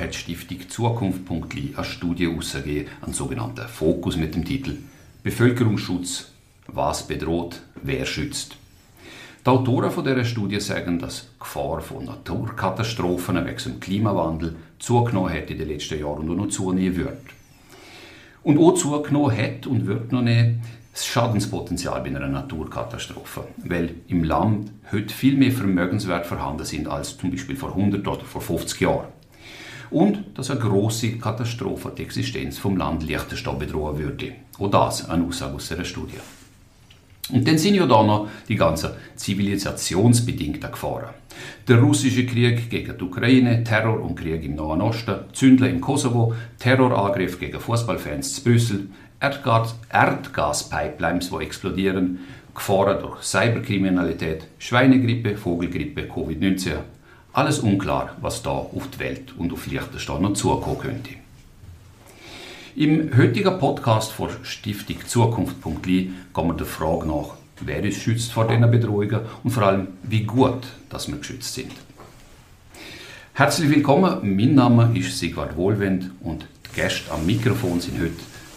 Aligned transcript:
Hat 0.00 0.14
die 0.14 0.18
Stiftung 0.18 0.68
Zukunft.li 0.68 1.74
eine 1.74 1.84
Studie 1.84 2.28
herausgegeben, 2.28 2.88
einen 3.02 3.14
sogenannten 3.14 3.66
Fokus 3.66 4.16
mit 4.16 4.34
dem 4.34 4.44
Titel 4.44 4.78
Bevölkerungsschutz, 5.24 6.30
was 6.68 7.06
bedroht, 7.06 7.60
wer 7.82 8.06
schützt. 8.06 8.56
Die 9.44 9.50
Autoren 9.50 9.90
dieser 10.04 10.24
Studie 10.24 10.60
sagen, 10.60 10.98
dass 10.98 11.22
die 11.22 11.38
Gefahr 11.40 11.80
von 11.80 12.04
Naturkatastrophen 12.04 13.44
wegen 13.44 13.56
dem 13.56 13.80
Klimawandel 13.80 14.56
zugenommen 14.78 15.32
hat 15.32 15.50
in 15.50 15.58
den 15.58 15.68
letzten 15.68 15.98
Jahren 15.98 16.28
und 16.28 16.36
noch 16.36 16.48
zunehmen 16.48 16.96
wird. 16.96 17.26
Und 18.42 18.58
auch 18.58 18.74
zugenommen 18.74 19.36
hat 19.36 19.66
und 19.66 19.86
wird 19.86 20.12
noch 20.12 20.22
nicht 20.22 20.56
das 20.92 21.06
Schadenspotenzial 21.06 22.00
bei 22.00 22.08
einer 22.08 22.28
Naturkatastrophe, 22.28 23.44
weil 23.64 23.94
im 24.08 24.24
Land 24.24 24.70
heute 24.92 25.14
viel 25.14 25.36
mehr 25.36 25.52
Vermögenswert 25.52 26.26
vorhanden 26.26 26.64
sind 26.64 26.88
als 26.88 27.16
zum 27.16 27.30
Beispiel 27.30 27.56
vor 27.56 27.70
100 27.70 28.06
oder 28.06 28.24
vor 28.24 28.40
50 28.40 28.80
Jahren. 28.80 29.17
Und 29.90 30.24
dass 30.34 30.50
eine 30.50 30.60
große 30.60 31.12
Katastrophe 31.18 31.92
die 31.96 32.02
Existenz 32.02 32.58
vom 32.58 32.76
Land 32.76 33.02
Liechtenstein 33.02 33.58
bedrohen 33.58 33.98
würde. 33.98 34.32
Auch 34.58 34.70
das 34.70 35.08
eine 35.08 35.24
Aussage 35.24 35.54
aus 35.54 35.72
einer 35.72 35.84
Studie. 35.84 36.18
Und 37.30 37.46
dann 37.46 37.58
sind 37.58 37.74
ja 37.74 37.86
da 37.86 38.02
noch 38.02 38.28
die 38.48 38.56
ganzen 38.56 38.90
zivilisationsbedingten 39.16 40.70
Gefahren. 40.70 41.10
Der 41.66 41.78
russische 41.78 42.24
Krieg 42.24 42.70
gegen 42.70 42.96
die 42.96 43.04
Ukraine, 43.04 43.62
Terror 43.64 44.00
und 44.00 44.16
Krieg 44.16 44.42
im 44.44 44.54
Nahen 44.54 44.80
Osten, 44.80 45.14
Zündler 45.32 45.68
im 45.68 45.80
Kosovo, 45.80 46.34
Terrorangriff 46.58 47.38
gegen 47.38 47.60
Fußballfans 47.60 48.36
zu 48.36 48.44
Brüssel, 48.44 48.88
Erdgas, 49.20 49.74
Erdgaspipelines, 49.92 51.30
die 51.30 51.44
explodieren, 51.44 52.20
Gefahren 52.54 52.98
durch 53.00 53.22
Cyberkriminalität, 53.22 54.48
Schweinegrippe, 54.58 55.36
Vogelgrippe, 55.36 56.02
Covid-19. 56.02 56.78
Alles 57.32 57.58
unklar, 57.58 58.16
was 58.20 58.42
da 58.42 58.50
auf 58.50 58.88
die 58.94 58.98
Welt 59.00 59.34
und 59.36 59.52
auf 59.52 59.66
Liechtenstein 59.66 60.22
noch 60.22 60.32
zukommen 60.32 60.78
könnte. 60.78 61.10
Im 62.74 63.16
heutigen 63.16 63.58
Podcast 63.58 64.12
von 64.12 64.30
Stiftung 64.42 64.96
Zukunft.li 65.06 66.10
gehen 66.34 66.46
wir 66.46 66.54
der 66.54 66.66
Frage 66.66 67.06
nach, 67.06 67.34
wer 67.60 67.82
uns 67.82 67.96
schützt 67.96 68.32
vor 68.32 68.48
diesen 68.48 68.70
Bedrohungen 68.70 69.20
und 69.44 69.50
vor 69.50 69.64
allem, 69.64 69.88
wie 70.04 70.22
gut 70.22 70.66
dass 70.88 71.08
wir 71.08 71.18
geschützt 71.18 71.54
sind. 71.54 71.72
Herzlich 73.34 73.68
willkommen, 73.70 74.36
mein 74.36 74.54
Name 74.54 74.90
ist 74.98 75.18
Sigvard 75.18 75.56
Wohlwend 75.56 76.10
und 76.22 76.46
die 76.66 76.80
Gäste 76.80 77.12
am 77.12 77.26
Mikrofon 77.26 77.80
sind 77.80 78.00
heute 78.00 78.12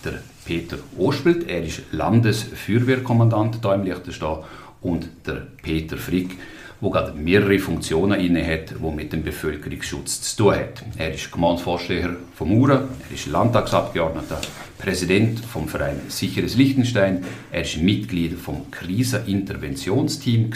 der 0.06 0.24
Peter 0.46 0.78
Ospelt, 0.98 1.48
er 1.48 1.64
ist 1.64 1.82
Landesfeuerwehrkommandant 1.92 3.60
hier 3.62 3.74
im 3.74 3.84
Liechtenstein 3.84 4.38
und 4.82 5.10
der 5.26 5.48
Peter 5.62 5.98
Frick, 5.98 6.38
wo 6.82 6.90
gerade 6.90 7.14
mehrere 7.14 7.60
Funktionen 7.60 8.20
inne 8.20 8.46
hat, 8.46 8.72
die 8.72 8.96
mit 8.96 9.14
dem 9.14 9.24
Bevölkerungsschutz 9.24 10.22
zu 10.22 10.44
tun 10.44 10.56
hat. 10.56 10.84
Er 10.98 11.14
ist 11.14 11.32
Gemeindevorsteher 11.32 12.16
von 12.36 12.50
Mura, 12.50 12.88
er 13.08 13.16
ist 13.16 13.28
Landtagsabgeordneter, 13.28 14.42
Präsident 14.80 15.40
vom 15.40 15.68
Verein 15.68 16.02
Sicheres 16.10 16.56
Liechtenstein, 16.56 17.24
er 17.52 17.62
ist 17.62 17.78
Mitglied 17.78 18.34
vom 18.34 18.72
Kriseninterventionsteam 18.72 20.52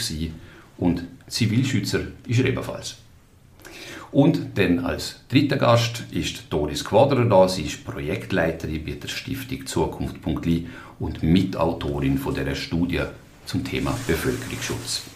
und 0.78 1.04
Zivilschützer 1.28 2.02
ist 2.28 2.40
er 2.40 2.46
ebenfalls. 2.46 2.98
Und 4.12 4.58
dann 4.58 4.80
als 4.80 5.22
dritter 5.30 5.58
Gast 5.58 6.06
ist 6.12 6.46
Doris 6.50 6.86
Quadrer 6.86 7.26
da. 7.26 7.50
Sie 7.50 7.64
ist 7.64 7.84
Projektleiterin 7.84 8.86
bei 8.86 8.94
der 8.94 9.10
Stiftung 9.10 9.66
Zukunft.li 9.66 10.68
und 11.00 11.22
Mitautorin 11.22 12.18
von 12.18 12.34
der 12.34 12.56
Studie 12.56 13.02
zum 13.46 13.64
Thema 13.66 13.98
Bevölkerungsschutz. 14.08 15.15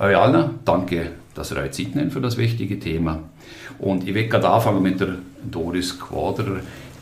Euch 0.00 0.16
allen 0.16 0.60
danke, 0.64 1.10
dass 1.34 1.50
ihr 1.50 1.56
euch 1.56 1.72
Zeit 1.72 1.96
nehmt 1.96 2.12
für 2.12 2.20
das 2.20 2.36
wichtige 2.36 2.78
Thema. 2.78 3.18
Und 3.80 4.06
ich 4.06 4.14
will 4.14 4.28
gerade 4.28 4.48
anfangen 4.48 4.80
mit 4.80 5.00
der 5.00 5.16
Doris 5.50 5.98
Quadrer. 5.98 6.60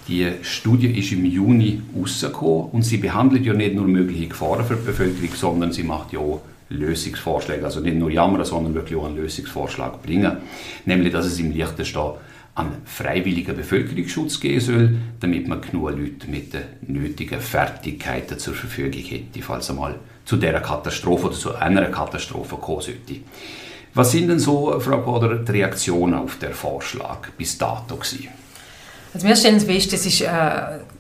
Die 0.09 0.27
Studie 0.41 0.99
ist 0.99 1.13
im 1.13 1.27
Juni 1.27 1.83
rausgekommen 1.95 2.71
und 2.71 2.83
sie 2.83 2.97
behandelt 2.97 3.45
ja 3.45 3.53
nicht 3.53 3.75
nur 3.75 3.87
mögliche 3.87 4.29
Gefahren 4.29 4.65
für 4.65 4.77
die 4.77 4.87
Bevölkerung, 4.87 5.35
sondern 5.35 5.73
sie 5.73 5.83
macht 5.83 6.15
ja 6.15 6.21
auch 6.21 6.41
Lösungsvorschläge, 6.71 7.67
also 7.67 7.81
nicht 7.81 7.97
nur 7.99 8.11
jammern, 8.11 8.47
sondern 8.47 8.75
wirklich 8.75 8.99
auch 8.99 9.05
einen 9.05 9.17
Lösungsvorschlag 9.17 10.03
bringen. 10.03 10.39
Nämlich, 10.87 11.13
dass 11.13 11.27
es 11.27 11.39
im 11.39 11.53
Liechtenstein 11.53 12.13
an 12.55 12.79
freiwilligen 12.87 13.55
Bevölkerungsschutz 13.55 14.41
gehen 14.41 14.61
soll, 14.61 14.97
damit 15.21 15.47
man 15.49 15.61
genug 15.61 15.91
Leute 15.91 16.31
mit 16.31 16.55
den 16.55 16.63
nötigen 16.87 17.41
Fertigkeiten 17.41 18.39
zur 18.39 18.55
Verfügung 18.55 19.03
hätte, 19.03 19.43
falls 19.43 19.69
einmal 19.69 19.97
zu 20.27 20.37
dieser 20.37 20.61
Katastrophe 20.61 21.29
oder 21.29 21.37
zu 21.37 21.55
einer 21.55 21.87
Katastrophe 21.87 22.57
kommen 22.57 22.83
sollte. 22.83 23.21
Was 23.95 24.13
sind 24.13 24.29
denn 24.29 24.39
so, 24.39 24.79
Frau 24.79 25.01
Koder, 25.01 25.37
die 25.37 25.53
Reaktionen 25.53 26.15
auf 26.15 26.39
den 26.39 26.53
Vorschlag 26.53 27.31
bis 27.39 27.57
dato 27.57 27.97
gewesen? 27.97 28.29
Also 29.17 29.29
wir 29.29 29.37
stellen 29.37 29.61
fest, 29.61 29.95
es 29.95 30.05
ist 30.05 30.21
äh, 30.21 30.29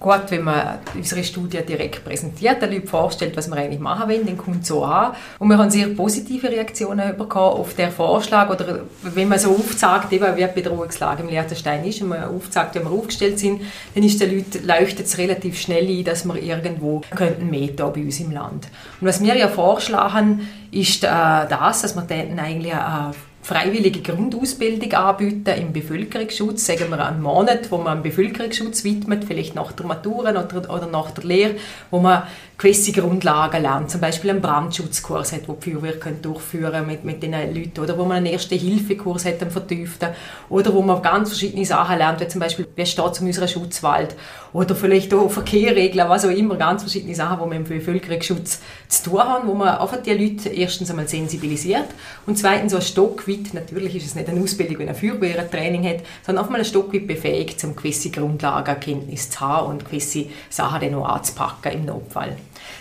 gut, 0.00 0.22
wenn 0.30 0.42
man 0.42 0.78
unsere 0.94 1.22
Studie 1.22 1.58
direkt 1.68 2.02
präsentiert, 2.02 2.62
den 2.62 2.72
Leuten 2.72 2.88
vorstellt, 2.88 3.36
was 3.36 3.46
wir 3.46 3.58
eigentlich 3.58 3.78
machen 3.78 4.08
wollen, 4.08 4.24
dann 4.24 4.38
kommt 4.38 4.64
so 4.64 4.82
an. 4.84 5.14
Und 5.38 5.50
wir 5.50 5.58
haben 5.58 5.68
sehr 5.68 5.88
positive 5.88 6.48
Reaktionen 6.48 7.14
bekommen 7.14 7.60
auf 7.60 7.74
den 7.74 7.90
Vorschlag 7.90 8.48
oder 8.48 8.84
wenn 9.02 9.28
man 9.28 9.38
so 9.38 9.50
aufzeigt, 9.50 10.10
wie 10.10 10.18
die 10.18 10.46
Bedrohungslage 10.54 11.24
im 11.24 11.28
Liechtenstein 11.28 11.84
ist 11.84 12.00
und 12.00 12.08
man 12.08 12.24
aufzeigt, 12.24 12.76
wie 12.76 12.78
wir 12.78 12.90
aufgestellt 12.90 13.38
sind, 13.38 13.60
dann 13.94 14.02
ist 14.02 14.18
den 14.18 14.34
Leuten, 14.34 14.66
leuchtet 14.66 15.04
es 15.04 15.18
relativ 15.18 15.60
schnell 15.60 15.86
ein, 15.86 16.02
dass 16.02 16.24
wir 16.24 16.42
irgendwo 16.42 17.02
könnten 17.14 17.50
mehr 17.50 17.68
bei 17.76 17.84
uns 17.84 18.18
im 18.18 18.30
Land. 18.30 18.68
Und 18.98 19.08
was 19.08 19.22
wir 19.22 19.36
ja 19.36 19.48
vorschlagen, 19.48 20.48
ist 20.70 21.04
äh, 21.04 21.08
das, 21.08 21.82
dass 21.82 21.94
wir 21.94 22.02
dann 22.08 22.38
eigentlich 22.38 22.72
äh, 22.72 23.12
freiwillige 23.46 24.02
Grundausbildung 24.02 24.92
anbieten 24.94 25.54
im 25.56 25.72
Bevölkerungsschutz, 25.72 26.66
sagen 26.66 26.90
wir 26.90 27.06
einen 27.06 27.22
Monat, 27.22 27.70
wo 27.70 27.76
man 27.76 27.92
einen 27.92 28.02
Bevölkerungsschutz 28.02 28.82
widmet, 28.82 29.24
vielleicht 29.24 29.54
nach 29.54 29.70
der 29.70 29.86
Matura 29.86 30.30
oder, 30.30 30.68
oder 30.68 30.88
nach 30.88 31.12
der 31.12 31.22
Lehre, 31.22 31.54
wo 31.92 32.00
man 32.00 32.24
gewisse 32.58 32.90
Grundlagen 32.90 33.62
lernt, 33.62 33.90
zum 33.90 34.00
Beispiel 34.00 34.30
einen 34.30 34.40
Brandschutzkurs 34.40 35.32
hat, 35.32 35.46
wo 35.46 35.52
die 35.52 35.70
Feuerwehr 35.70 35.92
durchführen 36.20 36.86
mit, 36.86 37.04
mit 37.04 37.22
den 37.22 37.32
Leuten, 37.32 37.78
oder 37.78 37.96
wo 37.96 38.04
man 38.04 38.16
einen 38.16 38.26
Erste-Hilfe-Kurs 38.26 39.26
hat, 39.26 39.42
einen 39.42 39.50
vertieften, 39.50 40.08
oder 40.48 40.72
wo 40.74 40.82
man 40.82 41.00
ganz 41.02 41.28
verschiedene 41.28 41.66
Sachen 41.66 41.98
lernt, 41.98 42.20
wie 42.20 42.28
zum 42.28 42.40
Beispiel, 42.40 42.66
wie 42.74 42.86
steht 42.86 43.12
es 43.12 43.20
um 43.20 43.26
unseren 43.26 43.46
Schutzwald, 43.46 44.16
oder 44.54 44.74
vielleicht 44.74 45.12
auch 45.12 45.30
Verkehrregeln, 45.30 46.08
was 46.08 46.24
auch 46.24 46.30
immer, 46.30 46.56
ganz 46.56 46.82
verschiedene 46.82 47.14
Sachen, 47.14 47.38
die 47.42 47.48
man 47.48 47.58
im 47.58 47.64
Bevölkerungsschutz 47.64 48.60
zu 48.88 49.10
tun 49.10 49.20
haben, 49.20 49.48
wo 49.48 49.54
man 49.54 49.76
einfach 49.76 50.02
die 50.02 50.14
Leute 50.14 50.48
erstens 50.48 50.88
einmal 50.88 51.06
sensibilisiert 51.06 51.88
und 52.26 52.38
zweitens 52.38 52.72
so 52.72 52.78
ein 52.78 52.82
Stück 52.82 53.26
weit, 53.38 53.54
natürlich 53.54 53.96
ist 53.96 54.06
es 54.06 54.14
nicht 54.14 54.28
eine 54.28 54.40
Ausbildung, 54.40 54.78
wenn 54.78 54.88
ein 54.88 54.94
Feuerwehr 54.94 55.40
ein 55.40 55.50
Training 55.50 55.84
hat, 55.86 56.00
sondern 56.24 56.42
einfach 56.42 56.52
mal 56.52 56.58
ein 56.58 56.64
Stück 56.64 56.92
weit 56.92 57.06
befähigt, 57.06 57.62
um 57.64 57.74
gewisse 57.74 58.10
Grundlagenkenntnisse 58.10 59.30
zu 59.30 59.40
haben 59.40 59.70
und 59.70 59.84
gewisse 59.84 60.26
Sachen 60.50 60.80
dann 60.80 60.94
auch 60.94 61.08
anzupacken 61.08 61.72
im 61.72 61.84
Notfall. 61.86 62.36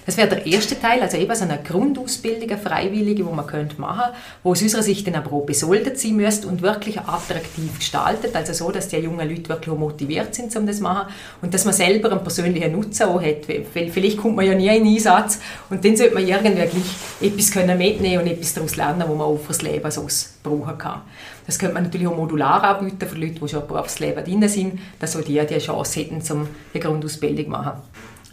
Das 0.05 0.17
wäre 0.17 0.29
der 0.29 0.45
erste 0.45 0.79
Teil, 0.79 1.01
also 1.01 1.17
eben 1.17 1.33
so 1.35 1.43
eine 1.43 1.59
Grundausbildung, 1.63 2.49
eine 2.49 2.59
freiwillige, 2.59 3.23
die 3.23 3.31
man 3.31 3.47
könnte 3.47 3.81
machen 3.81 4.13
wo 4.43 4.51
aus 4.51 4.61
unserer 4.61 4.83
Sicht 4.83 5.07
dann 5.07 5.15
aber 5.15 5.33
auch 5.33 5.45
besoldet 5.45 5.99
sein 5.99 6.15
müsste 6.15 6.47
und 6.47 6.61
wirklich 6.61 6.99
attraktiv 6.99 7.79
gestaltet, 7.79 8.35
also 8.35 8.53
so, 8.53 8.71
dass 8.71 8.87
die 8.87 8.97
jungen 8.97 9.27
Leute 9.27 9.49
wirklich 9.49 9.75
motiviert 9.75 10.35
sind, 10.35 10.55
um 10.55 10.67
das 10.67 10.77
zu 10.77 10.83
machen 10.83 11.11
und 11.41 11.53
dass 11.53 11.65
man 11.65 11.73
selber 11.73 12.11
einen 12.11 12.21
persönlichen 12.21 12.71
Nutzen 12.71 13.03
auch 13.03 13.21
hat, 13.21 13.47
weil 13.47 13.89
vielleicht 13.89 14.17
kommt 14.17 14.35
man 14.35 14.45
ja 14.45 14.53
nie 14.53 14.75
in 14.75 14.85
Einsatz 14.85 15.39
und 15.69 15.83
dann 15.83 15.97
sollte 15.97 16.13
man 16.13 16.27
irgendwie 16.27 16.53
gleich 16.53 17.31
etwas 17.31 17.51
können 17.51 17.77
mitnehmen 17.77 18.23
und 18.23 18.29
etwas 18.29 18.53
daraus 18.53 18.75
lernen, 18.75 19.03
wo 19.07 19.15
man 19.15 19.27
auch 19.27 19.39
fürs 19.39 19.61
Leben 19.63 19.89
sonst 19.89 20.43
brauchen 20.43 20.77
kann. 20.77 21.01
Das 21.47 21.59
könnte 21.59 21.73
man 21.73 21.83
natürlich 21.83 22.07
auch 22.07 22.15
modular 22.15 22.63
anbieten 22.63 23.07
für 23.07 23.17
Leute, 23.17 23.39
die 23.39 23.47
schon 23.47 23.61
im 23.61 23.67
Berufsleben 23.67 24.23
drin 24.23 24.47
sind, 24.49 24.79
dass 24.99 25.15
auch 25.15 25.21
die 25.21 25.39
die 25.45 25.57
Chance 25.57 25.99
hätten, 25.99 26.21
um 26.31 26.47
eine 26.73 26.83
Grundausbildung 26.83 27.45
zu 27.45 27.51
machen. 27.51 27.81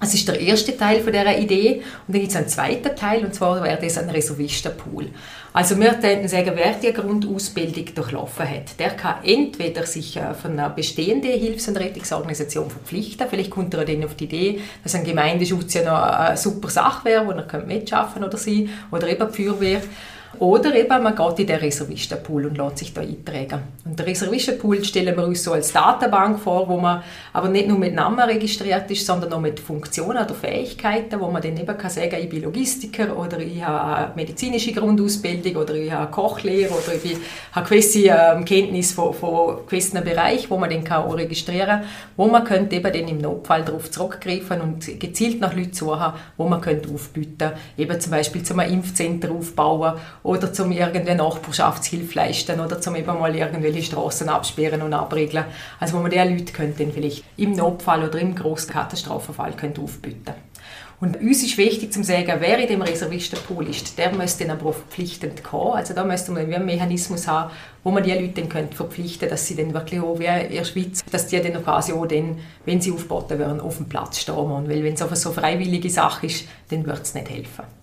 Das 0.03 0.15
ist 0.15 0.27
der 0.27 0.41
erste 0.41 0.77
Teil 0.77 1.01
von 1.01 1.13
dieser 1.13 1.39
Idee. 1.39 1.77
Und 2.09 2.15
dann 2.15 2.21
gibt 2.21 2.33
es 2.33 2.37
einen 2.37 2.49
zweiten 2.49 2.97
Teil, 2.97 3.25
und 3.25 3.37
zwar 3.37 3.63
wäre 3.63 3.79
das 3.81 3.99
ein 3.99 4.11
Reservistenpool. 4.11 5.11
Also 5.53 5.79
wir 5.79 5.93
könnten 5.95 6.27
sagen, 6.27 6.51
wer 6.57 6.73
die 6.73 6.93
Grundausbildung 6.93 7.95
durchlaufen 7.95 8.51
hat, 8.51 8.81
der 8.81 8.91
kann 8.91 9.23
entweder 9.23 9.87
sich 9.87 10.17
äh, 10.17 10.35
von 10.35 10.53
einer 10.53 10.71
bestehenden 10.71 11.31
Hilfs- 11.31 11.69
und 11.69 11.77
Rettungsorganisation 11.77 12.69
verpflichten, 12.69 13.29
vielleicht 13.31 13.51
kommt 13.51 13.75
er 13.75 13.85
dann 13.85 14.05
auf 14.05 14.17
die 14.17 14.25
Idee, 14.25 14.61
dass 14.83 14.97
ein 14.97 15.05
Gemeindeschutz 15.05 15.75
ja 15.75 15.85
noch 15.85 16.03
eine 16.03 16.37
super 16.37 16.69
Sache 16.69 17.05
wäre, 17.05 17.25
wo 17.25 17.31
er 17.31 17.65
mitschaffen 17.65 18.25
oder 18.25 18.39
sie 18.39 18.71
oder 18.91 19.07
eben 19.09 19.29
die 19.31 19.45
Feuerwehr. 19.45 19.83
Oder 20.39 20.75
eben, 20.75 21.03
man 21.03 21.15
geht 21.15 21.39
in 21.41 21.47
den 21.47 21.61
Reservistenpool 21.61 22.47
und 22.47 22.59
lässt 22.59 22.79
sich 22.79 22.95
da 22.95 23.01
eintragen. 23.01 23.63
Und 23.85 23.99
der 23.99 24.07
Reservistenpool 24.07 24.83
stellen 24.85 25.17
wir 25.17 25.27
uns 25.27 25.45
so 25.45 25.53
als 25.53 25.73
Datenbank 25.73 26.41
vor, 26.41 26.69
wo 26.69 26.79
man 26.79 27.03
aber 27.33 27.49
nicht 27.49 27.69
nur 27.69 27.79
mit 27.79 27.95
Namen 27.95 28.21
registriert 28.21 28.91
ist, 28.91 29.05
sondern 29.07 29.33
auch 29.33 29.41
mit 29.41 29.61
Funktionen 29.61 30.25
oder 30.25 30.35
Fähigkeiten, 30.35 31.21
wo 31.21 31.29
man 31.29 31.43
dann 31.43 31.57
eben 31.57 31.77
kann 31.77 31.91
sagen, 31.91 32.17
ich 32.21 32.29
bin 32.29 32.43
Logistiker 32.43 33.17
oder 33.17 33.39
ich 33.41 33.63
habe 33.63 33.97
eine 33.97 34.13
medizinische 34.15 34.73
Grundausbildung 34.73 35.57
oder 35.57 35.75
ich 35.75 35.93
habe 35.93 36.11
Kochlehre 36.11 36.73
oder 36.73 36.95
ich 37.03 37.17
habe 37.53 37.69
gewisse 37.69 38.07
ähm, 38.07 38.45
Kenntnis 38.45 38.93
von, 38.93 39.13
von 39.13 39.59
gewissen 39.67 40.03
Bereichen, 40.03 40.49
wo 40.49 40.57
man 40.57 40.71
dann 40.71 40.85
kann 40.85 41.05
auch 41.05 41.17
registrieren 41.17 41.81
kann, 41.81 41.85
wo 42.17 42.27
man 42.27 42.45
könnte 42.45 42.77
eben 42.77 42.93
dann 42.93 43.09
im 43.09 43.19
Notfall 43.19 43.65
darauf 43.65 43.91
zurückgreifen 43.91 44.61
und 44.61 44.99
gezielt 44.99 45.41
nach 45.41 45.55
Leuten 45.55 45.75
suchen, 45.75 46.13
wo 46.37 46.49
man 46.49 46.61
könnte 46.61 46.93
aufbieten, 46.93 47.51
eben 47.77 48.01
zum 48.01 48.11
Beispiel 48.13 48.43
zum 48.43 48.61
Impfcenter 48.61 49.31
aufbauen 49.31 49.99
oder 50.23 50.53
zum 50.53 50.73
irgendeine 50.73 51.23
Nachbarschaftshilfe 51.23 52.15
leisten 52.15 52.61
oder 52.61 52.81
zum 52.81 52.97
eben 52.97 53.19
mal 53.19 53.35
irgendwelche 53.35 53.83
Straßen 53.83 54.29
absperren 54.29 54.83
und 54.83 54.95
abriegeln. 54.95 55.45
Also 55.81 55.97
wo 55.97 56.01
man 56.01 56.11
den 56.11 56.37
Leuten 56.37 56.53
könnte 56.53 56.87
vielleicht 56.93 57.25
im 57.37 57.53
Notfall 57.53 58.05
oder 58.05 58.19
im 58.21 58.35
großen 58.35 58.71
Katastrophenfall 58.71 59.53
könnte 59.53 59.81
aufbieten 59.81 60.35
und 61.03 61.21
uns 61.21 61.43
ist 61.43 61.59
wichtig 61.59 61.93
zu 61.93 62.05
sagen, 62.05 62.33
wer 62.39 62.61
in 62.61 62.69
dem 62.69 62.81
Reservistenpool 62.81 63.69
ist, 63.69 63.99
der 63.99 64.15
müsste 64.15 64.45
dann 64.47 64.57
aber 64.57 64.73
verpflichtend 64.73 65.43
kommen. 65.43 65.73
Also 65.73 65.95
da 65.95 66.05
müsste 66.05 66.31
man 66.31 66.45
einen 66.45 66.65
Mechanismus 66.65 67.27
haben, 67.27 67.51
wo 67.83 67.91
man 67.91 68.05
die 68.05 68.13
Leute 68.13 68.41
dann 68.41 68.49
könnte 68.49 68.77
verpflichten 68.77 69.29
dass 69.29 69.49
sie 69.49 69.57
dann 69.57 69.75
wirklich 69.75 70.01
auch 70.01 70.21
wie 70.21 70.27
in 70.27 70.53
der 70.53 70.65
Schweiz, 70.65 71.03
dass 71.11 71.27
die 71.27 71.41
dann 71.41 71.61
quasi 71.65 71.93
auch 71.93 72.07
dann, 72.07 72.39
wenn 72.67 72.81
sie 72.81 72.93
aufgeboten 72.93 73.41
werden, 73.41 73.61
auf 73.61 73.79
dem 73.79 73.89
Platz 73.89 74.21
stehen. 74.21 74.37
Weil 74.37 74.85
wenn 74.85 74.95
es 74.95 75.03
auf 75.03 75.13
so 75.17 75.33
freiwillige 75.33 75.91
Sache 75.91 76.27
ist, 76.27 76.47
dann 76.71 76.87
wird 76.87 77.03
es 77.03 77.15
nicht 77.15 77.31
helfen. 77.31 77.82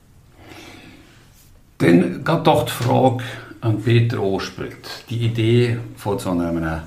Dann 1.80 2.24
geht 2.24 2.48
doch 2.48 2.66
die 2.66 2.72
Frage 2.72 3.24
an 3.62 3.81
Peter 3.81 4.22
Ospelt. 4.22 5.06
Die 5.10 5.26
Idee 5.26 5.78
von 5.96 6.20
so 6.20 6.31
einem 6.31 6.81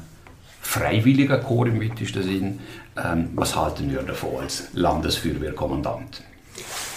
freiwilligen 0.60 1.42
Chor 1.42 1.66
im 1.66 1.80
weitesten 1.80 2.22
Sinn. 2.22 2.60
Ähm, 3.02 3.30
was 3.34 3.56
halten 3.56 3.90
wir 3.90 4.02
davon 4.02 4.42
als 4.42 4.64
Landesfeuerwehrkommandant? 4.74 6.22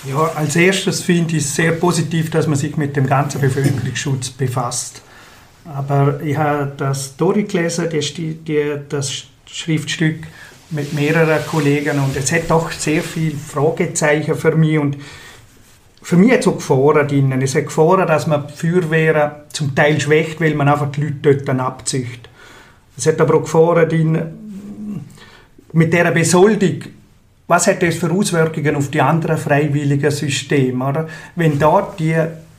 Ja, 0.07 0.29
als 0.35 0.57
erstes 0.57 1.01
finde 1.01 1.37
ich 1.37 1.43
es 1.43 1.55
sehr 1.55 1.71
positiv, 1.71 2.29
dass 2.29 2.47
man 2.47 2.57
sich 2.57 2.75
mit 2.75 2.95
dem 2.97 3.07
ganzen 3.07 3.39
Bevölkerungsschutz 3.39 4.29
befasst. 4.29 5.01
Aber 5.63 6.21
ich 6.21 6.37
habe 6.37 6.73
das 6.77 7.15
die, 7.17 8.35
die, 8.35 8.75
das 8.89 9.23
Schriftstück 9.47 10.27
mit 10.69 10.93
mehreren 10.93 11.45
Kollegen 11.47 11.99
und 11.99 12.15
es 12.17 12.31
hat 12.31 12.49
doch 12.49 12.71
sehr 12.71 13.01
viele 13.01 13.37
Fragezeichen 13.37 14.35
für 14.35 14.55
mich 14.55 14.77
und 14.77 14.97
für 16.05 16.17
mich 16.17 16.33
es 16.33 16.45
auch 16.45 16.57
Gefahren 16.57 17.07
drin. 17.07 17.41
Es 17.41 17.55
hat 17.55 17.65
Gefahren, 17.65 18.05
dass 18.05 18.27
man 18.27 18.45
die 18.45 18.53
Feuerwehr 18.53 19.45
zum 19.51 19.73
Teil 19.73 19.99
schwächt, 19.99 20.39
weil 20.39 20.53
man 20.53 20.69
einfach 20.69 20.91
die 20.91 21.01
Leute 21.01 21.35
dort 21.45 21.59
abzüchtet. 21.59 22.29
Es 22.95 23.07
hat 23.07 23.19
aber 23.19 23.37
auch 23.37 23.41
Gefahren 23.41 23.89
drin, 23.89 24.21
mit 25.73 25.91
dieser 25.91 26.11
Besoldung 26.11 26.83
was 27.47 27.67
hat 27.67 27.83
das 27.83 27.95
für 27.95 28.11
Auswirkungen 28.11 28.75
auf 28.75 28.89
die 28.89 29.01
anderen 29.01 29.37
freiwilligen 29.37 30.09
Systeme? 30.09 30.87
Oder? 30.87 31.07
Wenn 31.35 31.59
da 31.59 31.93
die, 31.97 32.15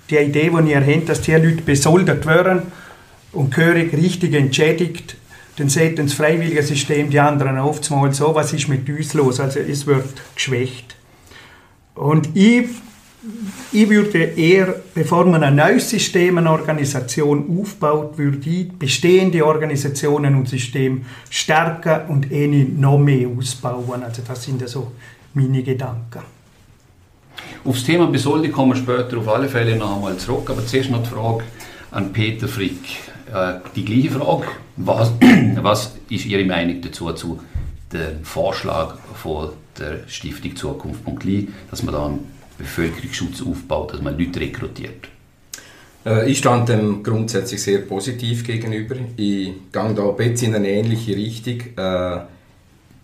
die 0.09 0.17
Idee, 0.17 0.51
die 0.51 0.71
ihr 0.71 0.85
habt, 0.85 1.09
dass 1.09 1.23
die 1.23 1.33
Leute 1.33 1.63
besoldet 1.63 2.25
werden 2.25 2.63
und 3.33 3.53
gehörig 3.53 3.93
richtig 3.93 4.35
entschädigt, 4.35 5.17
dann 5.57 5.69
sieht 5.69 5.99
das 5.99 6.13
freiwillige 6.13 6.63
System 6.63 7.11
die 7.11 7.19
anderen 7.19 7.59
oftmals 7.59 8.19
so, 8.19 8.35
was 8.35 8.53
ist 8.53 8.69
mit 8.69 8.89
uns 8.89 9.15
los? 9.15 9.41
Also 9.41 9.59
es 9.59 9.87
wird 9.87 10.05
geschwächt. 10.35 10.95
Und 11.95 12.37
ich 12.37 12.69
ich 13.73 13.89
würde 13.89 14.19
eher, 14.19 14.75
bevor 14.95 15.25
man 15.27 15.43
ein 15.43 15.57
neues 15.57 15.91
System, 15.91 16.39
eine 16.39 16.51
Organisation 16.51 17.61
aufbaut, 17.61 18.17
würde 18.19 18.49
ich 18.49 18.73
bestehende 18.73 19.45
Organisationen 19.45 20.35
und 20.37 20.49
Systeme 20.49 21.03
stärken 21.31 22.09
und 22.09 22.33
eine 22.33 22.65
noch 22.65 22.99
mehr 22.99 23.29
ausbauen. 23.29 24.03
Also 24.03 24.23
das 24.27 24.45
sind 24.45 24.67
so 24.69 24.93
meine 25.35 25.63
Gedanken. 25.63 26.21
Aufs 27.65 27.85
Thema 27.85 28.07
Besoldi 28.07 28.49
kommen 28.49 28.73
wir 28.73 28.77
später 28.77 29.19
auf 29.19 29.29
alle 29.29 29.49
Fälle 29.49 29.77
noch 29.77 29.97
einmal 29.97 30.17
zurück, 30.17 30.49
aber 30.51 30.65
zuerst 30.65 30.91
noch 30.91 31.03
die 31.03 31.09
Frage 31.11 31.45
an 31.91 32.13
Peter 32.13 32.49
Frick. 32.49 32.79
Äh, 33.33 33.55
die 33.75 33.85
gleiche 33.85 34.13
Frage, 34.13 34.47
was, 34.77 35.13
was 35.63 35.97
ist 36.09 36.27
Ihre 36.27 36.45
Meinung 36.45 36.81
dazu, 36.81 37.13
zu 37.13 37.41
dem 37.93 38.25
Vorschlag 38.25 38.97
von 39.15 39.51
der 39.79 40.09
Stiftung 40.09 40.55
Zukunft.li, 40.57 41.49
dass 41.71 41.83
man 41.83 41.95
da 41.95 42.11
Bevölkerungsschutz 42.59 43.43
aufbaut, 43.43 43.93
dass 43.93 44.03
man 44.03 44.19
Leute 44.19 44.41
rekrutiert? 44.41 45.09
Äh, 46.07 46.31
ich 46.31 46.39
stand 46.39 46.69
dem 46.69 47.03
grundsätzlich 47.03 47.63
sehr 47.63 47.79
positiv 47.79 48.45
gegenüber. 48.45 48.97
Ich 49.17 49.47
gehe 49.47 49.63
da 49.73 49.83
ein 49.83 50.17
bisschen 50.17 50.49
in 50.49 50.57
eine 50.57 50.71
ähnliche 50.71 51.17
Richtung. 51.17 51.61
Äh, 51.77 52.21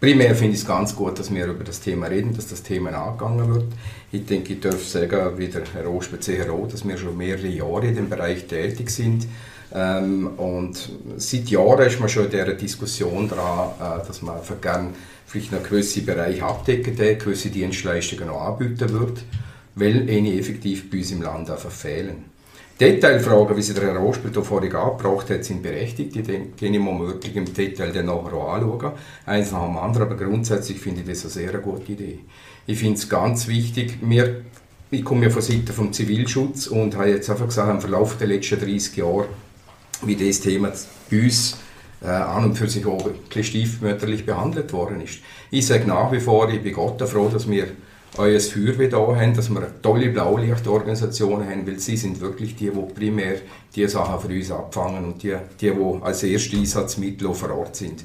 primär 0.00 0.34
finde 0.34 0.54
ich 0.54 0.60
es 0.60 0.66
ganz 0.66 0.94
gut, 0.94 1.18
dass 1.18 1.34
wir 1.34 1.46
über 1.46 1.64
das 1.64 1.80
Thema 1.80 2.06
reden, 2.06 2.34
dass 2.34 2.46
das 2.46 2.62
Thema 2.62 2.90
angegangen 2.90 3.52
wird. 3.52 3.66
Ich 4.12 4.24
denke, 4.26 4.54
ich 4.54 4.60
darf 4.60 4.86
sagen, 4.86 5.36
wie 5.36 5.48
der 5.48 5.62
Herr 5.74 5.90
Ospitz 5.90 6.26
CRO, 6.26 6.66
dass 6.70 6.86
wir 6.86 6.96
schon 6.96 7.16
mehrere 7.16 7.48
Jahre 7.48 7.86
in 7.86 7.96
dem 7.96 8.08
Bereich 8.08 8.46
tätig 8.46 8.90
sind. 8.90 9.26
Ähm, 9.74 10.28
und 10.36 10.90
seit 11.16 11.48
Jahren 11.48 11.86
ist 11.86 11.98
man 11.98 12.08
schon 12.08 12.26
in 12.26 12.30
dieser 12.30 12.52
Diskussion 12.52 13.28
dran, 13.28 13.70
äh, 13.80 14.06
dass 14.06 14.22
man 14.22 14.36
gerne 14.60 14.90
vielleicht 15.32 15.52
noch 15.52 15.62
gewisse 15.62 16.02
Bereiche 16.02 16.44
abdecken 16.44 16.98
will, 16.98 17.16
gewisse 17.16 17.48
Dienstleistungen 17.48 18.26
noch 18.26 18.42
anbieten 18.42 18.92
wird, 18.92 19.24
weil 19.74 20.02
eine 20.02 20.38
effektiv 20.38 20.90
bei 20.90 20.98
uns 20.98 21.10
im 21.10 21.22
Land 21.22 21.48
einfach 21.48 21.70
fehlen. 21.70 22.26
Detailfragen, 22.78 23.56
wie 23.56 23.62
sie 23.62 23.72
der 23.72 23.84
Herr 23.84 23.96
Rospel 23.96 24.30
vorhin 24.42 24.74
angebracht 24.74 25.30
hat, 25.30 25.44
sind 25.44 25.62
berechtigt. 25.62 26.14
Die 26.14 26.22
gehen 26.22 26.74
ich 26.74 26.80
womöglich 26.80 27.34
im 27.34 27.46
Detail 27.46 27.92
dann 27.92 28.06
nachher 28.06 28.34
auch 28.34 28.52
anschauen. 28.52 28.92
Eins 29.24 29.52
nach 29.52 29.64
dem 29.64 29.78
anderen, 29.78 30.08
aber 30.08 30.16
grundsätzlich 30.16 30.80
finde 30.80 31.00
ich 31.00 31.06
das 31.06 31.22
eine 31.22 31.30
sehr 31.30 31.58
gute 31.60 31.92
Idee. 31.92 32.18
Ich 32.66 32.78
finde 32.78 32.98
es 32.98 33.08
ganz 33.08 33.48
wichtig, 33.48 33.98
wir, 34.02 34.42
ich 34.90 35.04
komme 35.04 35.24
ja 35.24 35.30
von 35.30 35.40
Seiten 35.40 35.72
vom 35.72 35.92
Zivilschutz 35.94 36.66
und 36.66 36.96
habe 36.96 37.08
jetzt 37.08 37.30
einfach 37.30 37.46
gesagt, 37.46 37.70
im 37.70 37.80
Verlauf 37.80 38.18
der 38.18 38.26
letzten 38.26 38.60
30 38.60 38.96
Jahre, 38.96 39.28
wie 40.04 40.16
das 40.16 40.40
Thema 40.40 40.72
bei 41.10 41.22
uns 41.22 41.56
äh, 42.02 42.08
an 42.08 42.44
und 42.44 42.56
für 42.56 42.68
sich 42.68 42.84
auch 42.86 43.08
ein 43.34 43.44
stiefmütterlich 43.44 44.26
behandelt 44.26 44.72
worden 44.72 45.00
ist. 45.00 45.20
Ich 45.50 45.66
sage 45.66 45.86
nach 45.86 46.10
wie 46.12 46.20
vor, 46.20 46.48
ich 46.50 46.62
bin 46.62 46.72
Gott 46.72 47.00
froh, 47.08 47.28
dass 47.28 47.48
wir 47.48 47.68
euer 48.18 48.40
Feuerwehr 48.40 48.88
da 48.88 48.98
haben, 48.98 49.34
dass 49.34 49.48
wir 49.48 49.80
tolle 49.80 50.10
Blaulichtorganisationen 50.10 51.48
haben, 51.48 51.66
weil 51.66 51.78
sie 51.78 51.96
sind 51.96 52.20
wirklich 52.20 52.56
die, 52.56 52.70
die 52.70 52.94
primär 52.94 53.36
die 53.74 53.88
Sachen 53.88 54.20
für 54.20 54.34
uns 54.34 54.50
abfangen 54.50 55.04
und 55.04 55.22
die, 55.22 55.34
die, 55.60 55.70
die 55.70 56.02
als 56.02 56.22
erste 56.22 56.56
Einsatzmittel 56.56 57.32
vor 57.32 57.50
Ort 57.56 57.76
sind. 57.76 58.04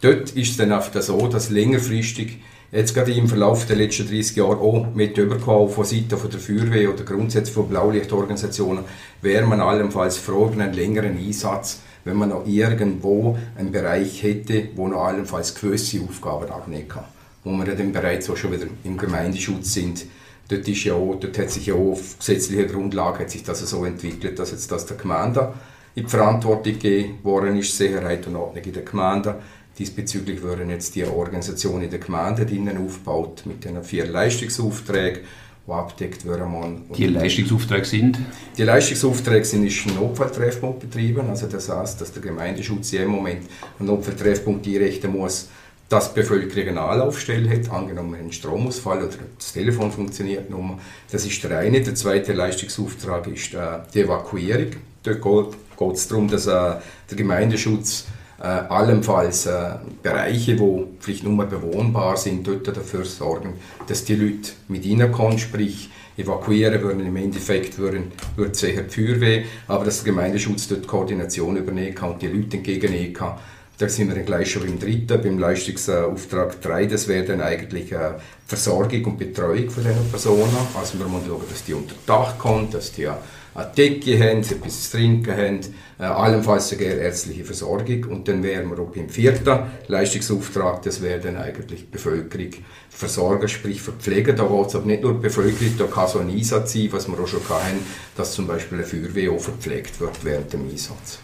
Dort 0.00 0.30
ist 0.32 0.50
es 0.50 0.56
dann 0.56 0.72
oft 0.72 1.00
so, 1.02 1.26
dass 1.26 1.50
längerfristig 1.50 2.38
jetzt 2.70 2.94
gerade 2.94 3.12
im 3.12 3.28
Verlauf 3.28 3.66
der 3.66 3.76
letzten 3.76 4.08
30 4.08 4.36
Jahre 4.36 4.58
auch 4.58 4.86
mit 4.94 5.18
übergekommen 5.18 5.68
von 5.68 5.84
Seiten 5.84 6.08
der 6.08 6.18
Feuerwehr 6.18 6.92
oder 6.92 7.04
grundsätzlich 7.04 7.54
von 7.54 7.68
Blaulichtorganisationen, 7.68 8.84
wäre 9.20 9.46
man 9.46 9.60
allenfalls 9.60 10.16
froh 10.16 10.46
über 10.46 10.62
einen 10.62 10.72
längeren 10.72 11.18
Einsatz, 11.18 11.80
wenn 12.04 12.16
man 12.16 12.30
noch 12.30 12.46
irgendwo 12.46 13.38
einen 13.56 13.72
Bereich 13.72 14.22
hätte, 14.22 14.68
wo 14.74 14.88
noch 14.88 15.04
allenfalls 15.04 15.54
gewisse 15.54 16.00
Aufgaben 16.00 16.50
abnehmen 16.50 16.88
kann. 16.88 17.04
Wo 17.44 17.50
wir 17.52 17.66
ja 17.66 17.74
dann 17.74 17.92
bereits 17.92 18.28
auch 18.30 18.36
schon 18.36 18.52
wieder 18.52 18.66
im 18.84 18.96
Gemeindeschutz 18.96 19.72
sind. 19.72 20.06
Dort, 20.48 20.66
ist 20.68 20.84
ja 20.84 20.94
auch, 20.94 21.16
dort 21.18 21.38
hat 21.38 21.50
sich 21.50 21.66
ja 21.66 21.74
auch 21.74 21.92
auf 21.92 22.18
gesetzlicher 22.18 22.64
Grundlage 22.64 23.20
hat 23.20 23.30
sich 23.30 23.42
das 23.42 23.60
so 23.60 23.84
entwickelt, 23.84 24.38
dass 24.38 24.50
jetzt 24.50 24.70
das 24.70 24.86
der 24.86 24.96
Gemeinde 24.96 25.54
in 25.94 26.04
die 26.04 26.10
Verantwortung 26.10 26.72
gegeben 26.72 27.18
worden 27.22 27.56
ist, 27.58 27.76
Sicherheit 27.76 28.26
und 28.26 28.36
Ordnung 28.36 28.64
in 28.64 28.72
der 28.72 28.82
Gemeinde. 28.82 29.36
Diesbezüglich 29.78 30.42
werden 30.42 30.68
jetzt 30.68 30.94
die 30.94 31.04
Organisationen 31.04 31.84
in 31.84 31.90
der 31.90 31.98
Gemeinde 31.98 32.46
aufgebaut 32.78 33.44
mit 33.46 33.64
den 33.64 33.82
vier 33.82 34.06
Leistungsaufträgen 34.06 35.22
die 35.66 35.70
abdeckt 35.72 36.26
werden 36.26 36.84
Die 36.96 37.06
Leistungsaufträge 37.06 37.84
sind? 37.84 38.18
Die 38.56 38.64
Leistungsaufträge 38.64 39.44
sind 39.44 39.64
ist 39.64 39.86
ein 39.86 39.94
Notfalltreffpunkt 39.94 40.80
betrieben. 40.80 41.28
Also 41.28 41.46
das 41.46 41.68
heißt, 41.68 42.00
dass 42.00 42.12
der 42.12 42.22
Gemeindeschutz 42.22 42.92
im 42.94 43.10
Moment 43.10 43.42
einen 43.78 43.88
Notfalltreffpunkt 43.88 44.66
einrichten 44.66 45.12
muss, 45.12 45.48
dass 45.88 46.12
die 46.12 46.20
Bevölkerung 46.20 46.68
eine 46.70 46.80
Anlaufstelle 46.80 47.50
hat, 47.50 47.70
angenommen 47.70 48.18
ein 48.18 48.32
Stromausfall 48.32 49.04
oder 49.04 49.16
das 49.36 49.52
Telefon 49.52 49.92
funktioniert 49.92 50.48
nicht 50.48 50.58
mehr. 50.58 50.78
Das 51.10 51.26
ist 51.26 51.44
der 51.44 51.58
eine. 51.58 51.82
Der 51.82 51.94
zweite 51.94 52.32
Leistungsauftrag 52.32 53.26
ist 53.26 53.52
äh, 53.54 53.78
die 53.92 54.00
Evakuierung. 54.00 54.70
Dort 55.02 55.22
geht 55.78 55.96
es 55.96 56.08
darum, 56.08 56.28
dass 56.28 56.46
äh, 56.46 56.50
der 57.10 57.16
Gemeindeschutz 57.16 58.06
äh, 58.42 58.46
allenfalls 58.46 59.46
äh, 59.46 59.76
Bereiche, 60.02 60.56
die 60.56 60.84
vielleicht 60.98 61.22
nur 61.22 61.44
bewohnbar 61.46 62.16
sind, 62.16 62.44
dort 62.46 62.66
dafür 62.66 63.04
sorgen, 63.04 63.54
dass 63.86 64.04
die 64.04 64.16
Leute 64.16 64.50
mit 64.66 64.84
reinkommen, 64.84 65.38
sprich 65.38 65.90
evakuieren 66.16 66.82
würden, 66.82 67.06
im 67.06 67.16
Endeffekt 67.16 67.78
würden, 67.78 68.10
würde 68.34 68.54
sicher 68.54 68.82
die 68.82 68.90
Feuerwehr, 68.90 69.44
aber 69.68 69.84
dass 69.84 70.02
der 70.02 70.12
Gemeindeschutz 70.12 70.66
dort 70.66 70.88
Koordination 70.88 71.56
übernehmen 71.56 71.94
kann 71.94 72.12
und 72.12 72.22
die 72.22 72.26
Leute 72.26 72.56
entgegennehmen 72.56 73.12
kann. 73.14 73.38
Da 73.78 73.88
sind 73.88 74.08
wir 74.08 74.16
dann 74.16 74.26
gleich 74.26 74.50
schon 74.50 74.62
beim 74.62 74.78
dritten, 74.78 75.22
beim 75.22 75.38
Leistungsauftrag 75.38 76.60
3, 76.60 76.86
das 76.86 77.06
wäre 77.06 77.24
dann 77.24 77.40
eigentlich 77.40 77.92
äh, 77.92 78.14
Versorgung 78.46 79.04
und 79.04 79.18
Betreuung 79.18 79.70
von 79.70 79.84
diesen 79.84 80.10
Personen. 80.10 80.56
Also 80.78 80.98
wir 80.98 81.06
müssen 81.06 81.28
schauen, 81.28 81.42
dass 81.48 81.64
die 81.64 81.74
unter 81.74 81.94
Dach 82.06 82.36
kommen, 82.38 82.70
dass 82.70 82.92
die 82.92 83.08
eine 83.54 83.70
Decke 83.76 84.18
haben, 84.18 84.40
etwas 84.40 84.90
zu 84.90 84.96
trinken 84.96 85.36
haben, 85.36 85.60
äh, 85.98 86.04
allenfalls 86.04 86.70
sogar 86.70 86.88
ärztliche 86.88 87.44
Versorgung. 87.44 88.04
Und 88.04 88.28
dann 88.28 88.42
wären 88.42 88.70
wir 88.70 88.78
auch 88.78 88.90
beim 88.90 89.08
vierten 89.08 89.60
Leistungsauftrag, 89.88 90.82
das 90.82 91.02
wäre 91.02 91.20
dann 91.20 91.36
eigentlich 91.36 91.80
die 91.80 91.90
Bevölkerung 91.90 92.50
versorgen, 92.90 93.48
sprich 93.48 93.82
verpflegen. 93.82 94.36
Da 94.36 94.44
geht 94.44 94.66
es 94.66 94.74
aber 94.74 94.86
nicht 94.86 95.02
nur 95.02 95.14
die 95.14 95.20
Bevölkerung, 95.20 95.74
da 95.78 95.84
kann 95.84 96.08
so 96.08 96.18
ein 96.18 96.30
Einsatz 96.30 96.72
sein, 96.72 96.88
was 96.92 97.08
wir 97.08 97.18
auch 97.18 97.26
schon 97.26 97.46
hatten, 97.48 97.78
dass 98.16 98.32
zum 98.32 98.46
Beispiel 98.46 98.78
eine 98.78 98.86
Feuerwehr 98.86 99.32
auch 99.32 99.40
verpflegt 99.40 100.00
wird 100.00 100.24
während 100.24 100.52
dem 100.52 100.68
Einsatz. 100.68 101.18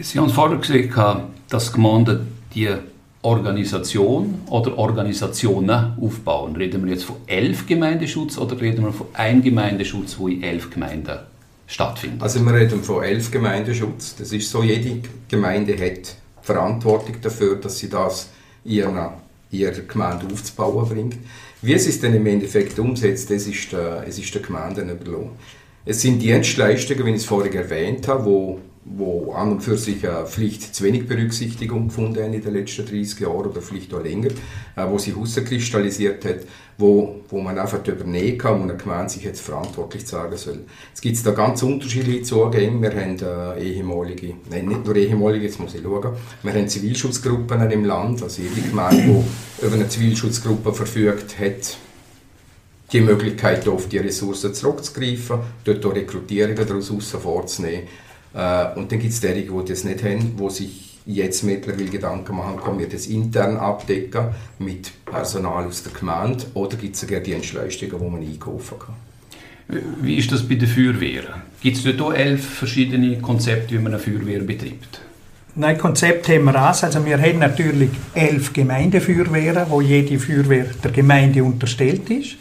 Sie 0.00 0.18
haben 0.18 0.30
vorher 0.30 0.58
gesagt, 0.58 1.24
dass 1.48 1.72
Gemeinden 1.72 2.28
die 2.54 2.68
Organisation 3.28 4.40
oder 4.48 4.78
Organisationen 4.78 5.96
aufbauen? 6.00 6.56
Reden 6.56 6.84
wir 6.84 6.92
jetzt 6.92 7.04
von 7.04 7.16
elf 7.26 7.66
Gemeindeschutz 7.66 8.38
oder 8.38 8.58
reden 8.58 8.84
wir 8.84 8.92
von 8.92 9.08
einem 9.12 9.42
Gemeindeschutz, 9.42 10.18
wo 10.18 10.28
in 10.28 10.42
elf 10.42 10.70
Gemeinden 10.70 11.18
stattfindet. 11.66 12.22
Also 12.22 12.40
wir 12.44 12.54
reden 12.54 12.82
von 12.82 13.04
elf 13.04 13.30
Gemeindeschutz. 13.30 14.16
Das 14.16 14.32
ist 14.32 14.50
so, 14.50 14.62
jede 14.62 15.02
Gemeinde 15.28 15.74
hat 15.74 16.16
Verantwortung 16.40 17.16
dafür, 17.20 17.56
dass 17.56 17.78
sie 17.78 17.90
das 17.90 18.30
ihrer, 18.64 19.20
ihrer 19.50 19.82
Gemeinde 19.82 20.26
aufzubauen 20.32 20.88
bringt. 20.88 21.16
Wie 21.60 21.78
sie 21.78 21.90
es 21.90 22.00
dann 22.00 22.14
im 22.14 22.26
Endeffekt 22.26 22.78
umsetzt, 22.78 23.30
das 23.30 23.46
ist 23.46 23.72
der, 23.72 24.04
es 24.08 24.18
ist 24.18 24.34
der 24.34 24.40
Gemeinden 24.40 24.88
überlassen. 24.88 25.32
Es 25.84 26.00
sind 26.00 26.20
Dienstleistungen, 26.20 27.04
wie 27.04 27.10
ich 27.10 27.16
es 27.16 27.24
vorhin 27.26 27.52
erwähnt 27.52 28.08
habe, 28.08 28.24
wo 28.24 28.58
wo 28.96 29.32
an 29.32 29.52
und 29.52 29.60
für 29.60 29.76
sich 29.76 30.02
äh, 30.04 30.24
vielleicht 30.26 30.74
zu 30.74 30.84
wenig 30.84 31.06
Berücksichtigung 31.06 31.88
gefunden 31.88 32.22
haben 32.22 32.32
in 32.32 32.42
den 32.42 32.54
letzten 32.54 32.86
30 32.86 33.20
Jahren 33.20 33.46
oder 33.46 33.60
vielleicht 33.60 33.92
auch 33.92 34.02
länger, 34.02 34.28
äh, 34.76 34.84
wo 34.88 34.98
sich 34.98 35.14
herauskristallisiert 35.14 36.24
hat, 36.24 36.40
wo, 36.78 37.16
wo 37.28 37.40
man 37.40 37.58
einfach 37.58 37.86
übernehmen 37.86 38.38
kann 38.38 38.62
und 38.62 38.70
eine 38.70 38.76
Gemeinde 38.76 39.10
sich 39.12 39.24
jetzt 39.24 39.40
verantwortlich 39.40 40.06
sagen 40.06 40.36
soll. 40.36 40.60
Es 40.94 41.00
gibt 41.00 41.24
da 41.26 41.32
ganz 41.32 41.62
unterschiedliche 41.62 42.22
Zugänge. 42.22 42.80
Wir 42.80 43.00
haben 43.00 43.18
äh, 43.58 43.62
ehemalige, 43.62 44.34
nein, 44.50 44.66
nicht 44.66 44.86
nur 44.86 44.96
ehemalige, 44.96 45.44
jetzt 45.44 45.60
muss 45.60 45.74
ich 45.74 45.82
schauen, 45.82 46.16
wir 46.42 46.52
haben 46.52 46.68
Zivilschutzgruppen 46.68 47.70
im 47.70 47.84
Land, 47.84 48.22
also 48.22 48.40
jede 48.40 48.68
Gemeinde, 48.68 49.02
die 49.02 49.66
über 49.66 49.74
eine 49.74 49.88
Zivilschutzgruppe 49.88 50.72
verfügt, 50.72 51.38
hat 51.38 51.76
die 52.92 53.00
Möglichkeit, 53.02 53.68
auf 53.68 53.88
die 53.88 53.98
Ressourcen 53.98 54.54
zurückzugreifen, 54.54 55.40
dort 55.64 55.84
auch 55.84 55.94
Rekrutierungen 55.94 56.66
daraus 56.66 56.88
vorzunehmen 56.88 57.82
und 58.76 58.92
dann 58.92 58.98
gibt 59.00 59.12
es 59.12 59.20
derige, 59.20 59.52
die 59.52 59.68
das 59.68 59.82
nicht 59.82 60.04
haben, 60.04 60.36
die 60.36 60.50
sich 60.50 60.98
jetzt 61.06 61.42
mittlerweile 61.42 61.88
Gedanken 61.88 62.36
machen, 62.36 62.60
können 62.62 62.78
wir 62.78 62.88
das 62.88 63.06
intern 63.06 63.56
abdecken 63.56 64.26
mit 64.58 64.92
Personal 65.06 65.64
aus 65.66 65.82
der 65.82 65.92
Gemeinde 65.92 66.44
oder 66.54 66.76
gibt 66.76 66.94
es 66.94 67.00
sogar 67.00 67.20
Dienstleistungen, 67.20 67.98
die 67.98 68.10
man 68.10 68.20
einkaufen 68.20 68.78
kann. 68.78 68.94
Wie 70.02 70.16
ist 70.16 70.30
das 70.30 70.46
bei 70.46 70.54
der 70.54 70.68
Feuerwehr? 70.68 71.22
Gibt 71.60 71.78
es 71.78 71.84
dort 71.84 72.00
auch 72.00 72.14
elf 72.14 72.44
verschiedene 72.44 73.18
Konzepte, 73.18 73.74
wie 73.74 73.78
man 73.78 73.92
eine 73.94 73.98
Feuerwehr 73.98 74.40
betreibt? 74.40 75.00
Nein, 75.54 75.76
Konzept 75.76 76.28
haben 76.28 76.44
wir 76.44 76.54
auch. 76.54 76.82
Also 76.82 77.04
wir 77.04 77.20
haben 77.20 77.40
natürlich 77.40 77.90
elf 78.14 78.52
Gemeindefeuerwehren, 78.52 79.66
wo 79.68 79.80
jede 79.80 80.18
Feuerwehr 80.18 80.66
der 80.84 80.92
Gemeinde 80.92 81.42
unterstellt 81.42 82.08
ist. 82.10 82.36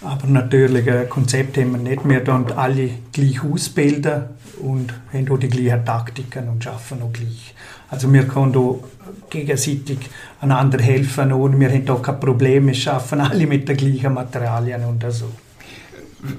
Aber 0.00 0.28
natürlich 0.28 0.90
ein 0.90 1.08
Konzept 1.08 1.56
haben 1.56 1.72
wir 1.72 1.78
nicht. 1.78 2.08
Wir 2.08 2.20
dann 2.20 2.50
alle 2.52 2.90
gleich 3.12 3.42
ausbilden 3.42 4.24
und 4.60 4.92
haben 5.12 5.30
auch 5.30 5.38
die 5.38 5.48
gleichen 5.48 5.84
Taktiken 5.84 6.48
und 6.48 6.66
arbeiten 6.66 7.02
auch 7.02 7.12
gleich. 7.12 7.54
Also 7.90 8.12
wir 8.12 8.24
können 8.24 8.54
auch 8.56 8.84
gegenseitig 9.30 9.98
einander 10.40 10.78
helfen 10.78 11.32
und 11.32 11.58
wir 11.58 11.70
haben 11.70 11.88
auch 11.88 12.02
kein 12.02 12.20
Problem, 12.20 12.68
wir 12.68 12.92
arbeiten 12.92 13.20
alle 13.20 13.46
mit 13.46 13.68
den 13.68 13.76
gleichen 13.76 14.14
Materialien 14.14 14.84
und 14.84 15.04
so. 15.10 15.30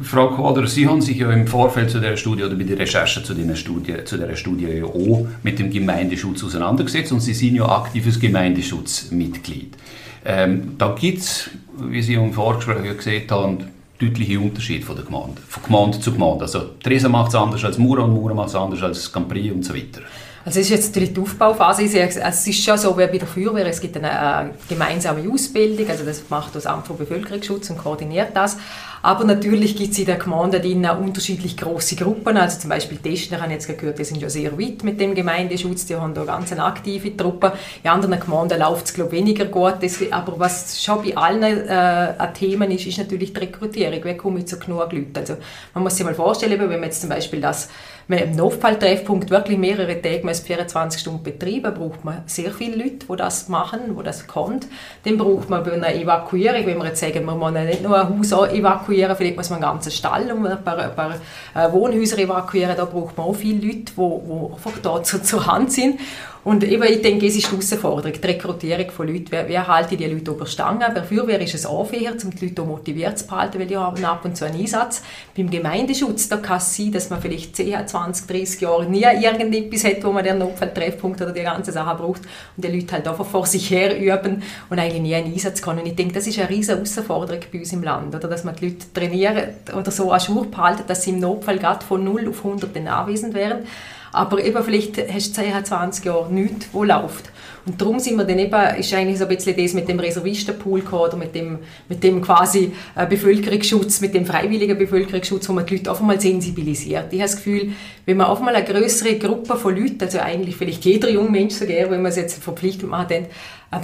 Frau 0.02 0.32
Koder, 0.32 0.68
Sie 0.68 0.88
haben 0.88 1.02
sich 1.02 1.18
ja 1.18 1.32
im 1.32 1.48
Vorfeld 1.48 1.90
zu 1.90 2.02
der 2.02 2.18
Studie 2.18 2.44
oder 2.44 2.56
bei 2.56 2.66
der 2.66 2.78
Recherche 2.78 3.24
zu, 3.24 3.34
dieser 3.34 3.56
Studie, 3.56 4.04
zu 4.04 4.18
der 4.18 4.36
Studie 4.36 4.84
auch 4.84 5.26
mit 5.42 5.58
dem 5.58 5.72
Gemeindeschutz 5.72 6.44
auseinandergesetzt 6.44 7.14
und 7.14 7.22
Sie 7.22 7.34
sind 7.34 7.56
ja 7.56 7.66
aktives 7.66 8.20
Gemeindeschutzmitglied. 8.20 9.78
Ähm, 10.26 10.76
da 10.78 10.94
gibt 11.00 11.20
es, 11.20 11.50
wie 11.82 12.02
Sie 12.02 12.14
im 12.14 12.34
Vorgespräch 12.34 12.98
gesehen 12.98 13.30
haben, 13.30 13.58
deutliche 14.00 14.40
Unterschiede 14.40 14.86
von 14.86 14.96
der 14.96 15.06
Gemeinde, 15.06 15.42
von 15.48 15.64
Gemeinde 15.64 16.00
zu 16.00 16.12
Gemeinde. 16.12 16.44
Also 16.44 16.62
Tresa 16.82 17.10
macht 17.10 17.30
es 17.30 17.36
anders 17.36 17.64
als 17.66 17.78
Mura 17.78 18.04
und 18.04 18.14
Mura 18.14 18.34
macht 18.34 18.50
es 18.50 18.56
anders 18.56 18.82
als 18.82 19.12
Campri 19.12 19.52
und 19.52 19.64
so 19.64 19.74
weiter. 19.74 20.02
Also 20.46 20.62
es 20.62 20.68
ist 20.68 20.72
jetzt 20.72 20.88
natürlich 20.88 21.14
die 21.14 21.20
Aufbauphase. 21.20 21.84
Es 21.84 22.48
ist 22.48 22.64
schon 22.64 22.78
so 22.78 22.98
wie 22.98 23.06
bei 23.08 23.18
der 23.18 23.28
Feuerwehr, 23.28 23.68
es 23.68 23.82
gibt 23.82 23.98
eine, 23.98 24.10
eine 24.10 24.52
gemeinsame 24.68 25.30
Ausbildung, 25.30 25.90
also 25.90 26.06
das 26.06 26.24
macht 26.30 26.56
das 26.56 26.66
Amt 26.66 26.88
für 26.88 26.94
Bevölkerungsschutz 26.94 27.70
und 27.70 27.78
koordiniert 27.78 28.30
das. 28.34 28.58
Aber 29.02 29.24
natürlich 29.24 29.76
gibt 29.76 29.94
es 29.94 30.00
in 30.00 30.06
der 30.06 30.18
Gemeinde 30.18 30.62
auch 30.92 31.00
unterschiedlich 31.00 31.56
große 31.56 31.96
Gruppen. 31.96 32.38
Also 32.38 32.60
zum 32.60 32.70
Beispiel 32.70 32.98
Teschner 32.98 33.42
haben 33.42 33.52
jetzt 33.52 33.68
gehört, 33.68 34.00
die 34.00 34.04
sind 34.04 34.22
ja 34.22 34.30
sehr 34.30 34.58
weit 34.60 34.84
mit 34.84 35.00
dem 35.00 35.16
Gemeindeschutz, 35.16 35.86
die 35.86 35.96
haben 35.96 36.14
da 36.14 36.24
ganz 36.26 36.52
eine 36.52 36.64
aktive 36.64 37.16
Truppe. 37.16 37.54
In 37.84 37.90
anderen 37.90 38.20
Gemeinden 38.20 38.60
läuft 38.60 38.88
es 38.88 38.94
glaube 38.94 39.12
weniger 39.12 39.46
gut. 39.46 39.76
Das, 39.82 40.00
aber 40.12 40.40
was 40.40 40.84
schon 40.84 41.04
bei 41.04 41.16
allen 41.16 41.44
äh, 41.44 42.34
Themen 42.34 42.72
ist, 42.72 42.88
ist 42.88 42.98
natürlich 42.98 43.34
die 43.34 43.40
Rekrutierung. 43.40 44.00
Wer 44.04 44.18
kommt 44.18 44.48
zu 44.48 44.60
genug 44.60 44.92
Leuten? 44.92 45.18
Also 45.18 45.38
man 45.74 45.84
muss 45.84 45.96
sich 45.96 46.06
mal 46.06 46.16
vorstellen, 46.16 46.60
wenn 46.60 46.70
man 46.70 46.84
jetzt 46.84 47.02
zum 47.02 47.10
Beispiel 47.10 47.42
das 47.42 47.70
mit 48.10 48.24
einem 48.24 48.36
Notfalltreffpunkt 48.38 49.30
wirklich 49.30 49.60
mehrere 49.60 50.02
Tage, 50.02 50.26
man 50.26 50.34
24 50.34 51.00
Stunden 51.00 51.22
betreiben, 51.22 51.76
braucht 51.76 52.04
man 52.04 52.24
sehr 52.26 52.50
viele 52.50 52.76
Leute, 52.76 53.06
die 53.08 53.16
das 53.16 53.48
machen, 53.50 53.96
die 53.96 54.04
das 54.04 54.26
können. 54.26 54.62
Dann 55.06 55.18
braucht 55.18 55.48
man 55.48 55.64
bei 55.64 55.74
einer 55.74 55.94
Evakuierung, 55.94 56.66
wenn 56.66 56.78
wir 56.80 56.88
jetzt 56.88 57.02
sagen, 57.02 57.24
wir 57.24 57.40
wollen 57.40 57.68
nicht 57.68 57.84
nur 57.84 58.00
ein 58.00 58.18
Haus 58.18 58.32
evakuieren, 58.32 58.89
evakuieren, 58.90 59.16
vielleicht 59.16 59.38
muss 59.38 59.50
man 59.50 59.64
einen 59.64 59.72
ganzen 59.74 59.92
Stall 59.92 60.32
und 60.32 60.46
ein 60.46 60.64
paar, 60.64 60.78
ein 60.78 60.96
paar 60.96 61.16
äh, 61.56 61.72
Wohnhäuser 61.72 62.18
evakuieren, 62.18 62.76
da 62.76 62.86
braucht 62.86 63.18
man 63.18 63.28
auch 63.28 63.36
viele 63.36 63.66
Leute, 63.66 63.92
die, 63.96 64.54
einfach 64.54 64.80
da 64.82 65.04
zu, 65.04 65.22
zur 65.22 65.46
Hand 65.46 65.72
sind. 65.72 66.00
Und 66.44 66.64
eben, 66.64 66.84
ich 66.84 67.02
denke, 67.02 67.28
es 67.28 67.36
ist 67.36 67.48
die 67.48 67.52
Herausforderung, 67.52 68.14
die 68.14 68.28
Rekrutierung 68.28 68.92
von 68.92 69.08
Leuten. 69.08 69.26
Wer, 69.30 69.48
wer 69.50 69.68
halte 69.68 69.98
die 69.98 70.06
Leute 70.06 70.32
über 70.32 70.46
Stangen? 70.46 70.94
Bei 70.94 71.04
Feuerwehr 71.04 71.42
ist 71.42 71.54
es 71.54 71.66
anfair, 71.66 72.14
um 72.24 72.30
die 72.32 72.48
Leute 72.48 72.62
motiviert 72.62 73.20
zu 73.20 73.28
behalten, 73.28 73.60
weil 73.60 73.68
die 73.68 73.76
haben 73.76 74.04
ab 74.06 74.24
und 74.24 74.38
zu 74.38 74.46
einen 74.46 74.60
Einsatz. 74.60 75.02
Beim 75.36 75.50
Gemeindeschutz, 75.50 76.30
da 76.30 76.38
kann 76.38 76.60
es 76.60 76.78
sein, 76.78 76.94
dass 76.94 77.10
man 77.10 77.22
vielleicht 77.22 77.58
10, 77.58 77.86
20, 77.88 78.26
30 78.26 78.62
Jahre 78.62 78.86
nie 78.86 79.02
irgendetwas 79.02 79.84
hat, 79.84 80.02
wo 80.04 80.14
man 80.14 80.24
den 80.24 80.38
Notfalltreffpunkt 80.38 81.22
oder 81.22 81.34
die 81.34 81.42
ganze 81.42 81.74
Sache 81.74 81.98
braucht 81.98 82.22
und 82.56 82.64
die 82.64 82.70
Leute 82.70 82.94
halt 82.94 83.08
einfach 83.08 83.26
vor 83.26 83.46
sich 83.46 83.70
her 83.70 84.00
üben 84.00 84.42
und 84.70 84.80
eigentlich 84.80 85.02
nie 85.02 85.16
einen 85.16 85.34
Einsatz 85.34 85.62
kann. 85.62 85.78
Und 85.78 85.88
ich 85.88 85.96
denke, 85.96 86.14
das 86.14 86.26
ist 86.26 86.40
eine 86.40 86.50
riesige 86.50 86.78
Herausforderung 86.78 87.42
bei 87.52 87.60
uns 87.60 87.74
im 87.74 87.84
Land, 87.84 88.16
oder? 88.16 88.30
dass 88.30 88.46
man 88.46 88.56
die 88.56 88.70
Leute 88.70 88.94
trainieren 88.94 89.50
oder 89.78 89.92
so 89.92 90.12
an 90.12 90.22
Schur 90.22 90.50
behalten, 90.50 90.84
dass 90.88 91.04
sie 91.04 91.10
im 91.10 91.20
Notfall 91.20 91.60
gerade 91.60 91.86
von 91.86 92.02
0 92.02 92.30
auf 92.30 92.46
100 92.46 92.88
anwesend 92.88 93.34
wären. 93.34 93.66
Aber 94.12 94.44
eben 94.44 94.64
vielleicht 94.64 94.98
hast 95.12 95.38
du 95.38 95.42
10, 95.42 95.66
20 95.66 96.06
Jahre 96.06 96.34
nichts, 96.34 96.68
wo 96.72 96.84
läuft. 96.84 97.32
Und 97.70 97.80
darum 97.80 98.00
sind 98.00 98.18
wir 98.18 98.24
dann 98.24 98.40
eben, 98.40 98.80
ist 98.80 98.92
eigentlich 98.96 99.20
so 99.20 99.26
ein 99.26 99.36
bisschen 99.36 99.56
das 99.56 99.74
mit 99.76 99.88
dem 99.88 100.00
Reservistenpool 100.00 100.82
oder 100.92 101.16
mit 101.16 101.36
dem, 101.36 101.60
mit 101.88 102.04
dem 102.04 102.20
quasi 102.20 102.72
äh, 102.96 103.06
Bevölkerungsschutz, 103.06 104.02
mit 104.02 104.16
dem 104.16 104.26
freiwilligen 104.26 104.76
Bevölkerungsschutz, 104.76 105.48
wo 105.48 105.54
man 105.54 105.68
die 105.68 105.76
Leute 105.76 105.92
einfach 105.92 106.04
mal 106.04 106.20
sensibilisiert. 106.20 107.14
Ich 107.14 107.20
habe 107.20 107.30
das 107.30 107.36
Gefühl, 107.36 107.74
wenn 108.08 108.18
man 108.18 108.26
einfach 108.26 108.44
mal 108.44 108.56
eine 108.56 108.66
größere 108.66 109.20
Gruppe 109.20 109.56
von 109.56 109.76
Leuten, 109.76 110.02
also 110.02 110.18
eigentlich 110.18 110.56
vielleicht 110.56 110.84
jeder 110.84 111.12
junge 111.12 111.30
Mensch 111.30 111.54
sogar, 111.54 111.92
wenn 111.92 112.02
man 112.02 112.08
es 112.08 112.16
jetzt 112.16 112.44
verpflichtend 112.44 112.90
macht, 112.90 113.12
äh, 113.12 113.26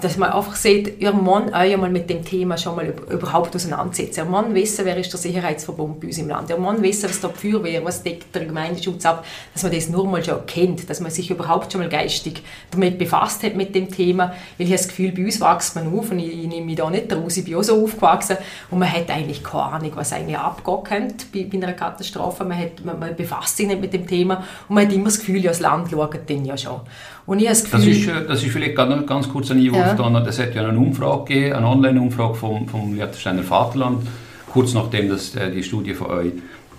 dass 0.01 0.17
man 0.17 0.31
einfach 0.31 0.55
sieht, 0.55 0.99
ihr 0.99 1.13
Mann 1.13 1.53
euch 1.53 1.77
mal 1.77 1.91
mit 1.91 2.09
dem 2.09 2.25
Thema 2.25 2.57
schon 2.57 2.75
mal 2.75 2.91
überhaupt 3.09 3.55
auseinandersetzen. 3.55 4.21
Ihr 4.21 4.25
Mann 4.25 4.55
wissen, 4.55 4.83
wer 4.83 4.97
ist 4.97 5.13
der 5.13 5.19
Sicherheitsverbund 5.19 5.99
bei 5.99 6.07
uns 6.07 6.17
im 6.17 6.27
Land. 6.27 6.49
Ihr 6.49 6.57
Mann 6.57 6.81
wissen, 6.81 7.07
was 7.07 7.21
da 7.21 7.27
die 7.27 7.51
Feuerwehr, 7.51 7.85
was 7.85 8.01
deckt 8.01 8.33
der 8.33 8.45
Gemeindeschutz 8.45 9.05
ab, 9.05 9.23
dass 9.53 9.61
man 9.61 9.71
das 9.71 9.89
nur 9.89 10.07
mal 10.07 10.25
schon 10.25 10.43
kennt, 10.47 10.89
dass 10.89 11.01
man 11.01 11.11
sich 11.11 11.29
überhaupt 11.29 11.71
schon 11.71 11.81
mal 11.81 11.89
geistig 11.89 12.41
damit 12.71 12.97
befasst 12.97 13.43
hat 13.43 13.55
mit 13.55 13.74
dem 13.75 13.91
Thema. 13.91 14.33
Weil 14.57 14.67
ich 14.67 14.67
habe 14.67 14.77
das 14.77 14.87
Gefühl, 14.87 15.11
bei 15.11 15.25
uns 15.25 15.39
wächst 15.41 15.75
man 15.75 15.87
auf 15.93 16.11
und 16.11 16.19
ich, 16.19 16.31
ich 16.31 16.47
nehme 16.47 16.65
mich 16.65 16.75
da 16.75 16.89
nicht 16.89 17.11
raus, 17.11 17.37
ich 17.37 17.45
bin 17.45 17.55
auch 17.55 17.63
so 17.63 17.83
aufgewachsen 17.83 18.37
und 18.71 18.79
man 18.79 18.91
hat 18.91 19.09
eigentlich 19.09 19.43
keine 19.43 19.63
Ahnung, 19.63 19.91
was 19.95 20.13
eigentlich 20.13 20.37
abgehen 20.37 21.13
bei, 21.33 21.43
bei 21.43 21.57
einer 21.57 21.73
Katastrophe. 21.73 22.43
Man, 22.45 22.57
hat, 22.57 22.83
man, 22.83 22.99
man, 22.99 23.15
befasst 23.15 23.57
sich 23.57 23.67
nicht 23.67 23.81
mit 23.81 23.93
dem 23.93 24.07
Thema 24.07 24.43
und 24.67 24.75
man 24.75 24.85
hat 24.85 24.93
immer 24.93 25.05
das 25.05 25.19
Gefühl, 25.19 25.43
ja, 25.43 25.51
das 25.51 25.59
Land 25.59 25.91
schaut 25.91 26.19
dann 26.27 26.45
ja 26.45 26.57
schon. 26.57 26.79
Und 27.25 27.39
ich 27.39 27.47
das, 27.47 27.63
Gefühl, 27.63 27.79
das, 27.79 27.87
ist, 27.87 28.07
äh, 28.07 28.27
das 28.27 28.43
ist 28.43 28.51
vielleicht 28.51 28.75
ganz, 28.75 29.07
ganz 29.07 29.29
kurz 29.29 29.51
ein 29.51 29.57
Einwurf 29.57 29.97
ja. 29.97 30.25
Es 30.27 30.39
hat 30.39 30.55
ja 30.55 30.67
eine 30.67 30.77
Umfrage 30.77 31.25
gegeben, 31.25 31.55
eine 31.55 31.67
Online-Umfrage 31.67 32.35
vom, 32.35 32.67
vom 32.67 32.95
Liechtensteiner 32.95 33.43
Vaterland, 33.43 34.07
kurz 34.51 34.73
nachdem 34.73 35.09
das, 35.09 35.35
äh, 35.35 35.51
die 35.51 35.63
Studie 35.63 35.93
von 35.93 36.07
euch 36.07 36.31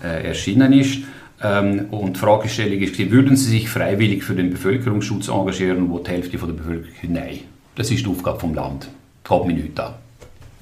äh, 0.03 0.27
erschienen 0.27 0.73
ist. 0.73 0.99
Ähm, 1.41 1.87
und 1.91 2.15
die 2.15 2.19
Fragestellung 2.19 2.79
ist, 2.79 2.97
würden 3.11 3.35
Sie 3.35 3.49
sich 3.49 3.69
freiwillig 3.69 4.23
für 4.23 4.33
den 4.33 4.49
Bevölkerungsschutz 4.49 5.27
engagieren, 5.27 5.89
wo 5.89 5.99
die 5.99 6.09
Hälfte 6.09 6.37
von 6.37 6.49
der 6.49 6.55
Bevölkerung 6.55 7.13
nein. 7.13 7.39
Das 7.75 7.91
ist 7.91 8.05
die 8.05 8.09
Aufgabe 8.09 8.39
vom 8.39 8.53
Land. 8.53 8.89
Das 9.23 9.37
geht 9.37 9.47
mir 9.47 9.53
nicht. 9.53 9.79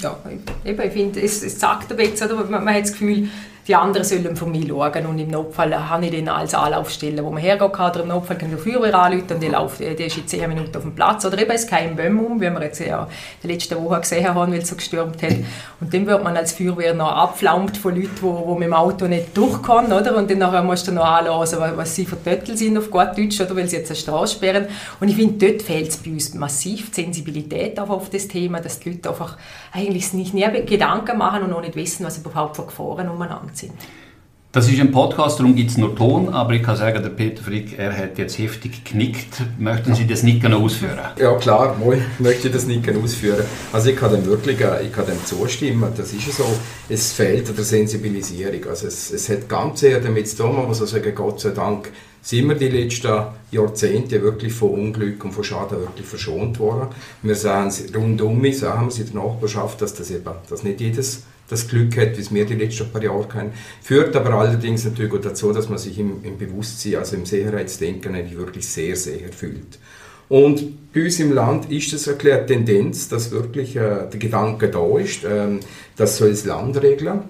Ja, 0.02 0.18
eben, 0.66 0.82
ich 0.82 0.92
finde, 0.92 1.22
es, 1.22 1.42
es 1.44 1.60
sagt 1.60 1.90
ein 1.92 1.98
bisschen, 1.98 2.30
oder? 2.30 2.44
Man, 2.44 2.64
man 2.66 2.74
hat 2.74 2.84
das 2.84 2.92
Gefühl, 2.92 3.30
die 3.68 3.76
anderen 3.76 4.06
sollen 4.06 4.36
von 4.36 4.52
mir 4.52 4.68
schauen 4.68 5.08
und 5.08 5.18
im 5.18 5.30
Notfall 5.30 5.90
habe 5.90 6.06
ich 6.06 6.12
den 6.12 6.30
als 6.30 6.54
Anlaufstelle, 6.54 7.26
wo 7.26 7.32
man 7.32 7.42
hergehen 7.42 7.72
kann, 7.72 7.92
oder 7.92 8.02
im 8.02 8.10
Notfall 8.10 8.38
ich 8.40 8.48
die 8.48 8.58
Feuerwehr 8.58 8.94
anrufen 8.94 9.34
und 9.34 9.42
die, 9.42 9.48
läuft, 9.48 9.80
die 9.80 10.04
ist 10.04 10.18
in 10.18 10.28
10 10.28 10.50
Minuten 10.50 10.76
auf 10.78 10.84
dem 10.84 10.94
Platz. 10.94 11.26
Oder 11.26 11.40
eben 11.40 11.50
es 11.50 11.66
kein 11.66 11.96
Böhm 11.96 12.20
um, 12.20 12.40
wie 12.40 12.50
wir 12.50 12.62
jetzt 12.62 12.80
ja 12.80 13.08
die 13.42 13.48
letzte 13.48 13.82
Woche 13.82 14.02
gesehen 14.02 14.28
haben, 14.28 14.52
weil 14.52 14.60
es 14.60 14.70
so 14.70 14.76
gestürmt 14.76 15.22
hat. 15.24 15.36
Und 15.82 15.92
dann 15.92 16.06
wird 16.06 16.24
man 16.24 16.38
als 16.38 16.54
Feuerwehr 16.54 16.94
noch 16.94 17.12
abflammt 17.12 17.78
von 17.78 17.96
Leuten, 17.96 18.12
die, 18.16 18.22
die 18.22 18.60
mit 18.60 18.68
dem 18.68 18.74
Auto 18.74 19.08
nicht 19.08 19.36
durchkommen, 19.36 19.92
oder? 19.92 20.16
Und 20.16 20.30
dann 20.30 20.38
nachher 20.38 20.62
musst 20.62 20.88
du 20.88 20.92
noch 20.92 21.06
anlassen, 21.06 21.58
was 21.76 21.96
sie 21.96 22.06
für 22.06 22.22
Töttel 22.24 22.56
sind 22.56 22.78
auf 22.78 22.92
gut 22.92 23.18
Deutsch, 23.18 23.42
oder? 23.42 23.56
Weil 23.56 23.68
sie 23.68 23.78
jetzt 23.78 23.90
eine 23.90 23.98
Straße 23.98 24.36
sperren. 24.36 24.68
Und 25.00 25.08
ich 25.08 25.16
finde, 25.16 25.44
dort 25.44 25.64
fehlt 25.64 25.90
es 25.90 25.98
bei 25.98 26.12
uns 26.12 26.36
massiv 26.36 26.92
die 26.92 27.02
Sensibilität 27.02 27.80
auf 27.80 28.12
das 28.12 28.28
Thema, 28.28 28.62
dass 28.62 28.80
die 28.80 28.92
Leute 28.92 29.10
einfach 29.10 29.38
eigentlich 29.74 30.14
nicht 30.14 30.36
näher 30.36 30.52
Gedanken 30.52 31.18
machen 31.18 31.44
und 31.44 31.54
auch 31.54 31.62
nicht 31.62 31.76
wissen, 31.76 32.06
was 32.06 32.20
überhaupt 32.20 32.58
für 32.58 32.66
Gefahren 32.66 33.10
umeinander 33.10 33.55
sind. 33.58 33.74
Das 34.56 34.70
ist 34.70 34.80
ein 34.80 34.90
Podcast, 34.90 35.38
darum 35.38 35.54
gibt 35.54 35.72
es 35.72 35.78
nur 35.78 35.94
Ton, 35.98 36.30
aber 36.30 36.54
ich 36.54 36.64
kann 36.64 36.78
sagen, 36.78 37.04
der 37.04 37.10
Peter 37.10 37.44
Frick, 37.44 37.78
er 37.78 37.92
hat 37.92 38.18
jetzt 38.18 38.38
heftig 38.38 38.86
geknickt. 38.86 39.42
Möchten 39.60 39.94
Sie 39.96 40.08
das 40.08 40.24
Nicken 40.24 40.54
ausführen? 40.54 40.98
Ja 41.20 41.36
klar, 41.36 41.76
ich 41.92 42.20
möchte 42.20 42.50
das 42.50 42.66
Nicken 42.66 43.04
ausführen. 43.04 43.44
Also 43.74 43.90
ich 43.90 43.98
kann 43.98 44.12
dem 44.12 44.26
wirklich 44.26 44.58
ich 44.62 44.94
kann 44.94 45.08
dem 45.08 45.26
zustimmen, 45.26 45.92
das 45.98 46.14
ist 46.14 46.32
so, 46.32 46.46
es 46.88 47.12
fehlt 47.12 47.50
an 47.50 47.56
der 47.58 47.66
Sensibilisierung. 47.66 48.70
Also 48.70 48.88
es, 48.88 49.12
es 49.12 49.28
hat 49.28 49.50
ganz 49.50 49.82
sehr 49.82 50.00
damit 50.00 50.30
zu 50.30 50.38
tun, 50.38 50.56
man 50.56 50.68
muss 50.68 50.78
sagen, 50.78 51.14
Gott 51.14 51.42
sei 51.42 51.50
Dank 51.50 51.92
sind 52.22 52.48
wir 52.48 52.56
die 52.56 52.70
letzten 52.70 53.14
Jahrzehnte 53.52 54.22
wirklich 54.22 54.54
von 54.54 54.70
Unglück 54.70 55.26
und 55.26 55.34
von 55.34 55.44
Schaden 55.44 55.82
wirklich 55.82 56.08
verschont 56.08 56.60
worden. 56.60 56.88
Wir 57.24 57.36
sehen 57.36 57.68
es 57.68 57.94
rundum, 57.94 58.42
sagen 58.54 58.90
wir 58.90 59.06
in 59.06 59.12
der 59.12 59.22
Nachbarschaft, 59.22 59.82
dass 59.82 59.94
das 59.96 60.12
eben, 60.12 60.32
dass 60.50 60.64
nicht 60.64 60.80
jedes 60.80 61.24
das 61.48 61.68
Glück 61.68 61.98
hat, 61.98 62.18
wie 62.18 62.22
es 62.22 62.34
wir 62.34 62.46
die 62.46 62.56
letzten 62.56 62.90
paar 62.90 63.04
Jahre 63.04 63.28
kennen. 63.28 63.54
Führt 63.82 64.16
aber 64.16 64.34
allerdings 64.34 64.86
natürlich 64.86 65.14
auch 65.14 65.22
dazu, 65.22 65.52
dass 65.52 65.70
man 65.70 65.78
sich 65.78 66.00
im, 66.00 66.24
im 66.24 66.38
Bewusstsein, 66.38 66.96
also 66.96 67.16
im 67.16 67.26
Sicherheitsdenken 67.26 68.16
eigentlich 68.16 68.38
wirklich 68.38 68.68
sehr 68.68 68.96
sicher 68.96 69.32
fühlt. 69.32 69.80
Und 70.28 70.92
bei 70.92 71.04
uns 71.04 71.20
im 71.20 71.34
Land 71.34 71.72
ist 71.72 71.94
es 71.94 72.08
eine 72.08 72.46
Tendenz, 72.46 73.10
dass 73.10 73.32
wirklich 73.32 73.76
äh, 73.76 74.10
der 74.12 74.20
Gedanke 74.20 74.70
da 74.70 74.98
ist, 74.98 75.24
ähm, 75.24 75.60
das 75.96 76.18
soll 76.18 76.32
das 76.32 76.46
Land 76.46 76.82
regeln. 76.82 77.22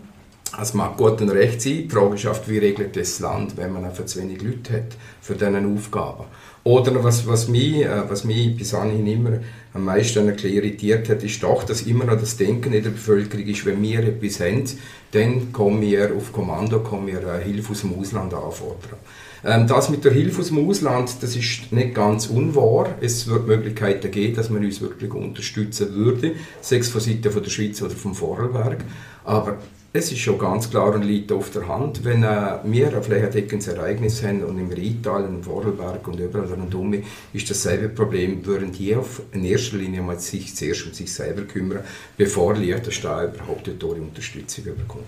Es 0.62 0.74
mag 0.74 0.96
gut 0.96 1.20
und 1.22 1.30
recht 1.30 1.62
sein. 1.62 1.84
Die 1.84 1.90
Frage 1.90 2.16
ist 2.16 2.26
oft, 2.26 2.48
wie 2.50 2.60
regelt 2.60 2.96
das 2.96 3.20
Land, 3.20 3.58
wenn 3.58 3.74
man 3.74 3.84
einfach 3.84 4.06
zu 4.06 4.22
wenig 4.22 4.42
Leute 4.42 4.74
hat 4.74 4.98
für 5.20 5.34
diese 5.34 5.58
Aufgaben. 5.58 6.24
Oder 6.64 7.04
was, 7.04 7.28
was, 7.28 7.50
mich, 7.50 7.84
äh, 7.84 8.10
was 8.10 8.24
mich 8.24 8.56
bis 8.56 8.74
anhin 8.74 9.06
immer 9.06 9.40
am 9.75 9.84
meisten 9.84 10.25
irritiert 10.27 11.10
hat, 11.10 11.22
ist 11.22 11.44
doch, 11.44 11.63
dass 11.63 11.82
immer 11.82 12.05
noch 12.05 12.17
das 12.17 12.38
Denken 12.38 12.72
in 12.72 12.82
der 12.82 12.91
Bevölkerung 12.91 13.46
ist, 13.46 13.65
wenn 13.65 13.82
wir 13.82 14.00
etwas 14.00 14.39
haben, 14.39 14.63
dann 15.12 15.51
kommen 15.51 15.82
wir 15.82 16.15
auf 16.15 16.32
Kommando, 16.32 16.79
kommen 16.79 17.08
wir 17.08 17.22
äh, 17.27 17.44
Hilfe 17.44 17.74
aus 17.74 17.82
dem 17.82 18.00
Ausland 18.00 18.34
anfordern. 18.34 18.98
Ähm, 19.44 19.67
das 19.67 19.89
mit 19.89 20.05
der 20.05 20.13
Hilfe 20.13 20.41
aus 20.41 20.48
dem 20.48 20.65
Ausland, 20.67 21.12
das 21.20 21.36
ist 21.36 21.74
nicht 21.74 21.94
ganz 21.94 22.27
unwahr. 22.27 22.96
Es 23.01 23.27
wird 23.27 23.48
Möglichkeiten 23.48 24.10
geben, 24.12 24.36
dass 24.36 24.50
man 24.50 24.63
uns 24.63 24.79
wirklich 24.79 25.13
unterstützen 25.13 25.94
würde, 25.94 26.36
sei 26.62 26.77
es 26.77 26.88
von 26.88 27.01
Seiten 27.01 27.22
der 27.22 27.50
Schweiz 27.50 27.82
oder 27.82 27.96
vom 27.96 28.15
Vorarlberg. 28.15 28.77
Aber 29.25 29.58
es 29.96 30.12
ist 30.12 30.20
schon 30.20 30.38
ganz 30.38 30.70
klar 30.70 30.94
und 30.94 31.04
liegt 31.04 31.32
auf 31.32 31.52
der 31.52 31.70
Hand, 31.70 32.04
wenn 32.04 32.24
äh, 32.24 32.60
wir 32.66 32.94
ein 32.94 33.02
flächendeckendes 33.02 33.70
Ereignis 33.70 34.22
haben 34.24 34.44
und 34.44 34.60
im 34.60 34.70
Rheintal, 34.70 35.24
im 35.24 35.42
Vorarlberg 35.42 36.06
und 36.08 36.20
überall 36.20 36.48
rundum 36.48 37.02
ist 37.32 37.50
dasselbe 37.50 37.88
Problem, 37.88 38.46
würden 38.46 38.74
die 38.74 38.94
auf, 38.94 39.22
in 39.32 39.46
erster 39.46 39.78
Linie 39.78 40.02
mal 40.02 40.20
sich 40.20 40.54
zuerst 40.54 40.86
um 40.86 40.94
sich 40.94 41.14
selber 41.14 41.44
kümmern, 41.44 41.80
bevor 42.18 42.56
Liechtenstein 42.56 43.34
überhaupt 43.34 43.68
dort 43.80 43.98
Unterstützung 43.98 44.66
bekommt. 44.66 45.06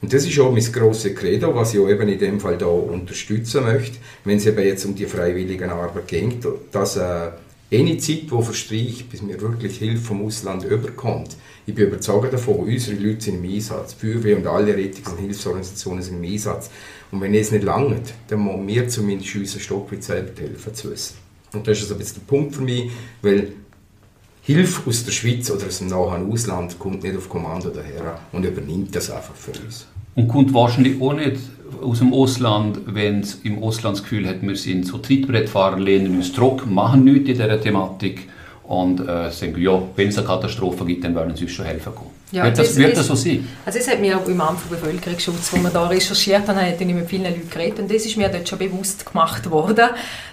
Und 0.00 0.12
das 0.12 0.26
ist 0.26 0.38
auch 0.40 0.50
mein 0.50 0.72
grosses 0.72 1.14
Credo, 1.14 1.54
was 1.54 1.74
ich 1.74 1.80
auch 1.80 1.88
eben 1.90 2.08
in 2.08 2.18
dem 2.18 2.40
Fall 2.40 2.56
da 2.56 2.66
unterstützen 2.66 3.64
möchte, 3.64 3.98
wenn 4.24 4.38
es 4.38 4.46
eben 4.46 4.64
jetzt 4.64 4.86
um 4.86 4.94
die 4.94 5.04
freiwillige 5.04 5.70
Arbeit 5.70 6.08
geht, 6.08 6.46
dass 6.72 6.96
äh, 6.96 7.30
eine 7.72 7.98
Zeit, 7.98 8.22
die 8.22 8.42
verstreicht, 8.42 9.10
bis 9.10 9.20
mir 9.20 9.38
wirklich 9.40 9.76
Hilfe 9.78 10.02
vom 10.02 10.24
Ausland 10.24 10.64
überkommt, 10.64 11.36
ich 11.66 11.74
bin 11.74 11.86
überzeugt 11.86 12.32
davon, 12.32 12.56
unsere 12.56 12.96
Leute 13.00 13.20
sind 13.20 13.44
im 13.44 13.50
Einsatz, 13.50 13.96
die 13.96 14.06
Feuerwehr 14.06 14.36
und 14.38 14.46
alle 14.46 14.74
Rettungs- 14.74 15.10
und 15.10 15.18
Hilfsorganisationen 15.18 16.02
sind 16.02 16.22
im 16.22 16.32
Einsatz. 16.32 16.70
Und 17.10 17.20
wenn 17.20 17.34
es 17.34 17.50
nicht 17.50 17.64
langt, 17.64 18.14
dann 18.28 18.40
muss 18.40 18.66
wir 18.66 18.88
zumindest 18.88 19.34
unseren 19.36 19.60
Stock 19.60 19.90
mit 19.90 20.02
selber 20.02 20.30
helfen 20.40 20.74
zu 20.74 20.90
wissen. 20.90 21.16
Und 21.52 21.66
das 21.66 21.78
ist 21.78 21.84
also 21.84 21.94
ein 21.94 21.98
bisschen 21.98 22.22
der 22.26 22.36
Punkt 22.36 22.54
für 22.54 22.62
mich, 22.62 22.90
weil 23.22 23.52
Hilfe 24.42 24.88
aus 24.88 25.04
der 25.04 25.12
Schweiz 25.12 25.50
oder 25.50 25.66
aus 25.66 25.78
dem 25.78 25.88
nahen 25.88 26.30
Ausland 26.32 26.78
kommt 26.78 27.02
nicht 27.02 27.16
auf 27.16 27.28
Kommando 27.28 27.68
daher 27.68 28.18
und 28.32 28.44
übernimmt 28.44 28.94
das 28.94 29.10
einfach 29.10 29.34
für 29.34 29.52
uns. 29.52 29.86
Und 30.14 30.28
kommt 30.28 30.52
wahrscheinlich 30.54 31.00
auch 31.00 31.12
nicht 31.12 31.36
aus 31.82 31.98
dem 31.98 32.12
Ausland, 32.12 32.80
wenn 32.86 33.20
es 33.20 33.40
im 33.44 33.62
Ausland 33.62 33.96
das 33.96 34.02
Gefühl 34.02 34.26
hat, 34.26 34.42
wir 34.42 34.56
sind 34.56 34.86
so 34.86 34.98
Trittbrettfahrer, 34.98 35.78
lehnen 35.78 36.16
uns 36.16 36.32
zurück, 36.32 36.66
machen 36.66 37.04
nichts 37.04 37.28
in 37.28 37.34
dieser 37.34 37.60
Thematik 37.60 38.28
und 38.70 39.00
äh, 39.00 39.32
sagen, 39.32 39.60
ja, 39.60 39.82
wenn 39.96 40.08
es 40.08 40.18
eine 40.18 40.28
Katastrophe 40.28 40.84
gibt, 40.84 41.02
dann 41.02 41.12
werden 41.16 41.34
sie 41.34 41.42
uns 41.42 41.52
schon 41.52 41.64
helfen 41.64 41.92
kommen. 41.92 42.10
Ja, 42.30 42.44
wird 42.44 42.56
das, 42.56 42.68
das, 42.68 42.76
wird 42.76 42.96
das 42.96 43.06
so 43.08 43.16
sein? 43.16 43.48
Also 43.66 43.80
es 43.80 43.90
hat 43.90 44.00
mir 44.00 44.16
auch 44.16 44.28
im 44.28 44.40
Amt 44.40 44.60
für 44.60 44.76
Bevölkerungsschutz, 44.76 45.52
wo 45.52 45.56
wir 45.56 45.70
da 45.70 45.88
recherchiert 45.88 46.46
haben, 46.46 46.56
hat 46.56 46.80
ich 46.80 46.86
mit 46.86 47.08
vielen 47.08 47.24
Leuten 47.24 47.50
geredet 47.50 47.80
und 47.80 47.90
das 47.92 48.06
ist 48.06 48.16
mir 48.16 48.28
dort 48.28 48.48
schon 48.48 48.60
bewusst 48.60 49.04
gemacht 49.04 49.50
worden, 49.50 49.88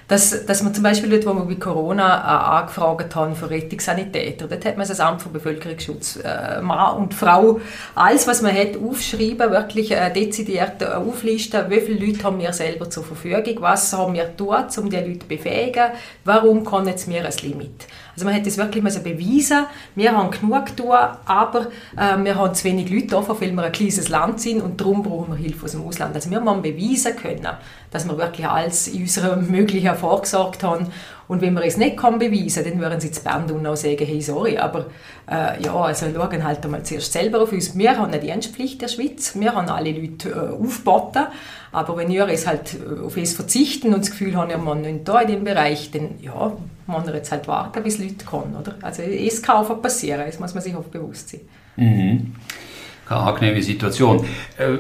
dass, 0.08 0.46
dass 0.46 0.63
man 0.63 0.74
zum 0.74 0.84
Beispiel 0.84 1.10
dort, 1.10 1.26
wo 1.26 1.34
wir 1.34 1.46
bei 1.46 1.56
Corona 1.56 2.17
äh, 2.17 2.62
angefragt 2.62 3.13
haben 3.15 3.36
für 3.36 3.50
Rettungssanitäter, 3.50 4.48
dort 4.48 4.65
hat 4.65 4.78
man 4.78 4.88
das 4.88 5.00
Amt 5.00 5.22
für 5.22 5.30
Bevölkerungsschutz, 5.30 6.20
äh, 6.24 6.62
Mann 6.62 6.98
und 6.98 7.13
Frau, 7.13 7.60
alles 7.93 8.26
was 8.26 8.41
man 8.41 8.56
hat, 8.56 8.78
aufschreiben, 8.78 9.52
wirklich 9.52 9.91
äh, 9.91 10.12
dezidiert 10.12 10.82
äh, 10.82 10.86
auflisten, 10.86 11.70
wie 11.70 11.82
viele 11.82 12.06
Leute 12.06 12.24
haben 12.24 12.39
wir 12.39 12.54
selber 12.54 12.89
zur 12.89 13.04
Verfügung, 13.04 13.58
was 13.60 13.91
haben 13.91 14.13
wir 14.13 14.26
dort, 14.38 14.78
um 14.78 14.89
die 14.89 14.96
Leute 14.96 15.20
zu 15.20 15.28
befähigen, 15.28 15.91
warum 16.24 16.63
kann 16.63 16.88
jetzt 16.88 17.08
mir 17.08 17.26
ein 17.26 17.34
Limit. 17.41 17.88
Also 18.17 18.26
man 18.26 18.34
hat 18.34 18.48
das 18.48 18.58
wirklich 18.58 18.84
beweisen 18.84 19.67
wir 19.93 20.12
haben 20.12 20.32
genug 20.32 20.65
getan, 20.65 21.17
aber 21.26 21.67
äh, 21.96 22.17
wir 22.24 22.36
haben 22.36 22.56
zu 22.56 22.63
wenig 22.63 22.89
Leute 22.89 23.08
da, 23.08 23.24
weil 23.28 23.52
wir 23.52 23.63
ein 23.63 23.72
kleines 23.72 24.10
Land 24.10 24.41
sind 24.41 24.62
und 24.62 24.82
darum 24.82 25.04
brauchen 25.04 25.34
wir 25.34 25.38
Hilfe 25.38 25.65
aus 25.65 25.74
dem 25.74 25.86
Ausland. 25.86 26.15
Also 26.15 26.32
wir 26.32 26.41
müssen 26.41 26.63
beweisen 26.63 27.15
können, 27.15 27.48
dass 27.91 28.06
wir 28.06 28.17
wirklich 28.17 28.47
alles 28.47 28.88
in 28.88 29.02
unserer 29.04 29.36
möglichen 29.38 29.95
vorgesorgt 29.95 30.63
haben 30.63 30.88
und 31.28 31.41
wenn 31.41 31.54
wir 31.54 31.63
es 31.63 31.78
nicht 31.78 31.97
kann 31.97 32.19
beweisen 32.19 32.63
dann 32.63 32.80
würden 32.80 33.00
sie 33.00 33.12
zu 33.12 33.21
Bern 33.23 33.50
und 33.52 33.65
auch 33.67 33.76
sagen, 33.76 34.06
hey, 34.06 34.21
sorry, 34.21 34.58
aber 34.58 34.86
äh, 35.30 35.62
ja, 35.62 35.76
also 35.76 36.06
schauen 36.13 36.43
halt 36.43 36.63
einmal 36.63 36.84
zuerst 36.84 37.12
selber 37.12 37.41
auf 37.41 37.52
uns. 37.52 37.78
Wir 37.78 37.97
haben 37.97 38.12
eine 38.12 38.19
Dienstpflicht 38.19 38.82
der 38.82 38.88
Schweiz, 38.88 39.38
wir 39.38 39.54
haben 39.54 39.67
alle 39.67 39.91
Leute 39.91 40.30
äh, 40.30 40.63
aufgeboten, 40.63 41.26
aber 41.71 41.97
wenn 41.97 42.10
ihr 42.10 42.28
es 42.30 42.47
halt 42.47 42.76
äh, 42.76 43.06
auf 43.06 43.17
es 43.17 43.34
verzichten 43.34 43.93
und 43.93 44.02
das 44.02 44.12
Gefühl 44.12 44.36
haben, 44.36 44.50
ihr 44.50 44.58
Mann 44.58 44.82
nicht 44.82 45.08
da 45.08 45.19
in 45.21 45.28
dem 45.28 45.43
Bereich, 45.43 45.91
dann 45.91 46.12
ja, 46.21 46.54
muss 46.88 47.06
man 47.06 47.13
jetzt 47.13 47.32
halt 47.32 47.47
warten, 47.47 47.84
bis 47.84 48.00
Leute 48.00 48.23
kommen, 48.26 48.56
oder? 48.56 48.76
Also 48.82 49.02
es 49.02 49.41
kann 49.41 49.58
auch 49.58 49.82
passieren, 49.82 50.23
das 50.26 50.39
muss 50.39 50.54
man 50.54 50.63
sich 50.63 50.76
auch 50.76 50.84
bewusst 50.84 51.30
sein. 51.30 51.41
Mhm. 51.76 52.36
Keine 53.06 53.21
angenehme 53.21 53.62
Situation. 53.62 54.26
Äh, 54.58 54.80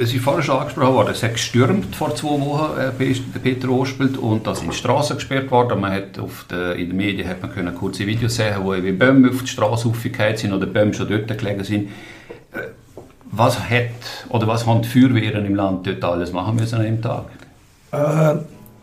es 0.00 0.14
ist 0.14 0.22
vorhin 0.22 0.42
schon 0.42 0.58
angesprochen 0.58 0.94
worden, 0.94 1.10
es 1.10 1.22
hat 1.22 1.32
gestürmt 1.32 1.94
vor 1.96 2.14
zwei 2.14 2.40
Wochen, 2.40 2.78
äh, 2.78 3.38
Peter 3.42 3.68
Ospelt, 3.70 4.16
und 4.16 4.46
da 4.46 4.54
sind 4.54 4.74
Straßen 4.74 5.16
gesperrt 5.16 5.50
worden. 5.50 5.80
Man 5.80 5.92
hat 5.92 6.18
auf 6.18 6.46
der, 6.50 6.76
in 6.76 6.88
den 6.88 6.96
Medien 6.96 7.28
hat 7.28 7.42
man 7.42 7.52
können 7.52 7.74
kurze 7.74 8.06
Videos 8.06 8.36
sehen, 8.36 8.54
wo 8.62 8.72
wie 8.74 8.92
Bäume 8.92 9.30
auf 9.30 9.42
die 9.42 9.48
Straße 9.48 9.88
aufgefallen 9.88 10.36
sind 10.36 10.52
oder 10.52 10.66
Bäume 10.66 10.94
schon 10.94 11.08
dort 11.08 11.36
gelegen 11.36 11.64
sind. 11.64 11.88
Äh, 12.52 12.68
was 13.30 13.58
hat 13.58 13.90
oder 14.28 14.46
was 14.46 14.66
haben 14.66 14.82
die 14.82 14.88
Feuerwehren 14.88 15.44
im 15.44 15.54
Land 15.54 15.86
dort 15.86 16.04
alles 16.04 16.32
machen 16.32 16.56
müssen 16.56 16.76
an 16.76 16.86
einem 16.86 17.02
Tag? 17.02 17.26
Äh, 17.92 18.38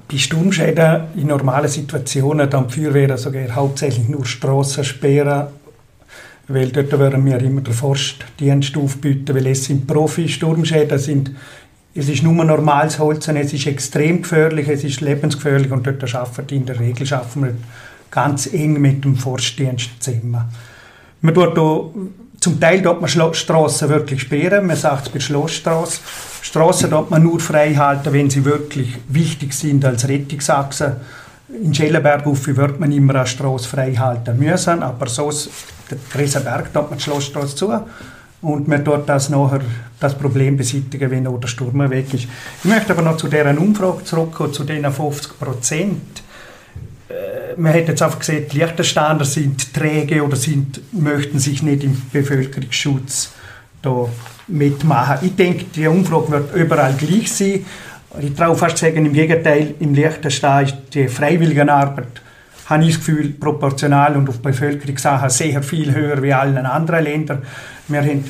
bei 0.08 0.17
Sturmschäden 0.17 1.06
in 1.15 1.28
normalen 1.28 1.67
Situationen 1.67 2.49
dann 2.49 2.67
die 2.67 2.82
Feuerwehren 2.82 3.17
sogar 3.17 3.56
hauptsächlich 3.56 4.08
nur 4.08 4.25
Straßen 4.25 4.84
sperren 4.84 5.47
weil 6.47 6.69
dort 6.69 6.97
werden 6.99 7.25
wir 7.25 7.39
immer 7.41 7.62
den 7.62 7.73
Forstdienst 7.73 8.77
aufbieten, 8.77 9.34
weil 9.36 9.47
es 9.47 9.65
sind 9.65 9.88
Profi-Sturmschäden, 9.88 10.99
sind 10.99 11.31
es 11.97 12.10
ist 12.10 12.23
nur 12.23 12.43
normales 12.43 12.99
Holz 12.99 13.29
und 13.29 13.38
es 13.38 13.53
ist 13.53 13.67
extrem 13.67 14.21
gefährlich, 14.21 14.67
es 14.67 14.84
ist 14.84 14.99
lebensgefährlich 14.99 15.71
und 15.71 15.88
dort 15.88 16.13
arbeiten 16.13 16.53
in 16.53 16.65
der 16.65 16.77
Regel 16.77 17.12
arbeiten 17.13 17.43
wir 17.43 17.53
ganz 18.12 18.47
eng 18.47 18.81
mit 18.81 19.05
dem 19.05 19.15
Forstdienst 19.15 19.91
zusammen. 20.01 20.43
Man 21.21 21.34
tut 21.34 21.58
da, 21.58 21.86
zum 22.41 22.60
Teil 22.60 22.81
dort 22.81 22.99
man 22.99 23.10
Straßen 23.10 23.89
wirklich 23.89 24.21
sperren, 24.21 24.67
man 24.67 24.75
sagt 24.75 25.08
es 25.08 25.13
bei 25.13 25.19
Schlossstraße. 25.21 26.01
Straßen 26.41 26.89
dort 26.89 27.12
man 27.12 27.23
nur 27.23 27.39
frei 27.39 27.73
halten, 27.73 28.12
wenn 28.12 28.29
sie 28.29 28.43
wirklich 28.43 28.97
wichtig 29.08 29.53
sind 29.53 29.86
als 29.86 30.08
Rettungsachse. 30.08 30.97
In 31.47 31.73
Schellenberg 31.73 32.25
wird 32.25 32.79
man 32.79 32.91
immer 32.91 33.15
eine 33.15 33.27
Straße 33.27 33.69
frei 33.69 33.93
halten 33.93 34.39
müssen, 34.39 34.81
aber 34.81 35.08
sonst 35.08 35.49
der 35.89 35.97
Gresenberg, 36.12 36.73
da 36.73 36.81
hat 36.81 36.89
man 36.89 36.97
die 36.97 37.03
Schlossstraße 37.03 37.55
zu 37.55 37.71
und 38.41 38.67
man 38.67 38.84
dort 38.84 39.08
das 39.10 39.29
nachher 39.29 39.62
das 39.99 40.17
Problem 40.17 40.58
beseitigen, 40.58 41.10
wenn 41.12 41.27
auch 41.27 41.39
der 41.39 41.47
Sturm 41.47 41.89
weg 41.89 42.13
ist. 42.13 42.27
Ich 42.63 42.65
möchte 42.65 42.93
aber 42.93 43.01
noch 43.01 43.17
zu 43.17 43.27
dieser 43.27 43.58
Umfrage 43.58 44.03
zurückkommen, 44.03 44.53
zu 44.53 44.63
diesen 44.63 44.91
50 44.91 45.39
Prozent. 45.39 46.23
Äh, 47.10 47.60
man 47.60 47.73
hat 47.73 47.88
jetzt 47.88 48.01
einfach 48.01 48.19
gesehen, 48.19 48.45
die 48.51 48.58
Liechtensteiner 48.58 49.25
sind 49.25 49.73
träge 49.73 50.23
oder 50.23 50.36
sind, 50.36 50.81
möchten 50.93 51.39
sich 51.39 51.63
nicht 51.63 51.84
im 51.84 51.99
Bevölkerungsschutz 52.12 53.31
da 53.81 54.08
mitmachen. 54.47 55.25
Ich 55.25 55.36
denke, 55.36 55.65
die 55.75 55.88
Umfrage 55.88 56.31
wird 56.31 56.55
überall 56.55 56.93
gleich 56.93 57.31
sein. 57.31 57.65
Ich 58.21 58.34
traue 58.34 58.56
fast 58.56 58.78
sagen, 58.78 59.06
im 59.06 59.13
Gegenteil, 59.13 59.75
im 59.80 59.93
Liechtenstein 59.93 60.65
ist 60.65 60.75
die 60.93 61.08
freiwillige 61.08 61.71
Arbeit 61.71 62.21
habe 62.65 62.84
ich 62.84 62.95
das 62.95 63.06
Gefühl, 63.06 63.30
proportional 63.30 64.15
und 64.17 64.28
auf 64.28 64.39
Bevölkerungssachen 64.39 65.30
sehr 65.30 65.62
viel 65.62 65.93
höher 65.93 66.21
wie 66.21 66.34
allen 66.34 66.58
anderen 66.58 67.04
Ländern. 67.04 67.43
Wir 67.88 68.01
haben 68.01 68.25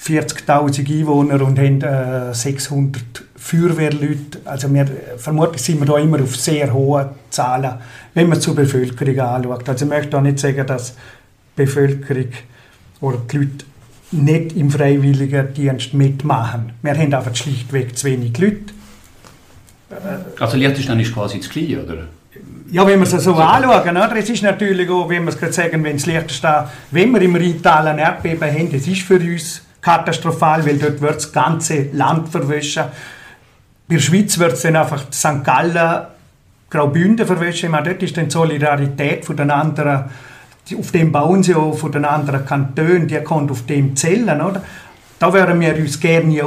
40.000 0.00 0.88
Einwohner 0.88 1.42
und 1.42 1.58
haben 1.58 1.82
äh, 1.82 2.32
600 2.32 3.02
Feuerwehrleute. 3.36 4.40
Also 4.44 4.72
wir, 4.72 4.86
vermutlich 5.16 5.62
sind 5.62 5.80
wir 5.80 5.86
da 5.86 5.98
immer 5.98 6.22
auf 6.22 6.36
sehr 6.36 6.72
hohe 6.72 7.10
Zahlen, 7.30 7.74
wenn 8.14 8.28
man 8.28 8.40
zur 8.40 8.54
Bevölkerung 8.54 9.18
anschaut. 9.18 9.68
Also 9.68 9.84
ich 9.84 9.90
möchte 9.90 10.16
auch 10.16 10.22
nicht 10.22 10.38
sagen, 10.38 10.66
dass 10.66 10.94
die 10.94 11.64
Bevölkerung 11.64 12.28
oder 13.00 13.18
die 13.30 13.36
Leute 13.36 13.64
nicht 14.10 14.56
im 14.56 14.70
Freiwilligendienst 14.70 15.94
mitmachen. 15.94 16.72
Wir 16.82 16.96
haben 16.96 17.12
einfach 17.12 17.34
schlichtweg 17.34 17.96
zu 17.96 18.06
wenig 18.06 18.36
Leute. 18.38 18.72
Also 20.38 20.56
Liechtenstein 20.56 21.00
ist 21.00 21.14
quasi 21.14 21.38
das 21.38 21.48
Gleiche, 21.48 21.84
oder? 21.84 22.08
Ja, 22.70 22.86
wenn 22.86 23.00
wir 23.00 23.06
es 23.06 23.24
so 23.24 23.34
anschauen, 23.34 23.96
oder? 23.96 24.16
es 24.16 24.28
ist 24.28 24.42
natürlich 24.42 24.90
auch, 24.90 25.08
wenn 25.08 25.24
wir 25.24 25.30
es 25.30 25.38
gerade 25.38 25.52
sagen, 25.52 25.82
wenn 25.82 25.96
es 25.96 26.06
Liechtenstein, 26.06 26.64
wenn 26.90 27.12
wir 27.12 27.22
im 27.22 27.34
Rheintal 27.34 27.88
ein 27.88 27.98
Erdbeben 27.98 28.50
haben, 28.50 28.70
das 28.70 28.86
ist 28.86 29.02
für 29.02 29.16
uns 29.16 29.62
katastrophal, 29.80 30.66
weil 30.66 30.78
dort 30.78 31.00
wird 31.00 31.16
das 31.16 31.32
ganze 31.32 31.88
Land 31.92 32.28
verwischen. 32.28 32.84
Bei 33.88 33.94
der 33.94 34.02
Schweiz 34.02 34.38
wird 34.38 34.52
es 34.52 34.62
dann 34.62 34.76
einfach 34.76 35.10
St. 35.10 35.42
Gallen, 35.44 36.06
Graubünden 36.68 37.26
verwischen. 37.26 37.66
Ich 37.66 37.72
meine, 37.72 37.88
dort 37.88 38.02
ist 38.02 38.16
dann 38.16 38.26
die 38.26 38.32
Solidarität 38.32 39.24
von 39.24 39.36
den 39.36 39.50
anderen, 39.50 40.04
auf 40.76 40.90
dem 40.92 41.12
bauen 41.12 41.42
sie 41.42 41.54
auch 41.54 41.76
von 41.76 41.92
den 41.92 42.04
anderen 42.04 42.44
Kantonen, 42.44 43.08
die 43.08 43.18
kommt 43.18 43.50
auf 43.50 43.66
dem 43.66 43.96
zählen, 43.96 44.40
oder? 44.40 44.62
Da 45.18 45.32
würden 45.32 45.60
wir 45.60 45.74
uns 45.76 45.98
gerne 45.98 46.44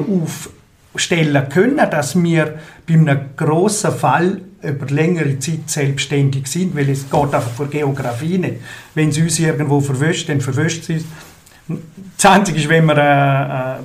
aufstellen 0.93 1.49
können, 1.49 1.89
dass 1.89 2.21
wir 2.21 2.59
bei 2.87 2.93
einem 2.93 3.19
grossen 3.35 3.91
Fall 3.91 4.41
über 4.63 4.85
längere 4.87 5.39
Zeit 5.39 5.67
selbstständig 5.69 6.47
sind, 6.47 6.75
weil 6.75 6.89
es 6.89 7.09
geht 7.09 7.13
einfach 7.33 7.51
vor 7.51 7.67
Geografie 7.67 8.37
nicht. 8.37 8.55
Wenn 8.93 9.09
es 9.09 9.17
uns 9.17 9.39
irgendwo 9.39 9.81
verwischt, 9.81 10.29
dann 10.29 10.41
verwischt 10.41 10.89
es 10.89 11.03
Das 12.17 12.25
Einzige 12.31 12.59
ist, 12.59 12.69
wenn 12.69 12.85
man 12.85 12.97
äh, 12.97 13.01
äh, 13.01 13.75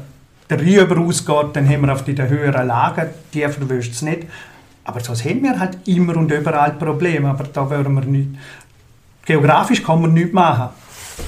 der 0.51 0.61
Rhein 0.61 0.87
über 0.87 1.01
ausgeht, 1.01 1.55
dann 1.55 1.68
haben 1.68 1.83
wir 1.83 1.92
auf 1.92 2.05
die 2.05 2.16
höheren 2.16 2.66
Lagen, 2.66 3.09
die 3.33 3.40
verwischt 3.40 3.92
es 3.92 4.03
nicht. 4.03 4.25
Aber 4.85 5.01
sonst 5.01 5.25
haben 5.25 5.42
wir 5.42 5.59
halt 5.59 5.79
immer 5.87 6.16
und 6.16 6.31
überall 6.31 6.72
Probleme, 6.72 7.29
aber 7.29 7.44
da 7.53 7.68
würden 7.68 7.94
wir 7.94 8.03
nicht, 8.03 8.29
geografisch 9.26 9.82
kann 9.82 10.00
man 10.00 10.14
nichts 10.14 10.32
machen. 10.32 10.70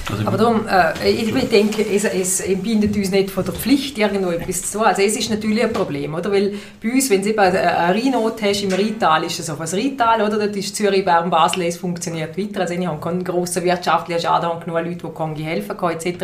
Also 0.09 0.27
aber 0.27 0.37
darum, 0.37 0.67
äh, 0.67 1.09
ich 1.09 1.49
denke, 1.49 1.83
es, 1.83 2.03
es 2.03 2.41
entbindet 2.41 2.95
uns 2.95 3.11
nicht 3.11 3.31
von 3.31 3.43
der 3.43 3.53
Pflicht, 3.53 3.97
irgendwo 3.97 4.29
etwas 4.31 4.63
zu 4.63 4.77
tun. 4.77 4.87
Also 4.87 5.01
es 5.01 5.17
ist 5.17 5.29
natürlich 5.29 5.63
ein 5.63 5.73
Problem, 5.73 6.13
oder? 6.13 6.31
Weil 6.31 6.53
bei 6.81 6.91
uns, 6.91 7.09
wenn 7.09 7.21
du 7.21 7.29
eben 7.29 7.39
eine 7.39 7.95
Rheinot 7.95 8.41
hast 8.41 8.63
im 8.63 8.71
Rheintal, 8.71 9.23
ist 9.23 9.39
es 9.39 9.49
auf 9.49 9.57
das 9.59 9.73
Rheintal, 9.73 10.21
oder? 10.21 10.37
Dort 10.37 10.55
ist 10.55 10.75
Zürich, 10.75 11.03
Bern, 11.03 11.29
Basel, 11.29 11.63
es 11.63 11.77
funktioniert 11.77 12.37
weiter. 12.37 12.61
Also 12.61 12.73
ich 12.73 12.85
habe 12.85 12.99
keinen 12.99 13.23
grossen 13.23 13.63
wirtschaftlichen 13.63 14.21
Schaden, 14.21 14.49
habe 14.49 14.63
genug 14.63 14.79
Leute, 14.79 15.07
die 15.07 15.13
können 15.13 15.35
helfen 15.35 15.77
können, 15.77 15.99
etc. 15.99 16.17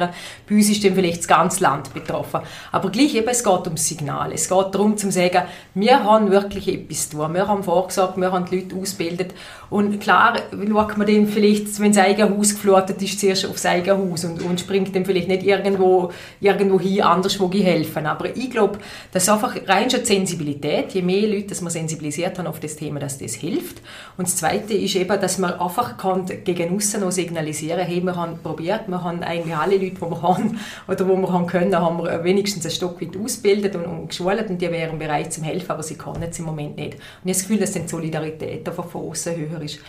Bei 0.47 0.55
uns 0.55 0.69
ist 0.69 0.83
dann 0.83 0.95
vielleicht 0.95 1.19
das 1.19 1.27
ganze 1.27 1.63
Land 1.63 1.93
betroffen. 1.93 2.41
Aber 2.71 2.89
gleich 2.89 3.15
eben, 3.15 3.27
es 3.27 3.43
geht 3.43 3.67
um 3.67 3.77
Signale. 3.77 4.35
Es 4.35 4.49
geht 4.49 4.67
darum, 4.75 4.97
zu 4.97 5.11
sagen, 5.11 5.43
wir 5.73 6.03
haben 6.03 6.31
wirklich 6.31 6.67
etwas 6.67 7.09
zu 7.09 7.17
tun. 7.17 7.33
Wir 7.33 7.47
haben 7.47 7.63
vorgesorgt, 7.63 8.17
wir 8.17 8.31
haben 8.31 8.45
die 8.45 8.59
Leute 8.59 8.75
ausgebildet. 8.75 9.33
Und 9.69 9.99
klar, 9.99 10.37
schaut 10.51 10.97
man 10.97 11.07
dann 11.07 11.27
vielleicht, 11.27 11.79
wenn 11.79 11.91
das 11.91 12.03
eigene 12.03 12.35
Haus 12.35 12.53
geflutet 12.53 13.01
ist, 13.01 13.19
zuerst 13.19 13.45
aufs 13.45 13.65
eigene 13.65 13.97
Haus 13.97 14.25
und, 14.25 14.41
und 14.41 14.59
springt 14.59 14.95
dann 14.95 15.05
vielleicht 15.05 15.27
nicht 15.27 15.43
irgendwo, 15.43 16.11
irgendwo 16.39 16.79
hin, 16.79 17.01
anderswo 17.01 17.51
helfen. 17.51 18.05
Aber 18.05 18.35
ich 18.35 18.49
glaube, 18.49 18.79
das 19.11 19.23
ist 19.23 19.29
einfach 19.29 19.55
rein 19.67 19.89
schon 19.89 20.01
die 20.01 20.05
Sensibilität. 20.05 20.91
Je 20.93 21.01
mehr 21.01 21.27
Leute, 21.27 21.47
dass 21.47 21.61
man 21.61 21.71
sensibilisiert 21.71 22.37
haben 22.37 22.47
auf 22.47 22.59
das 22.59 22.75
Thema, 22.75 22.99
dass 22.99 23.17
das 23.17 23.35
hilft. 23.35 23.81
Und 24.17 24.27
das 24.27 24.35
Zweite 24.37 24.73
ist 24.73 24.95
eben, 24.95 25.19
dass 25.19 25.37
man 25.37 25.59
einfach 25.59 25.97
kann 25.97 26.25
gegen 26.43 26.75
außen 26.75 27.01
noch 27.01 27.11
signalisieren 27.11 27.85
hey, 27.85 28.01
wir 28.01 28.15
haben 28.15 28.39
probiert, 28.41 28.87
wir 28.87 29.03
haben 29.03 29.23
eigentlich 29.23 29.55
alle 29.55 29.77
Leute, 29.77 29.95
die 29.95 30.01
wir 30.01 30.21
haben 30.21 30.59
oder 30.87 31.03
die 31.03 31.05
wir 31.05 31.31
haben 31.31 31.47
können, 31.47 31.75
haben 31.75 31.97
wir 32.03 32.23
wenigstens 32.23 32.65
ein 32.65 32.71
Stück 32.71 33.01
weit 33.01 33.17
ausgebildet 33.17 33.75
und, 33.75 33.85
und 33.85 34.07
geschult 34.09 34.49
und 34.49 34.61
die 34.61 34.71
wären 34.71 34.97
bereit 34.97 35.33
zum 35.33 35.43
helfen, 35.43 35.71
aber 35.71 35.83
sie 35.83 35.95
können 35.95 36.23
es 36.29 36.39
im 36.39 36.45
Moment 36.45 36.77
nicht. 36.77 36.93
Und 36.93 36.99
ich 36.99 37.19
habe 37.21 37.29
das 37.29 37.41
Gefühl, 37.41 37.59
dass 37.59 37.71
die 37.71 37.87
Solidarität 37.87 38.67
einfach 38.67 38.85
von 38.85 39.09
außen 39.09 39.35
höher 39.35 39.64
ist. 39.65 39.79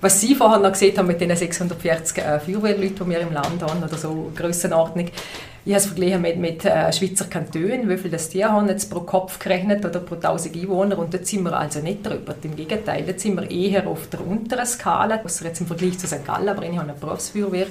Was 0.00 0.20
Sie 0.20 0.34
vorhin 0.34 0.62
noch 0.62 0.72
gesehen 0.72 0.96
haben 0.98 1.06
mit 1.06 1.20
den 1.20 1.34
640 1.34 2.18
äh, 2.18 2.40
Feuerwehrleuten, 2.40 2.96
die 3.04 3.10
wir 3.10 3.20
im 3.20 3.32
Land 3.32 3.62
haben, 3.62 3.82
oder 3.82 3.96
so 3.96 4.30
Grössenordnung, 4.34 5.10
ich 5.66 5.72
habe 5.72 5.78
es 5.78 5.86
verglichen 5.86 6.20
mit, 6.20 6.36
mit 6.36 6.64
äh, 6.66 6.92
Schweizer 6.92 7.24
Kantonen, 7.24 7.88
wie 7.88 7.96
viel 7.96 8.10
das 8.10 8.28
die 8.28 8.44
haben 8.44 8.68
jetzt 8.68 8.90
pro 8.90 9.00
Kopf 9.00 9.38
gerechnet 9.38 9.82
oder 9.82 10.00
pro 10.00 10.16
1000 10.16 10.54
Einwohner 10.56 10.98
und 10.98 11.14
dort 11.14 11.26
sind 11.26 11.42
wir 11.42 11.58
also 11.58 11.80
nicht 11.80 12.04
drüber. 12.04 12.34
Im 12.42 12.54
Gegenteil, 12.54 13.04
dort 13.06 13.18
sind 13.18 13.40
wir 13.40 13.50
eher 13.50 13.86
auf 13.86 14.06
der 14.08 14.26
unteren 14.26 14.66
Skala, 14.66 15.22
außer 15.24 15.46
jetzt 15.46 15.62
im 15.62 15.66
Vergleich 15.66 15.98
zu 15.98 16.06
St. 16.06 16.26
Gallen, 16.26 16.50
aber 16.50 16.64
ich 16.64 16.76
habe 16.76 16.82
eine 16.82 16.92
Berufsfeuerwehr. 16.92 17.68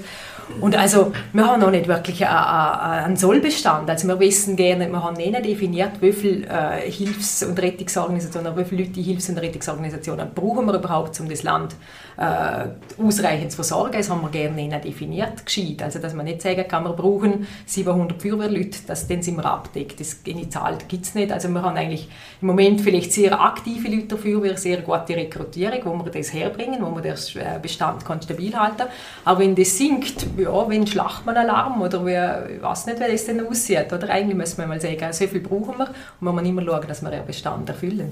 Und 0.59 0.75
also, 0.75 1.11
wir 1.31 1.45
haben 1.45 1.61
noch 1.61 1.71
nicht 1.71 1.87
wirklich 1.87 2.25
einen 2.27 3.17
Sollbestand. 3.17 3.89
Also 3.89 4.07
wir 4.07 4.19
wissen 4.19 4.55
gerne, 4.55 4.89
wir 4.89 5.03
haben 5.03 5.15
nicht 5.15 5.45
definiert, 5.45 6.01
wie 6.01 6.11
viele 6.11 6.47
äh, 6.47 6.89
Hilfs- 6.89 7.43
und 7.43 7.61
Rettungsorganisationen, 7.61 8.55
wie 8.57 8.63
viele 8.63 8.83
Leute 8.83 9.01
Hilfs- 9.01 9.29
und 9.29 9.37
Rettungsorganisationen 9.37 10.29
brauchen 10.33 10.65
wir 10.65 10.75
überhaupt, 10.75 11.19
um 11.19 11.29
das 11.29 11.43
Land 11.43 11.75
äh, 12.17 12.67
ausreichend 13.01 13.51
zu 13.51 13.55
versorgen. 13.55 13.93
Das 13.93 14.09
haben 14.09 14.21
wir 14.21 14.29
gerne 14.29 14.55
nicht 14.55 14.83
definiert, 14.83 15.45
gescheit. 15.45 15.81
Also 15.81 15.99
dass 15.99 16.13
man 16.13 16.25
nicht 16.25 16.41
sagen 16.41 16.67
kann, 16.67 16.83
wir 16.83 16.93
brauchen 16.93 17.47
700 17.65 18.21
Feuerwehrleute, 18.21 18.79
das, 18.87 19.07
dann 19.07 19.21
sind 19.21 19.37
wir 19.37 19.45
abdeckt. 19.45 19.99
Das, 19.99 20.19
eine 20.25 20.77
gibt 20.87 21.05
es 21.05 21.15
nicht. 21.15 21.31
Also 21.31 21.49
wir 21.49 21.61
haben 21.61 21.77
eigentlich 21.77 22.07
im 22.41 22.47
Moment 22.47 22.81
vielleicht 22.81 23.13
sehr 23.13 23.39
aktive 23.39 23.87
Leute 23.89 24.07
der 24.07 24.17
Feuerwehr, 24.17 24.57
sehr 24.57 24.81
gute 24.81 25.15
Rekrutierung, 25.15 25.79
wo 25.85 26.05
wir 26.05 26.11
das 26.11 26.33
herbringen, 26.33 26.79
wo 26.81 26.93
wir 26.95 27.01
den 27.01 27.13
äh, 27.13 27.59
Bestand 27.61 28.03
stabil 28.23 28.55
halten 28.55 28.83
Aber 29.25 29.39
wenn 29.39 29.55
das 29.55 29.77
sinkt, 29.77 30.32
ja, 30.37 30.69
wenn 30.69 30.87
schlacht 30.87 31.25
man 31.25 31.37
Alarm 31.37 31.81
oder 31.81 32.05
wie, 32.05 32.55
ich 32.55 32.61
weiß 32.61 32.85
nicht, 32.87 32.99
wie 32.99 33.11
das 33.11 33.25
denn 33.25 33.45
aussieht. 33.45 33.91
Oder 33.91 34.09
eigentlich 34.09 34.37
müssen 34.37 34.57
wir 34.57 34.67
mal 34.67 34.81
sagen, 34.81 35.11
so 35.11 35.27
viel 35.27 35.41
brauchen 35.41 35.77
wir 35.77 35.87
und 35.87 36.21
man 36.21 36.35
muss 36.35 36.45
immer 36.45 36.63
schauen, 36.63 36.87
dass 36.87 37.01
wir 37.01 37.11
den 37.11 37.25
Bestand 37.25 37.69
erfüllen. 37.69 38.11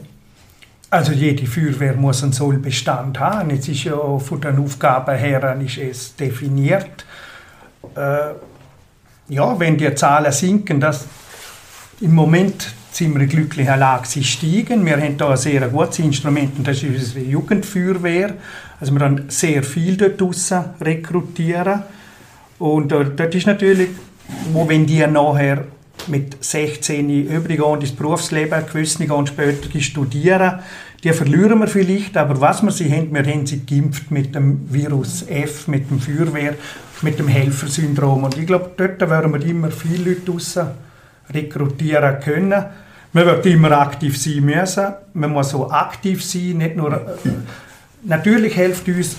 Also 0.89 1.13
jede 1.13 1.45
Feuerwehr 1.45 1.93
muss 1.93 2.21
einen 2.21 2.33
Sollbestand 2.33 3.17
haben. 3.19 3.49
Es 3.51 3.67
ist 3.67 3.85
ja 3.85 4.19
von 4.19 4.41
den 4.41 4.59
Aufgaben 4.59 5.15
her 5.15 5.57
ist 5.61 5.77
es 5.77 6.15
definiert. 6.17 7.05
Äh, 7.95 8.33
ja, 9.29 9.57
wenn 9.57 9.77
die 9.77 9.95
Zahlen 9.95 10.31
sinken, 10.33 10.81
das 10.81 11.05
im 12.01 12.13
Moment 12.13 12.73
sind 12.91 13.13
wir 13.13 13.21
in 13.21 13.29
glücklicher 13.29 13.77
Lage, 13.77 14.05
sie 14.05 14.23
steigen. 14.23 14.85
Wir 14.85 14.97
haben 14.97 15.15
hier 15.17 15.29
ein 15.29 15.37
sehr 15.37 15.69
gutes 15.69 15.99
Instrument 15.99 16.57
und 16.57 16.67
das 16.67 16.83
ist 16.83 16.89
unsere 16.89 17.25
Jugendfeuerwehr. 17.25 18.33
Also 18.81 18.93
wir 18.93 18.99
haben 18.99 19.29
sehr 19.29 19.63
viel 19.63 19.95
dort 19.95 20.19
draussen 20.19 20.65
rekrutieren. 20.81 21.83
Und 22.61 22.91
äh, 22.91 23.05
dort 23.15 23.33
ist 23.33 23.47
natürlich, 23.47 23.89
wo 24.53 24.69
wenn 24.69 24.85
die 24.85 25.05
nachher 25.07 25.65
mit 26.05 26.43
16 26.43 27.27
übergehen 27.27 27.81
ins 27.81 27.91
Berufsleben, 27.91 28.63
gewisse 28.71 29.05
gehen 29.07 29.25
später 29.25 29.79
studieren, 29.79 30.59
die 31.03 31.11
verlieren 31.11 31.57
wir 31.59 31.67
vielleicht, 31.67 32.15
aber 32.17 32.39
was 32.39 32.61
wir 32.61 32.69
sie 32.69 32.91
haben, 32.91 33.15
wir 33.15 33.25
haben 33.25 33.47
sie 33.47 33.65
geimpft 33.65 34.11
mit 34.11 34.35
dem 34.35 34.71
Virus 34.71 35.25
F, 35.27 35.67
mit 35.67 35.89
dem 35.89 35.99
Feuerwehr, 35.99 36.53
mit 37.01 37.17
dem 37.17 37.27
Helfersyndrom. 37.27 38.25
Und 38.25 38.37
ich 38.37 38.45
glaube, 38.45 38.69
dort 38.77 39.01
werden 39.09 39.33
wir 39.33 39.43
immer 39.43 39.71
viele 39.71 40.11
Leute 40.11 40.31
raus 40.31 40.59
rekrutieren 41.33 42.19
können. 42.19 42.63
Man 43.13 43.25
wird 43.25 43.45
immer 43.47 43.71
aktiv 43.71 44.21
sein 44.21 44.45
müssen. 44.45 44.85
Man 45.15 45.31
muss 45.31 45.49
so 45.49 45.71
aktiv 45.71 46.23
sein, 46.23 46.57
nicht 46.59 46.75
nur... 46.75 46.93
Äh, 46.93 47.29
natürlich 48.03 48.53
hilft 48.53 48.87
uns 48.87 49.17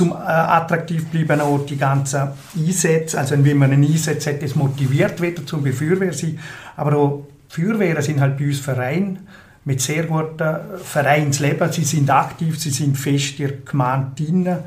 zum 0.00 0.12
äh, 0.12 0.14
attraktiv 0.14 1.08
bleiben 1.08 1.42
auch 1.42 1.66
die 1.66 1.76
ganzen 1.76 2.30
Einsätze. 2.56 3.18
Also 3.18 3.44
wenn 3.44 3.58
man 3.58 3.70
einen 3.70 3.84
Einsatz 3.84 4.26
hat, 4.26 4.42
das 4.42 4.54
motiviert 4.54 5.20
wieder 5.20 5.44
zum 5.44 5.62
Feuerwehr 5.66 6.14
sein. 6.14 6.38
Aber 6.74 6.96
auch 6.96 7.26
Feuerwehren 7.50 8.02
sind 8.02 8.18
halt 8.18 8.38
bei 8.38 8.46
uns 8.46 8.60
Verein 8.60 9.18
mit 9.66 9.82
sehr 9.82 10.04
gutem 10.04 10.56
Vereinsleben. 10.82 11.70
Sie 11.70 11.84
sind 11.84 12.08
aktiv, 12.08 12.58
sie 12.58 12.70
sind 12.70 12.96
fest 12.96 13.38
der 13.40 13.52
Gemeinde. 13.62 14.64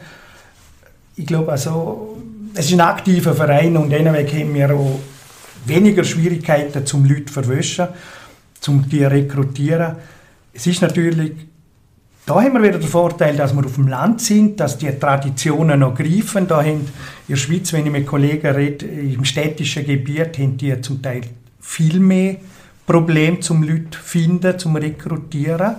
Ich 1.16 1.26
glaube 1.26 1.52
also, 1.52 2.22
es 2.54 2.68
ist 2.68 2.74
ein 2.74 2.82
aktiver 2.82 3.34
Verein 3.34 3.76
und 3.76 3.90
deswegen 3.90 4.14
haben 4.14 4.54
wir 4.54 4.76
auch 4.76 5.00
weniger 5.66 6.04
Schwierigkeiten, 6.04 6.86
zum 6.86 7.06
Leute 7.06 7.26
zu 7.26 7.34
verwischen, 7.34 7.88
zum 8.60 8.88
die 8.88 9.04
rekrutieren. 9.04 9.96
Es 10.54 10.68
ist 10.68 10.84
natürlich 10.84 11.34
da 12.26 12.36
haben 12.36 12.54
wir 12.54 12.64
wieder 12.64 12.80
den 12.80 12.88
Vorteil, 12.88 13.36
dass 13.36 13.54
wir 13.54 13.66
auf 13.66 13.76
dem 13.76 13.88
Land 13.88 14.22
sind, 14.22 14.60
dass 14.60 14.78
die 14.78 14.90
Traditionen 14.98 15.82
noch 15.82 15.94
greifen. 15.94 16.48
Da 16.48 16.62
haben 16.62 16.80
in 16.80 16.88
der 17.28 17.36
Schweiz, 17.36 17.74
wenn 17.74 17.86
ich 17.86 17.92
mit 17.92 18.08
Kollegen 18.08 18.48
rede, 18.48 18.86
im 18.86 19.26
städtischen 19.26 19.86
Gebiet, 19.86 20.38
haben 20.38 20.58
die 20.58 20.80
zum 20.80 21.02
Teil 21.02 21.22
viel 21.60 22.00
mehr 22.00 22.38
Probleme 22.86 23.42
zum 23.42 23.64
Leute 23.64 23.98
finden, 23.98 24.58
zum 24.58 24.76
Rekrutieren. 24.78 25.76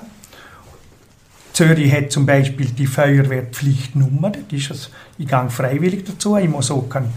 Zürich 1.54 1.92
hat 1.92 2.10
zum 2.10 2.26
Beispiel 2.26 2.66
die 2.66 2.86
Feuerwehrpflichtnummer, 2.86 4.30
das 4.30 4.60
ist 4.60 4.70
es, 4.70 4.90
ich 5.18 5.28
gehe 5.28 5.50
freiwillig 5.50 6.04
dazu, 6.04 6.36
ich 6.36 6.48
muss 6.48 6.70
auch 6.70 6.88
keinen 6.88 7.12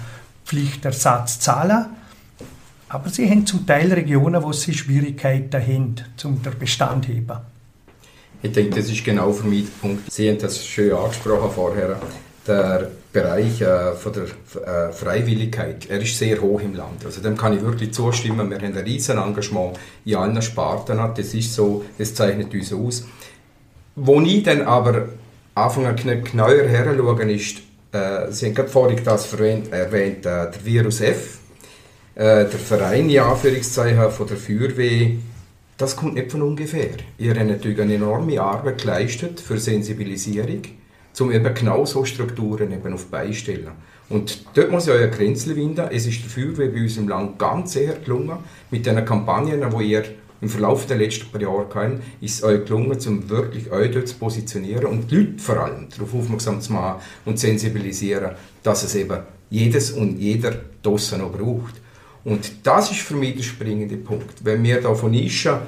Pflichtersatz 0.46 1.40
zahlen. 1.40 1.88
Aber 2.88 3.10
sie 3.10 3.30
haben 3.30 3.46
zum 3.46 3.66
Teil 3.66 3.92
Regionen, 3.92 4.42
wo 4.42 4.54
sie 4.54 4.74
Schwierigkeiten 4.74 5.62
haben, 5.62 5.96
um 6.24 6.42
den 6.42 6.58
Bestand 6.58 7.06
zu 7.06 7.12
heben. 7.12 7.57
Ich 8.42 8.52
denke, 8.52 8.80
das 8.80 8.90
ist 8.90 9.04
genau 9.04 9.32
für 9.32 9.48
mich 9.48 9.66
der 9.66 9.88
Punkt. 9.88 10.12
Sie 10.12 10.30
haben 10.30 10.38
das 10.38 10.64
schön 10.64 10.94
angesprochen 10.94 11.50
vorher. 11.54 12.00
Der 12.46 12.92
Bereich 13.12 13.62
äh, 13.62 13.94
von 13.94 14.14
der 14.14 14.24
äh, 14.24 14.94
Freiwilligkeit, 14.94 15.90
er 15.90 16.00
ist 16.00 16.18
sehr 16.18 16.40
hoch 16.40 16.62
im 16.62 16.76
Land. 16.76 17.04
Also 17.04 17.22
dem 17.22 17.36
kann 17.36 17.54
ich 17.54 17.62
wirklich 17.62 17.92
zustimmen. 17.94 18.50
Wir 18.50 18.58
haben 18.58 18.78
ein 18.78 18.78
riesen 18.78 19.18
Engagement 19.18 19.78
in 20.06 20.16
allen 20.16 20.42
Sparten. 20.42 20.98
Das 20.98 21.34
ist 21.34 21.54
so, 21.54 21.84
das 21.98 22.14
zeichnet 22.14 22.54
uns 22.54 22.72
aus. 22.72 23.06
Wo 23.96 24.22
ich 24.22 24.44
dann 24.44 24.62
aber 24.62 25.10
anfange, 25.56 25.96
genauer 25.96 26.68
herzuschauen, 26.68 27.30
ist, 27.30 27.58
äh, 27.92 28.32
Sie 28.32 28.46
haben 28.46 28.54
gerade 28.54 28.70
vorhin 28.70 29.04
das 29.04 29.34
erwähnt, 29.34 29.74
erwähnt 29.74 30.20
äh, 30.20 30.52
der 30.52 30.64
Virus 30.64 31.02
F. 31.02 31.40
Äh, 32.14 32.46
der 32.46 32.50
Verein, 32.50 33.10
in 33.10 33.20
Anführungszeichen, 33.20 34.12
von 34.12 34.28
der 34.28 34.38
Feuerwehr, 34.38 35.12
das 35.78 35.96
kommt 35.96 36.16
nicht 36.16 36.32
von 36.32 36.42
ungefähr. 36.42 36.98
Ihr 37.18 37.36
habt 37.36 37.48
natürlich 37.48 37.80
eine 37.80 37.96
enorme 37.96 38.42
Arbeit 38.42 38.82
geleistet 38.82 39.40
für 39.40 39.60
Sensibilisierung, 39.60 40.64
um 41.20 41.32
eben 41.32 41.54
genau 41.54 41.86
so 41.86 42.04
Strukturen 42.04 42.72
eben 42.72 42.94
auf 42.94 43.06
beistellen. 43.08 43.72
Und 44.10 44.46
dort 44.56 44.72
muss 44.72 44.88
ich 44.88 44.94
euch 44.94 45.04
ein 45.04 45.12
Kränzchen 45.12 45.56
winden. 45.56 45.88
Es 45.92 46.08
ist 46.08 46.24
der 46.24 46.30
Feuerwehr 46.30 46.70
bei 46.70 46.82
uns 46.82 46.98
im 46.98 47.10
Land 47.10 47.38
ganz 47.38 47.74
sehr 47.74 47.94
gelungen, 47.94 48.38
mit 48.72 48.86
den 48.86 49.04
Kampagnen, 49.06 49.64
die 49.78 49.86
ihr 49.86 50.04
im 50.40 50.50
Verlauf 50.50 50.86
der 50.86 50.98
letzten 50.98 51.32
paar 51.32 51.42
Jahre 51.42 51.68
habt, 51.74 52.02
ist 52.22 52.38
es 52.38 52.44
euch 52.44 52.66
gelungen, 52.66 52.98
um 53.08 53.30
wirklich 53.30 53.72
euch 53.72 53.92
dort 53.92 54.08
zu 54.08 54.16
positionieren 54.16 54.86
und 54.86 55.12
die 55.12 55.16
Leute 55.16 55.40
vor 55.40 55.58
allem 55.58 55.88
darauf 55.90 56.14
aufmerksam 56.14 56.62
zu 56.62 56.74
machen 56.74 57.02
und 57.26 57.40
zu 57.40 57.48
sensibilisieren, 57.48 58.32
dass 58.64 58.84
es 58.84 58.96
eben 58.96 59.20
jedes 59.50 59.92
und 59.92 60.18
jeder 60.20 60.56
draussen 60.84 61.20
noch 61.20 61.32
braucht. 61.32 61.82
Und 62.28 62.52
das 62.64 62.92
ist 62.92 63.00
für 63.00 63.16
mich 63.16 63.38
der 63.38 63.44
springende 63.44 63.96
Punkt. 63.96 64.44
Wenn 64.44 64.62
wir 64.62 64.82
da 64.82 64.94
von 64.94 65.12
Nischen 65.12 65.60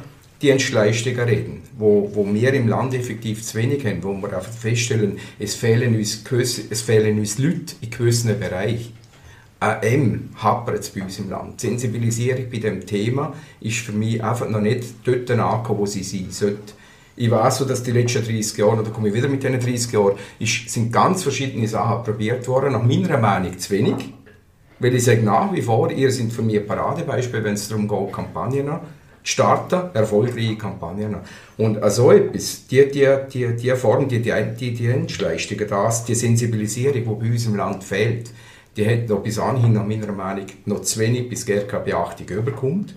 Dienstleistungen 0.41 1.21
reden, 1.21 1.61
wo, 1.77 2.11
wo 2.13 2.33
wir 2.33 2.53
im 2.53 2.67
Land 2.67 2.93
effektiv 2.93 3.41
zu 3.41 3.57
wenig 3.57 3.85
haben, 3.85 4.03
wo 4.03 4.13
wir 4.13 4.35
einfach 4.35 4.51
feststellen, 4.51 5.19
es 5.39 5.55
fehlen 5.55 5.95
uns, 5.95 6.21
es 6.69 6.81
fehlen 6.81 7.17
uns 7.17 7.37
Leute 7.37 7.75
in 7.79 7.89
gewissen 7.89 8.37
Bereichen. 8.37 8.91
An 9.61 9.81
M 9.83 10.29
hapert 10.35 10.79
es 10.79 10.89
bei 10.89 11.01
uns 11.01 11.17
im 11.19 11.29
Land. 11.29 11.63
Die 11.63 11.67
Sensibilisierung 11.67 12.49
bei 12.51 12.57
diesem 12.57 12.85
Thema 12.85 13.33
ist 13.61 13.77
für 13.77 13.93
mich 13.93 14.21
einfach 14.21 14.49
noch 14.49 14.59
nicht 14.59 14.83
dort 15.05 15.31
angekommen, 15.31 15.79
wo 15.79 15.85
sie 15.85 16.03
sein 16.03 16.27
sollte. 16.29 16.73
Ich 17.15 17.31
weiß 17.31 17.59
so, 17.59 17.65
dass 17.65 17.83
die 17.83 17.91
letzten 17.91 18.25
30 18.25 18.57
Jahre, 18.57 18.81
oder 18.81 18.91
komme 18.91 19.07
ich 19.07 19.13
wieder 19.13 19.29
mit 19.29 19.43
diesen 19.43 19.61
30 19.61 19.93
Jahren, 19.93 20.17
ist, 20.39 20.69
sind 20.69 20.91
ganz 20.91 21.23
verschiedene 21.23 21.69
Sachen 21.69 22.03
probiert 22.03 22.45
worden, 22.49 22.73
nach 22.73 22.83
meiner 22.83 23.17
Meinung 23.17 23.57
zu 23.57 23.69
wenig. 23.71 24.13
Weil 24.79 24.95
ich 24.95 25.03
sage 25.03 25.21
nach 25.21 25.51
wie 25.53 25.61
vor, 25.61 25.91
ihr 25.91 26.11
seid 26.11 26.31
für 26.31 26.41
mich 26.41 26.57
ein 26.57 26.67
Paradebeispiel, 26.67 27.43
wenn 27.43 27.53
es 27.53 27.67
darum 27.67 27.87
geht, 27.87 28.13
Kampagnen 28.13 28.79
starten, 29.23 29.93
erfolgreiche 29.93 30.55
Kampagnen. 30.55 31.17
Und 31.57 31.81
also 31.83 32.11
etwas, 32.11 32.65
die, 32.67 32.89
die, 32.89 33.07
die, 33.31 33.55
die 33.55 33.71
Form, 33.75 34.07
die, 34.07 34.21
die, 34.21 34.33
die 34.59 34.73
Dienstleistungen, 34.73 35.67
das, 35.67 36.05
die 36.05 36.15
Sensibilisierung, 36.15 36.93
die 36.93 37.01
bei 37.01 37.31
uns 37.31 37.45
im 37.45 37.55
Land 37.55 37.83
fehlt, 37.83 38.31
die 38.85 39.07
noch 39.07 39.21
bis 39.21 39.39
anhin, 39.39 39.73
nach 39.73 39.85
meiner 39.85 40.11
Meinung, 40.11 40.45
noch 40.65 40.81
zu 40.81 40.99
wenig 40.99 41.29
bis 41.29 41.45
GRK-Beachtung 41.45 42.27
überkommt. 42.27 42.95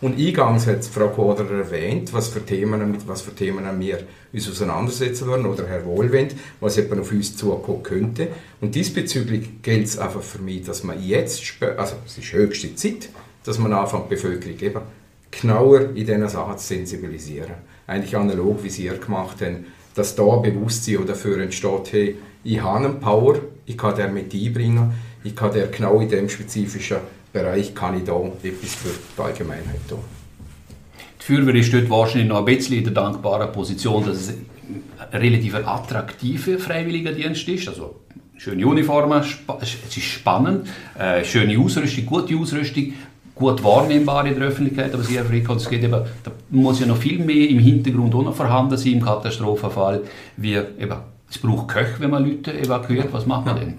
Und 0.00 0.18
eingangs 0.18 0.66
hat 0.66 0.84
Frau 0.84 1.08
Koder 1.08 1.50
erwähnt, 1.50 2.12
was 2.12 2.28
für 2.28 2.44
Themen, 2.44 2.90
mit 2.90 3.06
was 3.08 3.22
für 3.22 3.34
Themen 3.34 3.64
wir 3.80 3.98
uns 4.32 4.48
auseinandersetzen 4.48 5.26
würden, 5.26 5.46
oder 5.46 5.66
Herr 5.66 5.84
Wohlwend, 5.84 6.36
was 6.60 6.76
jemand 6.76 7.00
auf 7.00 7.10
uns 7.10 7.36
zukommen 7.36 7.82
könnte. 7.82 8.28
Und 8.60 8.74
diesbezüglich 8.74 9.62
gilt 9.62 9.86
es 9.86 9.98
einfach 9.98 10.22
für 10.22 10.40
mich, 10.40 10.62
dass 10.62 10.84
man 10.84 11.02
jetzt, 11.02 11.42
also 11.76 11.96
es 12.06 12.18
ist 12.18 12.32
höchste 12.32 12.74
Zeit, 12.76 13.08
dass 13.44 13.58
man 13.58 13.72
anfängt, 13.72 14.04
die 14.04 14.14
Bevölkerung 14.14 14.58
eben 14.60 14.80
genauer 15.30 15.80
in 15.80 16.06
diesen 16.06 16.28
Sachen 16.28 16.58
zu 16.58 16.66
sensibilisieren. 16.66 17.54
Eigentlich 17.86 18.16
analog, 18.16 18.62
wie 18.62 18.70
Sie 18.70 18.88
gemacht 18.88 19.40
haben, 19.42 19.66
dass 19.94 20.14
da 20.14 20.36
Bewusstsein 20.36 21.04
dafür 21.06 21.38
entsteht, 21.40 21.92
hey, 21.92 22.16
ich 22.44 22.62
habe 22.62 22.84
einen 22.84 23.00
Power, 23.00 23.38
ich 23.70 23.78
kann 23.78 23.94
den 23.94 24.12
mit 24.12 24.34
einbringen, 24.34 24.92
ich 25.22 25.36
kann 25.36 25.52
der 25.52 25.68
genau 25.68 26.00
in 26.00 26.08
dem 26.08 26.28
spezifischen 26.28 26.98
Bereich 27.32 27.74
kann 27.74 27.96
ich 27.96 28.04
da 28.04 28.16
etwas 28.42 28.74
für 28.74 28.88
die 28.88 29.22
Allgemeinheit 29.22 29.88
tun. 29.88 30.00
Die 31.20 31.24
Feuerwehr 31.24 31.54
ist 31.54 31.72
dort 31.72 31.88
wahrscheinlich 31.88 32.28
noch 32.28 32.38
ein 32.38 32.44
bisschen 32.44 32.78
in 32.78 32.84
der 32.84 32.92
dankbaren 32.92 33.52
Position, 33.52 34.04
dass 34.04 34.16
es 34.16 34.28
ein 34.30 35.20
relativ 35.20 35.54
attraktiver 35.54 36.58
freiwilliger 36.58 37.12
Dienst 37.12 37.46
ist. 37.46 37.68
Also 37.68 38.00
schöne 38.36 38.66
Uniformen, 38.66 39.22
es 39.60 39.74
ist 39.96 40.02
spannend, 40.02 40.66
äh, 40.98 41.24
schöne 41.24 41.56
Ausrüstung, 41.58 42.06
gute 42.06 42.36
Ausrüstung, 42.36 42.94
gut 43.36 43.62
wahrnehmbar 43.62 44.26
in 44.26 44.34
der 44.34 44.48
Öffentlichkeit, 44.48 44.92
aber 44.92 45.04
Herr 45.04 45.24
Frick, 45.24 45.48
es 45.50 45.68
geht 45.68 45.84
eben, 45.84 45.92
da 46.24 46.32
muss 46.50 46.80
ja 46.80 46.86
noch 46.86 46.96
viel 46.96 47.24
mehr 47.24 47.48
im 47.48 47.60
Hintergrund 47.60 48.14
auch 48.14 48.24
noch 48.24 48.34
vorhanden 48.34 48.76
sein 48.76 48.94
im 48.94 49.02
Katastrophenfall, 49.02 50.02
wie 50.36 50.54
eben, 50.54 50.96
es 51.30 51.38
braucht 51.38 51.68
Köche, 51.68 52.00
wenn 52.00 52.10
man 52.10 52.26
Leute 52.26 52.52
evakuiert, 52.52 53.12
was 53.12 53.24
macht 53.24 53.46
man 53.46 53.56
denn? 53.56 53.74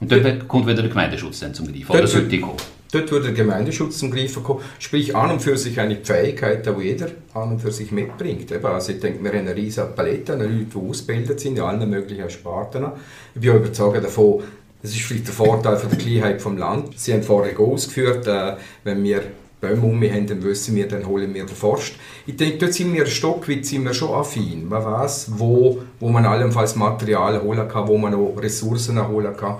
Und 0.00 0.10
dort 0.10 0.48
kommt 0.48 0.66
wieder 0.66 0.82
der 0.82 0.88
Gemeindeschutz 0.88 1.40
dann 1.40 1.52
zum 1.52 1.66
Greifen, 1.66 1.90
oder 1.90 2.06
sollte 2.06 2.40
kommen? 2.40 2.56
Dort 2.92 3.10
würde 3.12 3.26
der 3.26 3.34
Gemeindeschutz 3.34 3.98
zum 3.98 4.10
Greifen 4.10 4.42
kommen. 4.42 4.60
Sprich, 4.78 5.14
an 5.14 5.30
und 5.30 5.40
für 5.40 5.56
sich 5.56 5.78
eine 5.78 5.96
Fähigkeit, 5.96 6.66
die 6.66 6.82
jeder 6.82 7.08
an 7.34 7.50
und 7.50 7.60
für 7.60 7.70
sich 7.70 7.92
mitbringt. 7.92 8.50
Also 8.64 8.92
ich 8.92 9.00
denke, 9.00 9.22
wir 9.22 9.30
haben 9.30 9.40
eine 9.40 9.54
riesige 9.54 9.86
Palette 9.86 10.32
an 10.32 10.40
Leuten, 10.40 10.70
die 10.74 10.90
ausgebildet 10.90 11.38
sind 11.38 11.56
in 11.58 11.62
allen 11.62 11.88
möglichen 11.88 12.28
Sparten. 12.28 12.86
Ich 13.34 13.40
bin 13.40 13.54
überzeugt 13.54 14.02
davon, 14.02 14.42
das 14.82 14.92
ist 14.92 15.02
vielleicht 15.02 15.28
der 15.28 15.34
Vorteil 15.34 15.76
von 15.76 15.90
der 15.90 15.98
Kleinheit 15.98 16.42
vom 16.42 16.56
Land. 16.56 16.98
Sie 16.98 17.12
haben 17.12 17.22
vorher 17.22 17.58
ausgeführt, 17.60 18.26
äh, 18.26 18.56
wenn 18.82 19.04
wir 19.04 19.22
Bäume 19.60 19.82
um 19.82 20.02
haben, 20.02 20.26
dann 20.26 20.42
wissen 20.42 20.74
wir, 20.74 20.88
dann 20.88 21.06
holen 21.06 21.34
wir 21.34 21.44
den 21.44 21.54
Forst. 21.54 21.94
Ich 22.26 22.36
denke, 22.36 22.58
dort 22.58 22.72
sind 22.72 22.94
wir 22.94 23.04
ein 23.04 23.10
Stück 23.10 23.48
weit 23.48 23.66
sind 23.66 23.84
wir 23.84 23.92
schon 23.92 24.14
affin. 24.14 24.68
Man 24.68 24.84
weiß, 24.84 25.32
wo, 25.36 25.82
wo 25.98 26.08
man 26.08 26.24
allenfalls 26.24 26.76
Material 26.76 27.42
holen 27.42 27.68
kann, 27.68 27.86
wo 27.86 27.98
man 27.98 28.14
auch 28.14 28.34
Ressourcen 28.40 29.06
holen 29.06 29.36
kann. 29.36 29.56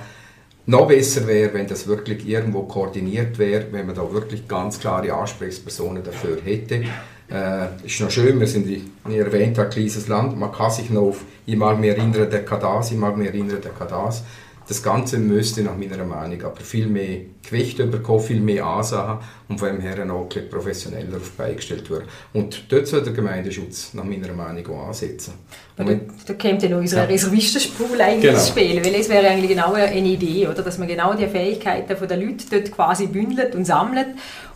Noch 0.66 0.88
besser 0.88 1.26
wäre, 1.26 1.52
wenn 1.52 1.66
das 1.66 1.86
wirklich 1.86 2.26
irgendwo 2.26 2.62
koordiniert 2.62 3.38
wäre, 3.38 3.66
wenn 3.72 3.86
man 3.86 3.94
da 3.94 4.10
wirklich 4.12 4.46
ganz 4.46 4.78
klare 4.78 5.12
Ansprechpersonen 5.12 6.02
dafür 6.02 6.38
hätte. 6.44 6.84
Äh, 7.30 7.84
ist 7.84 8.00
noch 8.00 8.10
schön, 8.10 8.40
wir 8.40 8.46
sind, 8.46 8.68
wie 8.68 9.16
erwähnt 9.16 9.58
ein 9.58 9.70
kleines 9.70 10.08
Land. 10.08 10.38
Man 10.38 10.52
kann 10.52 10.70
sich 10.70 10.90
noch 10.90 11.02
auf, 11.02 11.24
ich 11.44 11.56
mag 11.56 11.78
mich 11.78 11.90
erinnern, 11.90 12.28
der 12.30 12.44
Kadas, 12.44 12.90
ich 12.90 12.98
mag 12.98 13.16
mich 13.16 13.28
erinnern, 13.28 13.58
der 13.62 13.72
Kadas. 13.72 14.22
Das 14.68 14.82
Ganze 14.82 15.18
müsste 15.18 15.62
nach 15.62 15.76
meiner 15.76 16.04
Meinung 16.04 16.42
aber 16.42 16.60
viel 16.60 16.86
mehr 16.86 17.22
Gewicht 17.42 17.78
bekommen, 17.78 18.20
viel 18.20 18.40
mehr 18.40 18.64
ansagen 18.64 19.18
und 19.50 19.58
von 19.58 19.68
dem 19.68 19.80
her 19.80 20.10
auch 20.12 20.28
professioneller 20.48 21.16
auf 21.16 21.32
beigestellt 21.32 21.90
werden. 21.90 22.04
Und 22.32 22.62
dort 22.68 22.86
soll 22.86 23.02
der 23.02 23.12
Gemeindeschutz 23.12 23.92
nach 23.94 24.04
meiner 24.04 24.32
Meinung 24.32 24.64
auch 24.68 24.86
ansetzen. 24.86 25.34
Und 25.76 25.88
da, 25.88 25.94
da 26.26 26.34
kommt 26.34 26.62
ja 26.62 26.68
noch 26.68 26.78
unsere 26.78 27.02
ja. 27.02 27.08
Reservistenspul 27.08 28.00
eigentlich 28.00 28.22
genau. 28.22 28.34
ins 28.34 28.48
Spiel, 28.48 28.84
weil 28.84 28.94
es 28.94 29.08
wäre 29.08 29.26
eigentlich 29.26 29.50
genau 29.50 29.72
eine 29.72 29.96
Idee, 29.96 30.46
oder? 30.46 30.62
dass 30.62 30.78
man 30.78 30.86
genau 30.86 31.14
die 31.14 31.26
Fähigkeiten 31.26 31.96
der 32.08 32.16
Leute 32.16 32.44
dort 32.48 32.70
quasi 32.70 33.08
bündelt 33.08 33.56
und 33.56 33.64
sammelt 33.64 34.08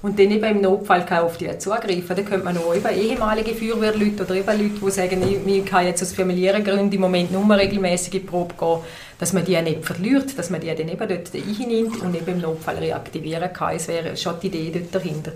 und 0.03 0.19
dann 0.19 0.31
eben 0.31 0.45
im 0.45 0.61
Notfall 0.61 1.05
kann 1.07 1.25
auf 1.25 1.39
die 1.39 1.59
zugreifen. 1.59 2.15
Da 2.15 2.23
könnte 2.23 2.45
man 2.45 2.57
auch 2.59 2.75
über 2.75 2.93
ehemalige 2.93 3.55
Feuerwehrleute 3.55 4.23
oder 4.23 4.39
über 4.39 4.53
Leute, 4.53 4.75
die 4.85 4.91
sagen, 4.91 5.23
ich, 5.47 5.65
kann 5.65 5.87
jetzt 5.87 6.03
aus 6.03 6.13
familiären 6.13 6.63
Gründen 6.63 6.93
im 6.93 7.01
Moment 7.01 7.33
nur 7.33 7.57
regelmäßig 7.57 8.15
in 8.15 8.21
die 8.21 8.27
Probe 8.27 8.55
gehen, 8.59 8.79
dass 9.19 9.33
man 9.33 9.45
die 9.45 9.61
nicht 9.63 9.85
verliert, 9.85 10.39
dass 10.39 10.51
man 10.51 10.61
die 10.61 10.67
dann 10.67 10.89
eben 10.89 11.09
dort 11.09 11.31
einnimmt 11.35 12.03
und 12.03 12.15
eben 12.15 12.33
im 12.33 12.41
Notfall 12.41 12.77
reaktivieren 12.77 13.51
kann. 13.53 13.77
Es 13.77 13.89
wäre 13.89 14.15
schon 14.17 14.35
die 14.43 14.49
Idee 14.49 14.84
dort 14.93 15.05
dahinter. 15.05 15.33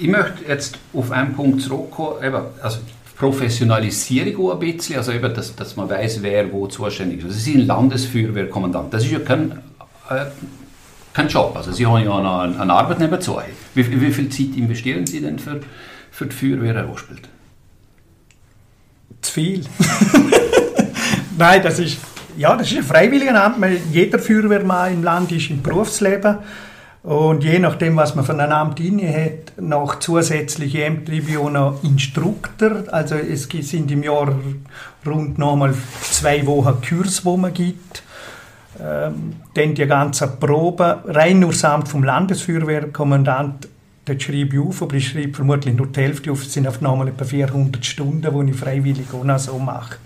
Ich 0.00 0.06
möchte 0.06 0.44
jetzt 0.48 0.78
auf 0.92 1.10
einen 1.10 1.34
Punkt 1.34 1.62
zurückkommen, 1.62 2.22
eben, 2.22 2.42
also 2.62 2.78
Professionalisierung 3.16 4.52
ein 4.52 4.58
bisschen, 4.58 4.96
also 4.96 5.12
eben, 5.12 5.32
dass, 5.34 5.56
dass 5.56 5.74
man 5.76 5.88
weiß, 5.88 6.22
wer 6.22 6.52
wo 6.52 6.66
zuständig 6.66 7.18
ist. 7.18 7.24
Also 7.24 7.36
Sie 7.36 7.52
sind 7.52 7.66
Landesfeuerwehrkommandant, 7.66 8.92
das 8.94 9.04
ist 9.04 9.10
ja 9.10 9.18
kein, 9.20 9.52
äh, 10.10 10.26
kein 11.12 11.28
Job, 11.28 11.56
also 11.56 11.72
Sie 11.72 11.86
haben 11.86 12.04
ja 12.04 12.20
noch 12.20 12.40
eine, 12.40 12.60
eine 12.60 12.72
Arbeit 12.72 13.00
nebenzu. 13.00 13.38
Wie, 13.74 14.00
wie 14.00 14.12
viel 14.12 14.28
Zeit 14.28 14.56
investieren 14.56 15.06
Sie 15.06 15.20
denn 15.20 15.38
für, 15.38 15.60
für 16.10 16.26
die 16.26 16.36
Feuerwehr, 16.36 16.88
Ospelt? 16.88 17.28
Zu 19.22 19.32
viel. 19.32 19.64
Nein, 21.38 21.62
das 21.62 21.78
ist 21.78 21.98
ja, 22.36 22.54
das 22.54 22.70
ist 22.70 22.76
ein 22.76 22.84
Freiwilligenamt. 22.84 23.56
Jeder 23.92 24.18
Feuerwehrmann 24.18 24.92
im 24.92 25.02
Land 25.02 25.32
ist 25.32 25.48
im 25.48 25.62
Berufsleben. 25.62 26.38
Und 27.06 27.44
je 27.44 27.60
nachdem, 27.60 27.94
was 27.94 28.16
man 28.16 28.24
von 28.24 28.40
einem 28.40 28.50
Amt 28.50 28.80
inne 28.80 29.06
hat, 29.06 29.62
noch 29.62 30.00
zusätzliche 30.00 30.82
Ämter 30.82 31.12
auch 31.38 31.50
noch 31.50 31.84
Instruktor. 31.84 32.82
Also 32.90 33.14
es 33.14 33.44
sind 33.44 33.92
im 33.92 34.02
Jahr 34.02 34.34
rund 35.06 35.38
nochmal 35.38 35.72
zwei 36.02 36.44
Wochen 36.48 36.82
Kurs, 36.82 37.24
wo 37.24 37.36
man 37.36 37.54
gibt. 37.54 38.02
Ähm, 38.82 39.36
dann 39.54 39.76
die 39.76 39.86
ganze 39.86 40.26
Probe. 40.26 41.04
Rein 41.06 41.38
nur 41.38 41.52
das 41.52 41.64
Amt 41.64 41.86
vom 41.88 42.02
Landesfeuerwehrkommandant, 42.02 43.68
das 44.04 44.20
schreibe 44.20 44.56
ich 44.56 44.60
auf, 44.60 44.82
aber 44.82 44.94
ich 44.96 45.08
schreibe 45.08 45.34
vermutlich 45.34 45.76
nur 45.76 45.86
die 45.86 46.00
Hälfte 46.00 46.32
auf. 46.32 46.42
Es 46.42 46.54
sind 46.54 46.66
auf 46.66 46.80
nochmal 46.80 47.06
etwa 47.06 47.24
400 47.24 47.86
Stunden, 47.86 48.46
die 48.46 48.50
ich 48.50 48.56
freiwillig 48.56 49.06
auch 49.14 49.22
noch 49.22 49.38
so 49.38 49.56
mache. 49.60 49.98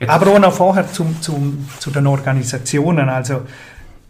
Jetzt. 0.00 0.10
Aber 0.10 0.32
auch 0.32 0.40
noch 0.40 0.52
vorher 0.52 0.90
zum, 0.92 1.22
zum, 1.22 1.68
zu 1.78 1.92
den 1.92 2.08
Organisationen. 2.08 3.08
Also, 3.08 3.42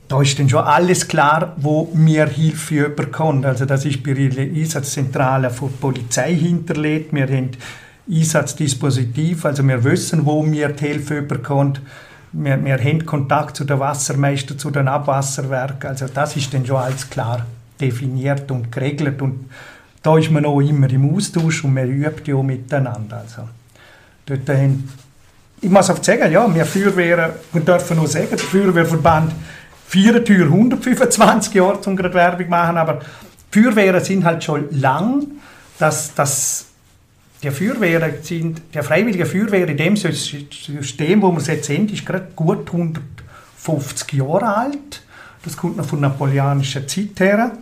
da 0.09 0.23
ist 0.23 0.39
dann 0.39 0.49
schon 0.49 0.63
alles 0.63 1.09
klar, 1.09 1.55
wo 1.57 1.91
mir 1.93 2.27
Hilfe 2.27 2.89
bekommt. 2.89 3.45
Also 3.45 3.65
das 3.65 3.85
ist 3.85 4.03
bei 4.03 4.15
der 4.15 4.45
Einsatzzentrale 4.45 5.51
von 5.51 5.71
der 5.71 5.79
Polizei 5.79 6.35
hinterlegt. 6.35 7.13
Wir 7.13 7.27
haben 7.27 7.51
Einsatzdispositiv, 8.09 9.45
also 9.45 9.67
wir 9.67 9.83
wissen, 9.83 10.25
wo 10.25 10.43
mir 10.43 10.69
die 10.69 10.87
Hilfe 10.87 11.23
bekommt. 11.23 11.81
Wir, 12.33 12.63
wir 12.65 12.79
haben 12.79 13.05
Kontakt 13.05 13.57
zu 13.57 13.65
den 13.65 13.81
Wassermeistern, 13.81 14.59
zu 14.59 14.71
den 14.71 14.87
Abwasserwerken. 14.87 15.91
Also 15.91 16.07
das 16.13 16.37
ist 16.37 16.55
dann 16.55 16.65
schon 16.65 16.77
alles 16.77 17.11
klar 17.11 17.45
definiert 17.81 18.49
und 18.51 18.71
geregelt. 18.71 19.21
Und 19.21 19.51
da 20.03 20.17
ist 20.17 20.31
man 20.31 20.45
auch 20.45 20.61
immer 20.61 20.89
im 20.89 21.17
Austausch 21.17 21.65
und 21.65 21.75
man 21.75 21.91
übt 21.91 22.31
ja 22.31 22.41
miteinander. 22.43 23.25
Also 23.25 23.49
dort 24.27 24.49
haben 24.49 24.89
ich 25.61 25.71
muss 25.71 25.89
oft 25.89 26.05
sagen, 26.05 26.31
ja, 26.31 26.55
wir 26.55 26.67
Feuerwehren, 26.67 27.33
wir 27.53 27.63
dürfen 27.63 27.97
nur 27.97 28.07
sagen, 28.07 28.29
der 28.31 28.39
Feuerwehrverband 28.39 29.33
Vierentür 29.89 30.47
125 30.47 31.55
Jahre, 31.55 31.79
um 31.87 31.97
gerade 31.97 32.15
Werbung 32.15 32.49
machen, 32.49 32.77
aber 32.77 33.01
Feuerwehren 33.51 34.05
sind 34.05 34.25
halt 34.25 34.45
schon 34.45 34.67
lang, 34.71 35.27
dass, 35.79 36.15
dass 36.15 36.67
der 37.43 37.53
Feuerwehren 37.53 38.15
sind, 38.23 38.61
der 38.75 38.83
freiwillige 38.83 39.27
Feuerwehr 39.27 39.69
in 39.69 39.77
dem 39.77 39.97
System, 39.97 41.23
wo 41.23 41.31
wir 41.31 41.39
es 41.39 41.47
jetzt 41.47 41.67
sind, 41.67 41.93
ist 41.93 42.05
gerade 42.05 42.29
gut 42.35 42.67
150 42.67 44.13
Jahre 44.15 44.57
alt. 44.57 45.03
Das 45.45 45.57
kommt 45.57 45.77
noch 45.77 45.87
von 45.87 46.01
napoleonischer 46.01 46.87
Zeit 46.87 47.21
her. 47.21 47.53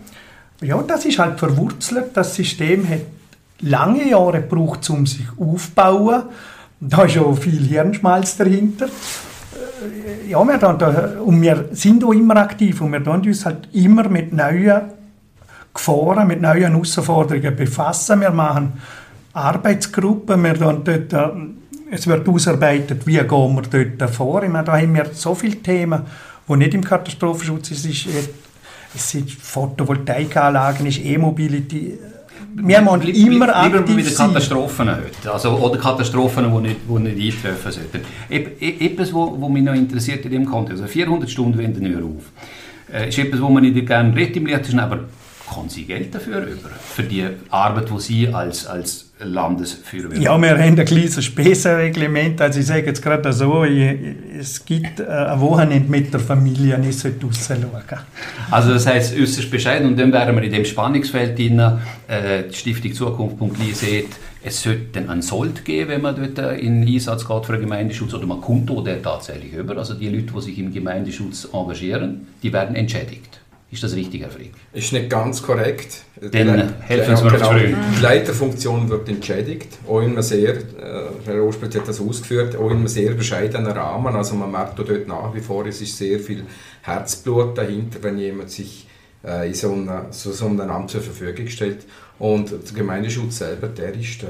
Ja, 0.62 0.82
das 0.82 1.04
ist 1.04 1.18
halt 1.18 1.38
verwurzelt. 1.38 2.16
Das 2.16 2.34
System 2.34 2.88
hat 2.88 3.02
lange 3.60 4.08
Jahre 4.08 4.40
gebraucht, 4.40 4.88
um 4.90 5.06
sich 5.06 5.26
aufzubauen. 5.38 6.24
Da 6.80 7.04
ist 7.04 7.18
auch 7.18 7.34
viel 7.34 7.66
Hirnschmalz 7.66 8.36
dahinter. 8.36 8.88
Äh, 9.54 10.30
ja, 10.30 10.44
wir 10.44 10.58
da, 10.58 11.20
und 11.24 11.40
wir 11.40 11.68
sind 11.72 12.04
auch 12.04 12.12
immer 12.12 12.36
aktiv 12.36 12.80
und 12.80 12.92
wir 12.92 13.02
tun 13.02 13.22
uns 13.26 13.44
halt 13.44 13.68
immer 13.72 14.08
mit 14.08 14.32
neuen 14.32 14.82
Gefahren, 15.72 16.28
mit 16.28 16.40
neuen 16.40 16.72
Herausforderungen 16.72 17.56
befassen. 17.56 18.20
Wir 18.20 18.30
machen 18.30 18.74
Arbeitsgruppen, 19.32 20.42
wir 20.42 20.54
dort, 20.54 20.88
äh, 20.88 21.28
es 21.90 22.06
wird 22.06 22.28
ausarbeitet, 22.28 23.06
wie 23.06 23.18
gehen 23.18 23.28
wir 23.28 23.62
dort 23.96 24.10
vor. 24.10 24.42
Ich 24.42 24.48
meine, 24.48 24.64
da 24.64 24.78
haben 24.78 24.94
wir 24.94 25.06
so 25.12 25.34
viele 25.34 25.56
Themen, 25.56 26.02
die 26.48 26.56
nicht 26.56 26.74
im 26.74 26.84
Katastrophenschutz 26.84 27.68
sind. 27.68 28.06
Es, 28.96 29.10
sind 29.10 29.30
Photovoltaikanlagen, 29.30 30.86
E-Mobility, 30.86 31.98
wir 32.54 32.80
müssen 32.80 33.08
immer 33.08 33.56
aktiv 33.56 33.72
Lieber 33.72 33.92
mit 33.92 34.16
Katastrophen 34.16 34.88
heute. 34.90 35.32
Also, 35.32 35.50
oder 35.50 35.78
Katastrophen, 35.78 36.44
die 36.52 36.60
nicht, 36.60 36.80
die 36.88 36.98
nicht 36.98 37.44
eintreffen 37.44 37.72
sollten. 37.72 38.00
Etwas, 38.30 39.12
was 39.12 39.48
mich 39.50 39.62
noch 39.62 39.74
interessiert 39.74 40.24
in 40.24 40.30
dem 40.30 40.46
Kontext, 40.46 40.82
also 40.82 40.92
400 40.92 41.28
Stunden 41.28 41.58
wenden 41.58 41.82
nicht 41.82 41.96
auf. 41.96 42.32
Äh, 42.92 43.08
ist 43.08 43.18
etwas, 43.18 43.40
wo 43.40 43.48
man 43.48 43.62
nicht 43.62 43.86
gerne 43.86 44.14
redet 44.14 44.36
im 44.36 44.46
Lied, 44.46 44.78
aber 44.78 45.00
kommen 45.52 45.68
Sie 45.68 45.84
Geld 45.84 46.14
dafür 46.14 46.42
über? 46.42 46.70
Für 46.70 47.02
die 47.02 47.26
Arbeit, 47.50 47.90
die 47.90 48.00
Sie 48.00 48.28
als, 48.28 48.66
als 48.66 49.03
Landesfeuerwehr 49.24 50.18
Ja, 50.18 50.38
wir 50.38 50.50
haben 50.50 50.78
ein 50.78 50.84
kleines 50.84 51.24
Spesenreglement. 51.24 52.40
Also 52.40 52.60
ich 52.60 52.66
sage 52.66 52.86
jetzt 52.86 53.02
gerade 53.02 53.32
so, 53.32 53.64
es 53.64 54.64
gibt 54.64 55.00
äh, 55.00 55.04
ein 55.04 55.40
Wochenende 55.40 55.90
mit 55.90 56.12
der 56.12 56.20
Familie, 56.20 56.80
ich 56.88 56.98
sollte 56.98 57.26
rausschauen. 57.26 57.66
Also 58.50 58.72
das 58.72 58.86
heisst 58.86 59.16
äußerst 59.18 59.50
bescheiden 59.50 59.88
und 59.88 59.98
dann 59.98 60.12
wären 60.12 60.34
wir 60.36 60.42
in 60.42 60.52
dem 60.52 60.64
Spannungsfeld 60.64 61.38
drin, 61.38 61.58
äh, 61.58 62.44
die 62.50 62.54
Stiftung 62.54 62.92
Zukunft.li 62.92 63.72
sieht, 63.72 64.08
es 64.46 64.62
sollte 64.62 64.98
einen 64.98 65.22
Sold 65.22 65.64
geben, 65.64 65.90
wenn 65.90 66.02
man 66.02 66.16
dort 66.16 66.38
äh, 66.38 66.58
in 66.58 66.86
Einsatz 66.86 67.26
geht 67.26 67.46
für 67.46 67.52
den 67.52 67.62
Gemeindeschutz 67.62 68.12
oder 68.12 68.26
man 68.26 68.40
kommt 68.40 68.70
der 68.86 69.02
tatsächlich 69.02 69.54
über. 69.54 69.76
Also 69.78 69.94
die 69.94 70.08
Leute, 70.08 70.32
die 70.34 70.40
sich 70.42 70.58
im 70.58 70.72
Gemeindeschutz 70.72 71.48
engagieren, 71.50 72.26
die 72.42 72.52
werden 72.52 72.76
entschädigt. 72.76 73.40
Ist 73.74 73.82
das 73.82 73.96
richtig, 73.96 74.22
Herr 74.22 74.30
Frick? 74.30 74.52
Ist 74.72 74.92
nicht 74.92 75.10
ganz 75.10 75.42
korrekt. 75.42 76.04
Dann 76.20 76.74
helfen 76.80 77.16
Sie 77.16 77.24
mir 77.24 77.30
genau, 77.32 77.54
Die 77.54 78.00
Leiterfunktion 78.00 78.88
wird 78.88 79.08
entschädigt, 79.08 79.78
auch 79.88 79.98
in 79.98 80.12
einem 80.12 80.22
sehr, 80.22 80.54
äh, 80.54 81.08
Herr 81.26 81.42
Ospitz 81.42 81.74
hat 81.74 81.88
das 81.88 82.00
ausgeführt, 82.00 82.54
auch 82.54 82.70
in 82.70 82.76
einem 82.76 82.86
sehr 82.86 83.10
bescheidenen 83.14 83.66
Rahmen. 83.66 84.14
Also 84.14 84.36
man 84.36 84.52
merkt 84.52 84.78
dort 84.78 85.08
nach 85.08 85.34
wie 85.34 85.40
vor, 85.40 85.66
es 85.66 85.80
ist 85.80 85.98
sehr 85.98 86.20
viel 86.20 86.44
Herzblut 86.82 87.58
dahinter, 87.58 87.98
wenn 88.02 88.16
jemand 88.16 88.52
sich 88.52 88.86
äh, 89.24 89.48
in 89.48 89.54
so, 89.54 89.72
einer, 89.72 90.06
so, 90.10 90.30
so 90.30 90.46
einem 90.46 90.70
Amt 90.70 90.90
zur 90.90 91.00
Verfügung 91.00 91.48
stellt. 91.48 91.84
Und 92.20 92.52
der 92.52 92.58
Gemeindeschutz 92.76 93.38
selber, 93.38 93.66
der 93.66 93.92
ist, 93.92 94.22
äh, 94.22 94.26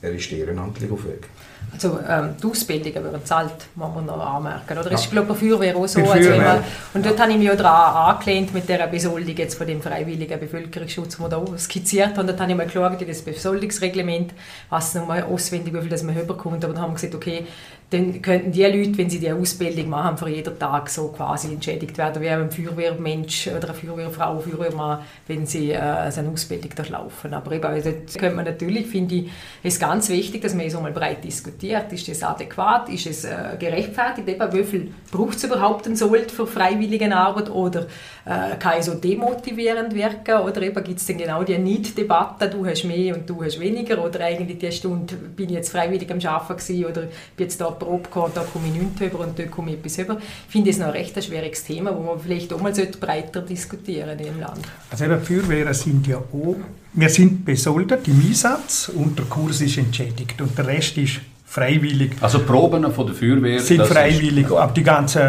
er 0.00 0.12
ist 0.12 0.32
ehrenamtlich 0.32 0.90
auf 0.90 1.04
Weg. 1.04 1.28
Also 1.72 1.98
ähm, 2.08 2.34
die 2.42 2.46
Ausbildungen 2.46 3.04
werden 3.04 3.24
zahlt, 3.24 3.52
muss 3.74 3.94
man 3.94 4.06
noch 4.06 4.18
anmerken. 4.18 4.78
Oder 4.78 4.90
ja. 4.90 4.94
ist 4.94 5.10
glaube 5.10 5.28
bei 5.28 5.34
Feuerwehr 5.34 5.76
auch 5.76 5.86
so. 5.86 6.00
Also 6.00 6.30
immer, 6.30 6.62
und 6.94 7.04
dort 7.04 7.20
habe 7.20 7.32
ich 7.32 7.38
mich 7.38 7.50
auch 7.50 7.56
daran 7.56 8.16
angelehnt 8.16 8.52
mit 8.54 8.68
dieser 8.68 8.86
Besoldung 8.86 9.36
jetzt 9.36 9.56
von 9.56 9.66
dem 9.66 9.82
freiwilligen 9.82 10.40
Bevölkerungsschutz, 10.40 11.16
den 11.16 11.24
wir 11.24 11.28
da 11.28 11.58
skizziert 11.58 12.16
haben. 12.16 12.26
Dort 12.26 12.40
habe 12.40 12.50
ich 12.50 12.56
mal 12.56 12.66
geschaut 12.66 13.00
in 13.00 13.08
das 13.08 13.22
Besoldungsreglement, 13.22 14.32
was 14.70 14.94
nochmal 14.94 15.22
auswendig, 15.24 15.74
wie 15.74 15.80
viel 15.80 15.90
das 15.90 16.02
man 16.02 16.18
überkommt. 16.18 16.64
Aber 16.64 16.72
dann 16.72 16.82
haben 16.82 16.90
wir 16.92 16.96
gesagt, 16.96 17.14
okay, 17.14 17.46
dann 17.90 18.20
könnten 18.20 18.52
die 18.52 18.64
Leute, 18.64 18.98
wenn 18.98 19.08
sie 19.08 19.18
die 19.18 19.32
Ausbildung 19.32 19.88
machen, 19.88 20.18
für 20.18 20.28
jeden 20.28 20.58
Tag 20.58 20.90
so 20.90 21.08
quasi 21.08 21.50
entschädigt 21.54 21.96
werden, 21.96 22.22
wie 22.22 22.28
ein 22.28 22.50
Feuerwehrmensch 22.50 23.48
oder 23.48 23.70
eine 23.70 23.74
Feuerwehrfrau, 23.74 24.40
Feuerwehrmann, 24.40 25.00
wenn 25.26 25.46
sie 25.46 25.72
äh, 25.72 26.10
so 26.10 26.20
eine 26.20 26.28
Ausbildung 26.28 26.70
durchlaufen. 26.74 27.32
Aber 27.32 27.52
eben, 27.52 27.64
also, 27.64 27.90
könnte 28.18 28.36
man 28.36 28.44
natürlich, 28.44 28.86
finde 28.88 29.14
ich, 29.14 29.30
ist 29.62 29.80
ganz 29.80 30.10
wichtig, 30.10 30.42
dass 30.42 30.54
man 30.54 30.68
so 30.68 30.82
mal 30.82 30.92
breit 30.92 31.24
diskutiert. 31.24 31.90
Ist 31.90 32.06
das 32.08 32.22
adäquat? 32.22 32.90
Ist 32.90 33.06
es 33.06 33.24
äh, 33.24 33.56
gerechtfertigt? 33.58 34.28
Eben, 34.28 34.52
wie 34.52 34.64
viel 34.64 34.92
braucht 35.10 35.36
es 35.38 35.44
überhaupt 35.44 35.86
einen 35.86 35.96
Sold 35.96 36.30
für 36.30 36.46
freiwillige 36.46 37.10
Arbeit? 37.16 37.48
Oder 37.48 37.86
äh, 38.26 38.56
kann 38.58 38.74
es 38.80 38.86
so 38.86 38.94
demotivierend 38.94 39.94
wirken? 39.94 40.40
Oder 40.40 40.60
gibt 40.60 40.98
es 40.98 41.06
denn 41.06 41.16
genau 41.16 41.42
die 41.42 41.56
Need-Debatte, 41.56 42.50
du 42.50 42.66
hast 42.66 42.84
mehr 42.84 43.14
und 43.14 43.30
du 43.30 43.42
hast 43.42 43.58
weniger? 43.58 44.04
Oder 44.04 44.20
eigentlich 44.26 44.58
die 44.58 44.72
Stunde 44.72 45.14
bin 45.14 45.48
ich 45.48 45.54
jetzt 45.54 45.70
freiwillig 45.70 46.10
am 46.10 46.18
Arbeiten 46.18 46.58
gewesen, 46.58 46.84
oder 46.84 47.00
bin 47.34 47.46
jetzt 47.46 47.58
da 47.58 47.77
Probe 47.78 48.08
gehabt, 48.08 48.36
da 48.36 48.42
komme 48.42 48.66
ich 48.68 48.74
nichts 48.74 49.00
über 49.00 49.20
und 49.20 49.38
da 49.38 49.44
komme 49.44 49.70
ich 49.72 49.78
etwas 49.78 49.98
über. 49.98 50.18
Ich 50.18 50.52
finde 50.52 50.70
das 50.70 50.78
noch 50.78 50.86
ein 50.86 50.92
recht 50.92 51.22
schwieriges 51.22 51.64
Thema, 51.64 51.96
wo 51.96 52.02
man 52.02 52.20
vielleicht 52.20 52.52
auch 52.52 52.60
mal 52.60 52.72
breiter 52.72 53.42
diskutieren 53.42 54.18
im 54.18 54.40
Land. 54.40 54.60
Also 54.90 55.04
eben, 55.04 55.20
Feuerwehren 55.20 55.74
sind 55.74 56.06
ja 56.06 56.16
auch, 56.16 56.56
wir 56.92 57.08
sind 57.08 57.44
besoldet 57.44 58.06
im 58.08 58.20
Einsatz 58.26 58.90
und 58.94 59.18
der 59.18 59.26
Kurs 59.26 59.60
ist 59.60 59.78
entschädigt 59.78 60.40
und 60.40 60.56
der 60.56 60.66
Rest 60.66 60.96
ist 60.98 61.20
freiwillig. 61.48 62.12
Also 62.20 62.40
Proben 62.40 62.92
von 62.92 63.06
der 63.06 63.14
Feuerwehr? 63.14 63.60
Sind 63.60 63.84
freiwillig, 63.86 64.50
aber 64.50 64.72
die 64.72 64.82
ganzen 64.82 65.22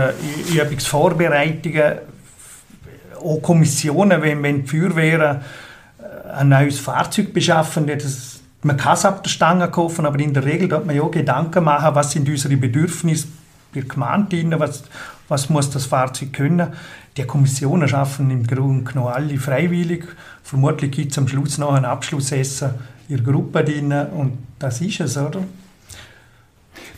Übungsvorbereitungen, 0.54 1.94
auch 3.22 3.42
Kommissionen, 3.42 4.22
wenn, 4.22 4.44
wenn 4.44 4.64
die 4.64 4.68
Feuerwehren 4.68 5.38
äh, 6.00 6.32
ein 6.32 6.50
neues 6.50 6.80
Fahrzeug 6.80 7.34
beschaffen, 7.34 7.88
das 7.88 8.39
man 8.62 8.78
kann 8.78 8.94
es 8.94 9.06
ab 9.06 9.24
der 9.24 9.30
Stange 9.30 9.70
kaufen, 9.70 10.06
aber 10.06 10.20
in 10.20 10.34
der 10.34 10.46
Regel 10.46 10.68
darf 10.68 10.86
man 10.86 10.96
ja 10.96 11.08
Gedanken 11.08 11.64
machen, 11.64 11.96
was 11.96 12.12
sind 12.12 12.28
unsere 12.28 12.58
Bedürfnisse 12.58 13.28
der 13.74 13.84
Gemeinde, 13.84 14.60
was, 14.60 14.84
was 15.28 15.50
muss 15.50 15.70
das 15.70 15.86
Fahrzeug 15.86 16.34
können. 16.34 16.74
Die 17.16 17.24
Kommissionen 17.24 17.88
schaffen 17.88 18.32
im 18.32 18.46
Grunde 18.46 18.92
genommen 18.92 19.14
alle 19.14 19.38
freiwillig. 19.38 20.06
Vermutlich 20.44 20.92
gibt 20.92 21.12
es 21.12 21.18
am 21.18 21.28
Schluss 21.28 21.58
noch 21.58 21.74
ein 21.74 21.86
Abschlussessen 21.86 22.72
in 23.08 23.18
der 23.18 23.34
Gruppe 23.34 23.64
drin 23.64 23.92
und 23.92 24.38
das 24.58 24.82
ist 24.82 25.00
es, 25.00 25.18
oder? 25.18 25.44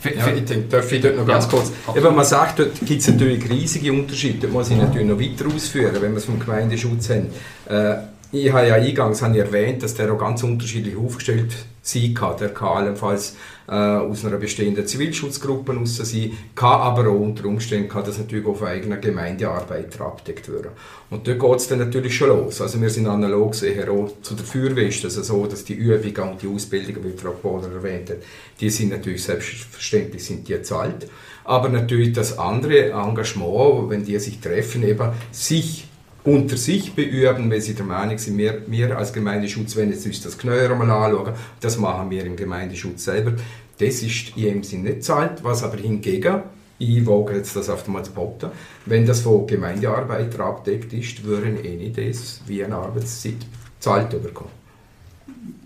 Ja, 0.04 0.28
ich 0.28 0.44
denke, 0.44 0.68
darf 0.68 0.90
ich 0.90 1.00
dort 1.00 1.16
noch 1.16 1.26
ganz 1.26 1.44
ja, 1.44 1.50
kurz. 1.50 1.72
Eben, 1.94 2.14
man 2.14 2.24
sagt, 2.24 2.58
dort 2.58 2.74
gibt 2.80 3.00
es 3.00 3.08
natürlich 3.08 3.48
riesige 3.48 3.92
Unterschiede. 3.92 4.48
Da 4.48 4.52
muss 4.52 4.70
ich 4.70 4.76
natürlich 4.76 5.06
noch 5.06 5.20
weiter 5.20 5.46
ausführen, 5.54 5.94
wenn 6.00 6.10
wir 6.10 6.18
es 6.18 6.24
vom 6.24 6.40
Gemeindeschutz 6.40 7.10
haben. 7.10 7.28
Äh, 7.68 7.98
ich 8.32 8.50
habe 8.50 8.66
ja 8.66 8.76
eingangs 8.76 9.20
habe 9.20 9.38
erwähnt, 9.38 9.82
dass 9.82 9.94
der 9.94 10.10
auch 10.10 10.18
ganz 10.18 10.42
unterschiedlich 10.42 10.96
aufgestellt 10.96 11.54
sein 11.82 12.14
kann. 12.14 12.38
Der 12.38 12.48
kann 12.48 12.68
allenfalls 12.68 13.36
äh, 13.68 13.72
aus 13.72 14.24
einer 14.24 14.38
bestehenden 14.38 14.86
Zivilschutzgruppe 14.86 15.74
raus 15.76 15.96
sein, 15.96 16.32
kann 16.54 16.80
aber 16.80 17.10
auch 17.10 17.20
unter 17.20 17.44
Umständen 17.44 17.90
kann 17.90 18.04
das 18.04 18.18
natürlich 18.18 18.46
auf 18.46 18.62
eigener 18.62 18.96
Gemeindearbeit 18.96 20.00
abdeckt 20.00 20.50
werden. 20.50 20.70
Und 21.10 21.28
dort 21.28 21.40
geht 21.40 21.56
es 21.56 21.68
dann 21.68 21.80
natürlich 21.80 22.16
schon 22.16 22.28
los. 22.28 22.62
Also 22.62 22.80
wir 22.80 22.88
sind 22.88 23.06
analog 23.06 23.54
sehr 23.54 23.90
auch 23.90 24.10
zu 24.22 24.34
der 24.34 24.46
Feuerwehr 24.46 24.86
also 24.86 25.22
so, 25.22 25.46
dass 25.46 25.64
die 25.64 25.74
Übungen 25.74 26.30
und 26.30 26.40
die 26.40 26.48
Ausbildungen, 26.48 27.04
wie 27.04 27.18
Frau 27.18 27.32
Kohler 27.32 27.70
erwähnt 27.70 28.08
hat, 28.08 28.18
die 28.60 28.70
sind 28.70 28.90
natürlich 28.90 29.24
selbstverständlich 29.24 30.24
sind 30.24 30.48
die 30.48 30.62
zahlt. 30.62 31.06
Aber 31.44 31.68
natürlich 31.68 32.14
das 32.14 32.38
andere 32.38 32.92
Engagement, 32.92 33.90
wenn 33.90 34.04
die 34.04 34.18
sich 34.18 34.40
treffen, 34.40 34.84
eben 34.84 35.10
sich 35.32 35.88
unter 36.24 36.56
sich 36.56 36.94
beüben, 36.94 37.50
wenn 37.50 37.60
sie 37.60 37.74
der 37.74 37.84
Meinung 37.84 38.18
sind, 38.18 38.38
wir, 38.38 38.62
wir 38.66 38.96
als 38.96 39.12
Gemeindeschutz 39.12 39.76
wenn 39.76 39.90
jetzt 39.90 40.06
uns 40.06 40.22
das 40.22 40.38
Knöller 40.38 40.74
mal 40.74 40.90
anschauen, 40.90 41.34
das 41.60 41.78
machen 41.78 42.10
wir 42.10 42.24
im 42.24 42.36
Gemeindeschutz 42.36 43.04
selber. 43.04 43.32
Das 43.78 44.02
ist 44.02 44.36
in 44.36 44.44
dem 44.44 44.62
Sinne 44.62 44.90
nicht 44.90 45.04
zahlt, 45.04 45.42
was 45.42 45.62
aber 45.62 45.78
hingegen, 45.78 46.42
ich 46.78 47.06
wage 47.06 47.36
jetzt 47.36 47.56
das 47.56 47.68
auf 47.68 47.86
einmal 47.86 48.04
zu 48.04 48.12
behaupten, 48.12 48.50
wenn 48.86 49.06
das 49.06 49.20
von 49.20 49.46
Gemeindearbeiter 49.46 50.44
abdeckt 50.44 50.92
ist, 50.92 51.24
würden 51.24 51.64
eh 51.64 51.76
nicht 51.76 51.98
das 51.98 52.40
wie 52.46 52.64
eine 52.64 52.76
Arbeitszeit 52.76 53.46
zahlt 53.78 54.10
bekommen. 54.10 54.50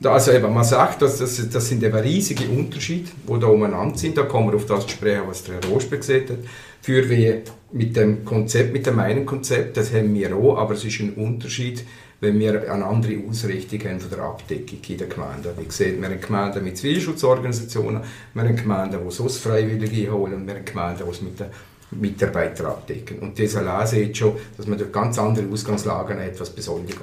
Also 0.02 0.32
eben, 0.32 0.52
man 0.52 0.64
sagt, 0.64 1.02
dass 1.02 1.18
das, 1.18 1.48
das 1.48 1.68
sind 1.68 1.82
eben 1.82 1.96
riesige 1.96 2.48
Unterschiede, 2.48 3.08
die 3.28 3.40
da 3.40 3.46
umeinander 3.46 3.96
sind. 3.96 4.16
Da 4.16 4.22
kommen 4.22 4.48
wir 4.48 4.56
auf 4.56 4.66
das 4.66 4.90
sprechen, 4.90 5.22
was 5.26 5.44
der 5.44 5.56
Herr 5.56 5.70
Rosberg 5.70 6.00
gesagt 6.00 6.30
hat. 6.30 6.38
Für 6.86 7.10
wie 7.10 7.42
mit 7.72 7.96
dem 7.96 8.24
Konzept, 8.24 8.72
mit 8.72 8.86
dem 8.86 9.00
einen 9.00 9.26
Konzept, 9.26 9.76
das 9.76 9.92
haben 9.92 10.14
wir 10.14 10.36
auch, 10.36 10.56
aber 10.56 10.74
es 10.74 10.84
ist 10.84 11.00
ein 11.00 11.14
Unterschied, 11.14 11.84
wenn 12.20 12.38
wir 12.38 12.72
eine 12.72 12.84
andere 12.84 13.18
Ausrichtung 13.28 13.80
haben 13.90 13.98
von 13.98 14.08
der 14.08 14.20
Abdeckung 14.20 14.78
in 14.86 14.96
der 14.96 15.08
Gemeinde. 15.08 15.52
Wie 15.58 15.64
gesagt, 15.64 16.00
wir 16.00 16.08
haben 16.08 16.20
Gemeinden 16.20 16.62
mit 16.62 16.78
Zivilschutzorganisationen, 16.78 18.02
wir 18.34 18.42
haben 18.44 18.54
Gemeinden, 18.54 19.00
die 19.04 19.12
sonst 19.12 19.38
Freiwillige 19.38 20.12
holen 20.12 20.34
und 20.34 20.46
wir 20.46 20.54
haben 20.54 20.64
Gemeinden, 20.64 21.02
die 21.04 21.10
es 21.10 21.22
mit 21.22 21.40
den 21.40 21.46
Mitarbeitern 21.90 22.66
abdecken. 22.66 23.18
Und 23.18 23.36
das 23.36 23.56
allein 23.56 23.84
sieht 23.88 24.16
schon, 24.16 24.36
dass 24.56 24.68
man 24.68 24.78
dort 24.78 24.92
ganz 24.92 25.18
andere 25.18 25.48
Ausgangslagen 25.50 26.20
hat, 26.20 26.38
was 26.38 26.68
angeht. 26.68 26.96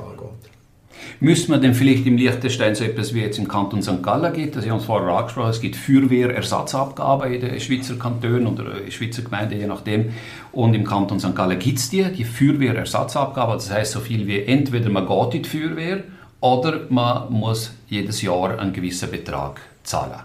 Müsste 1.19 1.51
man 1.51 1.61
denn 1.61 1.73
vielleicht 1.73 2.05
im 2.05 2.17
Liechtenstein 2.17 2.75
so 2.75 2.83
etwas 2.83 3.13
wie 3.13 3.21
jetzt 3.21 3.39
im 3.39 3.47
Kanton 3.47 3.81
St. 3.81 4.01
Gallen 4.01 4.33
gibt, 4.33 4.55
das 4.55 4.65
ich 4.65 4.71
uns 4.71 4.85
vorher 4.85 5.15
angesprochen 5.15 5.49
es 5.49 5.61
gibt 5.61 5.75
Feuerwehrersatzabgaben 5.75 7.33
in 7.33 7.41
den 7.41 7.59
Schweizer 7.59 7.95
Kantonen 7.95 8.47
oder 8.47 8.81
in 8.81 8.91
Schweizer 8.91 9.21
Gemeinden, 9.21 9.59
je 9.59 9.67
nachdem. 9.67 10.11
Und 10.51 10.73
im 10.73 10.83
Kanton 10.83 11.19
St. 11.19 11.35
Gallen 11.35 11.59
gibt 11.59 11.79
es 11.79 11.89
die, 11.89 12.03
die 12.03 12.23
Feuerwehrersatzabgabe. 12.25 13.53
Das 13.53 13.71
heißt 13.71 13.93
so 13.93 13.99
viel 13.99 14.27
wie 14.27 14.43
entweder 14.43 14.89
man 14.89 15.07
geht 15.07 15.35
in 15.35 15.43
die 15.43 15.49
Feuerwehr 15.49 16.03
oder 16.39 16.81
man 16.89 17.31
muss 17.31 17.73
jedes 17.87 18.21
Jahr 18.21 18.59
einen 18.59 18.73
gewissen 18.73 19.09
Betrag 19.09 19.61
zahlen. 19.83 20.19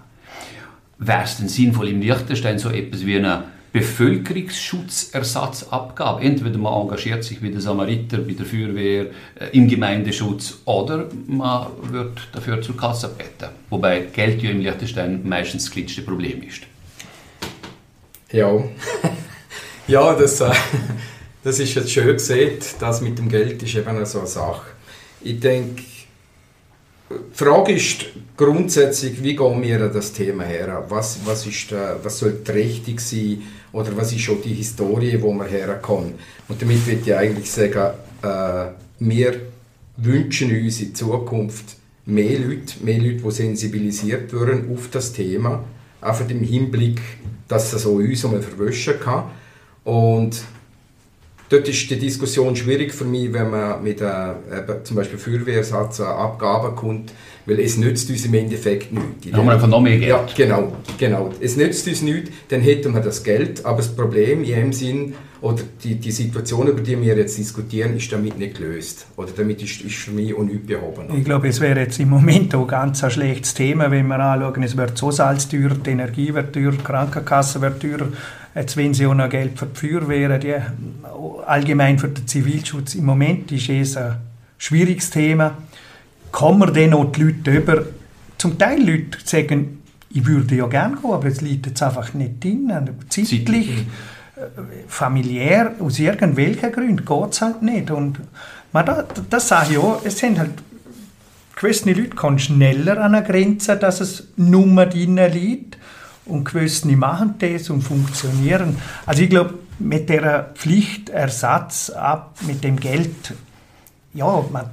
Wäre 0.98 1.22
es 1.22 1.36
denn 1.36 1.48
sinnvoll 1.48 1.88
im 1.88 2.00
Liechtenstein 2.00 2.58
so 2.58 2.70
etwas 2.70 3.06
wie 3.06 3.16
eine 3.16 3.44
Bevölkerungsschutzersatzabgabe. 3.79 6.22
Entweder 6.22 6.59
man 6.59 6.83
engagiert 6.83 7.24
sich 7.24 7.43
wie 7.43 7.51
der 7.51 7.61
Samariter 7.61 8.18
bei 8.18 8.33
der 8.33 8.47
Feuerwehr 8.47 9.07
äh, 9.39 9.49
im 9.53 9.68
Gemeindeschutz 9.68 10.59
oder 10.64 11.09
man 11.26 11.66
wird 11.83 12.29
dafür 12.33 12.61
zur 12.61 12.76
Kasse 12.76 13.09
beten. 13.09 13.51
Wobei 13.70 14.07
Geld 14.12 14.43
ja 14.43 14.51
im 14.51 14.61
Liechtenstein 14.61 15.29
meistens 15.29 15.64
das 15.64 15.72
kleinste 15.72 16.03
Problem 16.03 16.43
ist. 16.43 16.62
Ja, 18.33 18.51
ja 19.87 20.14
das, 20.14 20.41
äh, 20.41 20.51
das 21.45 21.61
ist 21.61 21.74
jetzt 21.74 21.91
schön 21.91 22.12
gesehen. 22.12 22.59
Das 22.81 23.01
mit 23.01 23.18
dem 23.18 23.29
Geld 23.29 23.62
ist 23.62 23.74
eben 23.74 24.05
so 24.05 24.18
eine 24.18 24.26
Sache. 24.26 24.66
Ich 25.20 25.41
denke, 25.41 25.83
die 27.11 27.14
Frage 27.33 27.72
ist 27.72 28.05
grundsätzlich, 28.37 29.22
wie 29.22 29.35
gehen 29.35 29.62
wir 29.62 29.81
an 29.81 29.93
das 29.93 30.12
Thema 30.12 30.45
her? 30.45 30.85
Was, 30.89 31.20
was, 31.24 31.47
ist, 31.47 31.72
äh, 31.72 31.95
was 32.03 32.18
soll 32.18 32.43
trächtig 32.45 33.01
sein? 33.01 33.43
Oder 33.72 33.96
was 33.96 34.12
ist 34.12 34.20
schon 34.20 34.40
die 34.42 34.54
Historie, 34.54 35.20
wo 35.20 35.32
man 35.32 35.48
herkommt? 35.48 36.14
Und 36.48 36.62
damit 36.62 36.86
würde 36.86 37.00
ich 37.04 37.14
eigentlich 37.14 37.50
sagen, 37.50 37.92
äh, 38.22 38.70
wir 38.98 39.40
wünschen 39.96 40.50
uns 40.50 40.80
in 40.80 40.94
Zukunft 40.94 41.76
mehr 42.06 42.38
Leute, 42.38 42.74
mehr 42.82 42.98
Leute, 42.98 43.22
die 43.22 43.30
sensibilisiert 43.30 44.32
werden 44.32 44.70
auf 44.72 44.88
das 44.90 45.12
Thema. 45.12 45.64
Einfach 46.00 46.28
im 46.30 46.42
Hinblick, 46.42 47.00
dass 47.48 47.72
es 47.72 47.82
so 47.82 47.94
uns 47.94 48.24
einmal 48.24 48.42
verwischen 48.42 48.98
kann. 49.00 49.24
Und 49.84 50.42
Dort 51.50 51.66
ist 51.66 51.90
die 51.90 51.98
Diskussion 51.98 52.54
schwierig 52.54 52.92
für 52.92 53.06
mich, 53.06 53.32
wenn 53.32 53.50
man 53.50 53.82
mit 53.82 54.02
äh, 54.02 54.34
zum 54.84 54.96
Beispiel 54.96 55.18
Feuerwehrsatz 55.18 56.00
Abgaben 56.00 56.76
kommt, 56.76 57.12
weil 57.49 57.61
es 57.61 57.76
nützt 57.76 58.09
uns 58.11 58.26
im 58.26 58.34
Endeffekt 58.34 58.92
nichts. 58.92 59.09
Dann 59.24 59.36
haben 59.40 59.46
wir 59.46 59.53
einfach 59.53 59.68
noch 59.68 59.80
mehr 59.80 59.99
Geld. 59.99 60.11
Ja, 60.11 60.26
genau, 60.36 60.72
genau. 60.99 61.32
Es 61.40 61.57
nützt 61.57 61.88
uns 61.88 62.03
nichts, 62.03 62.30
dann 62.49 62.61
hätten 62.61 62.92
wir 62.94 63.01
das 63.01 63.24
Geld, 63.24 63.64
aber 63.64 63.78
das 63.78 63.88
Problem 63.88 64.44
in 64.44 64.55
dem 64.55 64.72
Sinn, 64.72 65.14
oder 65.40 65.62
die, 65.84 65.94
die 65.94 66.11
Situation, 66.11 66.66
über 66.66 66.80
die 66.80 67.01
wir 67.01 67.16
jetzt 67.16 67.38
diskutieren, 67.38 67.96
ist 67.96 68.12
damit 68.12 68.38
nicht 68.38 68.57
gelöst. 68.57 69.07
Oder 69.16 69.28
damit 69.36 69.62
ist, 69.62 69.80
ist 69.82 69.94
für 69.94 70.11
mich 70.11 70.34
unüblich 70.34 70.78
behoben. 70.78 71.16
Ich 71.16 71.24
glaube, 71.24 71.46
es 71.46 71.61
wäre 71.61 71.78
jetzt 71.78 72.01
im 72.01 72.11
Moment 72.11 72.55
auch 72.57 72.66
ganz 72.66 73.05
ein 73.05 73.11
schlechtes 73.12 73.55
Thema, 73.55 73.90
wenn 73.90 74.09
wir 74.09 74.18
anschauen, 74.18 74.64
es 74.64 74.76
wird 74.76 74.99
so 74.99 75.12
Salz 75.12 75.49
teuer, 75.49 75.70
die 75.70 75.90
Energie 75.90 76.34
wird 76.34 76.53
teuer, 76.53 76.72
die 76.72 76.78
Krankenkasse 76.78 77.61
wird 77.61 77.80
teuer, 77.80 78.09
Jetzt, 78.55 78.76
wenn 78.76 78.92
sie 78.92 79.07
auch 79.07 79.14
noch 79.14 79.28
Geld 79.28 79.57
für 79.57 79.66
die 79.66 79.78
Feuerwehr, 79.78 80.38
die, 80.38 80.55
allgemein 81.46 81.99
für 81.99 82.09
den 82.09 82.26
Zivilschutz, 82.26 82.96
im 82.96 83.05
Moment 83.05 83.53
ist 83.53 83.68
es 83.68 83.96
ein 83.96 84.16
schwieriges 84.57 85.11
Thema. 85.11 85.57
Kommen 86.33 86.61
wir 86.61 86.72
dann 86.72 86.95
auch 86.95 87.11
die 87.12 87.22
Leute 87.22 87.51
über? 87.51 87.83
Zum 88.37 88.59
Teil 88.59 88.81
Leute 88.81 89.18
sagen, 89.24 89.83
ich 90.11 90.26
würde 90.26 90.55
ja 90.55 90.66
gerne 90.66 90.97
gehen, 90.97 91.12
aber 91.12 91.26
es 91.26 91.41
liegt 91.41 91.66
jetzt 91.66 91.83
einfach 91.83 92.14
nicht 92.14 92.43
drin. 92.43 92.72
Zeitlich, 93.09 93.70
äh, 94.37 94.41
familiär, 94.87 95.74
aus 95.81 95.99
irgendwelchen 95.99 96.72
Gründen 96.72 97.05
geht 97.05 97.33
es 97.33 97.41
halt 97.41 97.62
nicht. 97.62 97.91
Und 97.91 98.20
man, 98.72 98.87
das, 98.87 99.05
das 99.29 99.49
sage 99.49 99.72
ich 99.72 99.79
auch, 99.79 100.01
es 100.05 100.18
sind 100.18 100.39
halt 100.39 100.53
gewisse 101.57 101.91
Leute 101.91 102.11
kommen 102.11 102.39
schneller 102.39 102.99
an 102.99 103.14
eine 103.14 103.26
Grenze, 103.26 103.76
dass 103.76 104.01
es 104.01 104.29
nur 104.37 104.87
drin 104.87 105.16
liegt 105.16 105.76
und 106.24 106.45
gewisse 106.45 106.87
machen 106.89 107.35
das 107.39 107.68
und 107.70 107.83
funktionieren. 107.83 108.76
Also 109.07 109.22
ich 109.22 109.31
glaube, 109.31 109.55
mit 109.79 110.09
der 110.09 110.51
Pflichtersatz 110.55 111.91
ab, 111.91 112.37
mit 112.47 112.62
dem 112.62 112.79
Geld, 112.79 113.35
ja, 114.14 114.45
man, 114.53 114.66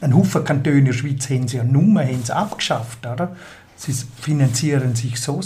ein 0.00 0.14
Haufen 0.14 0.44
Kantone 0.44 0.78
in 0.78 0.84
der 0.84 0.92
Schweiz 0.92 1.28
haben 1.30 1.48
sie 1.48 1.56
ja 1.56 1.64
nur 1.64 2.02
abgeschafft, 2.28 3.06
oder? 3.06 3.34
Sie 3.76 3.92
finanzieren 4.20 4.94
sich 4.94 5.20
so. 5.20 5.40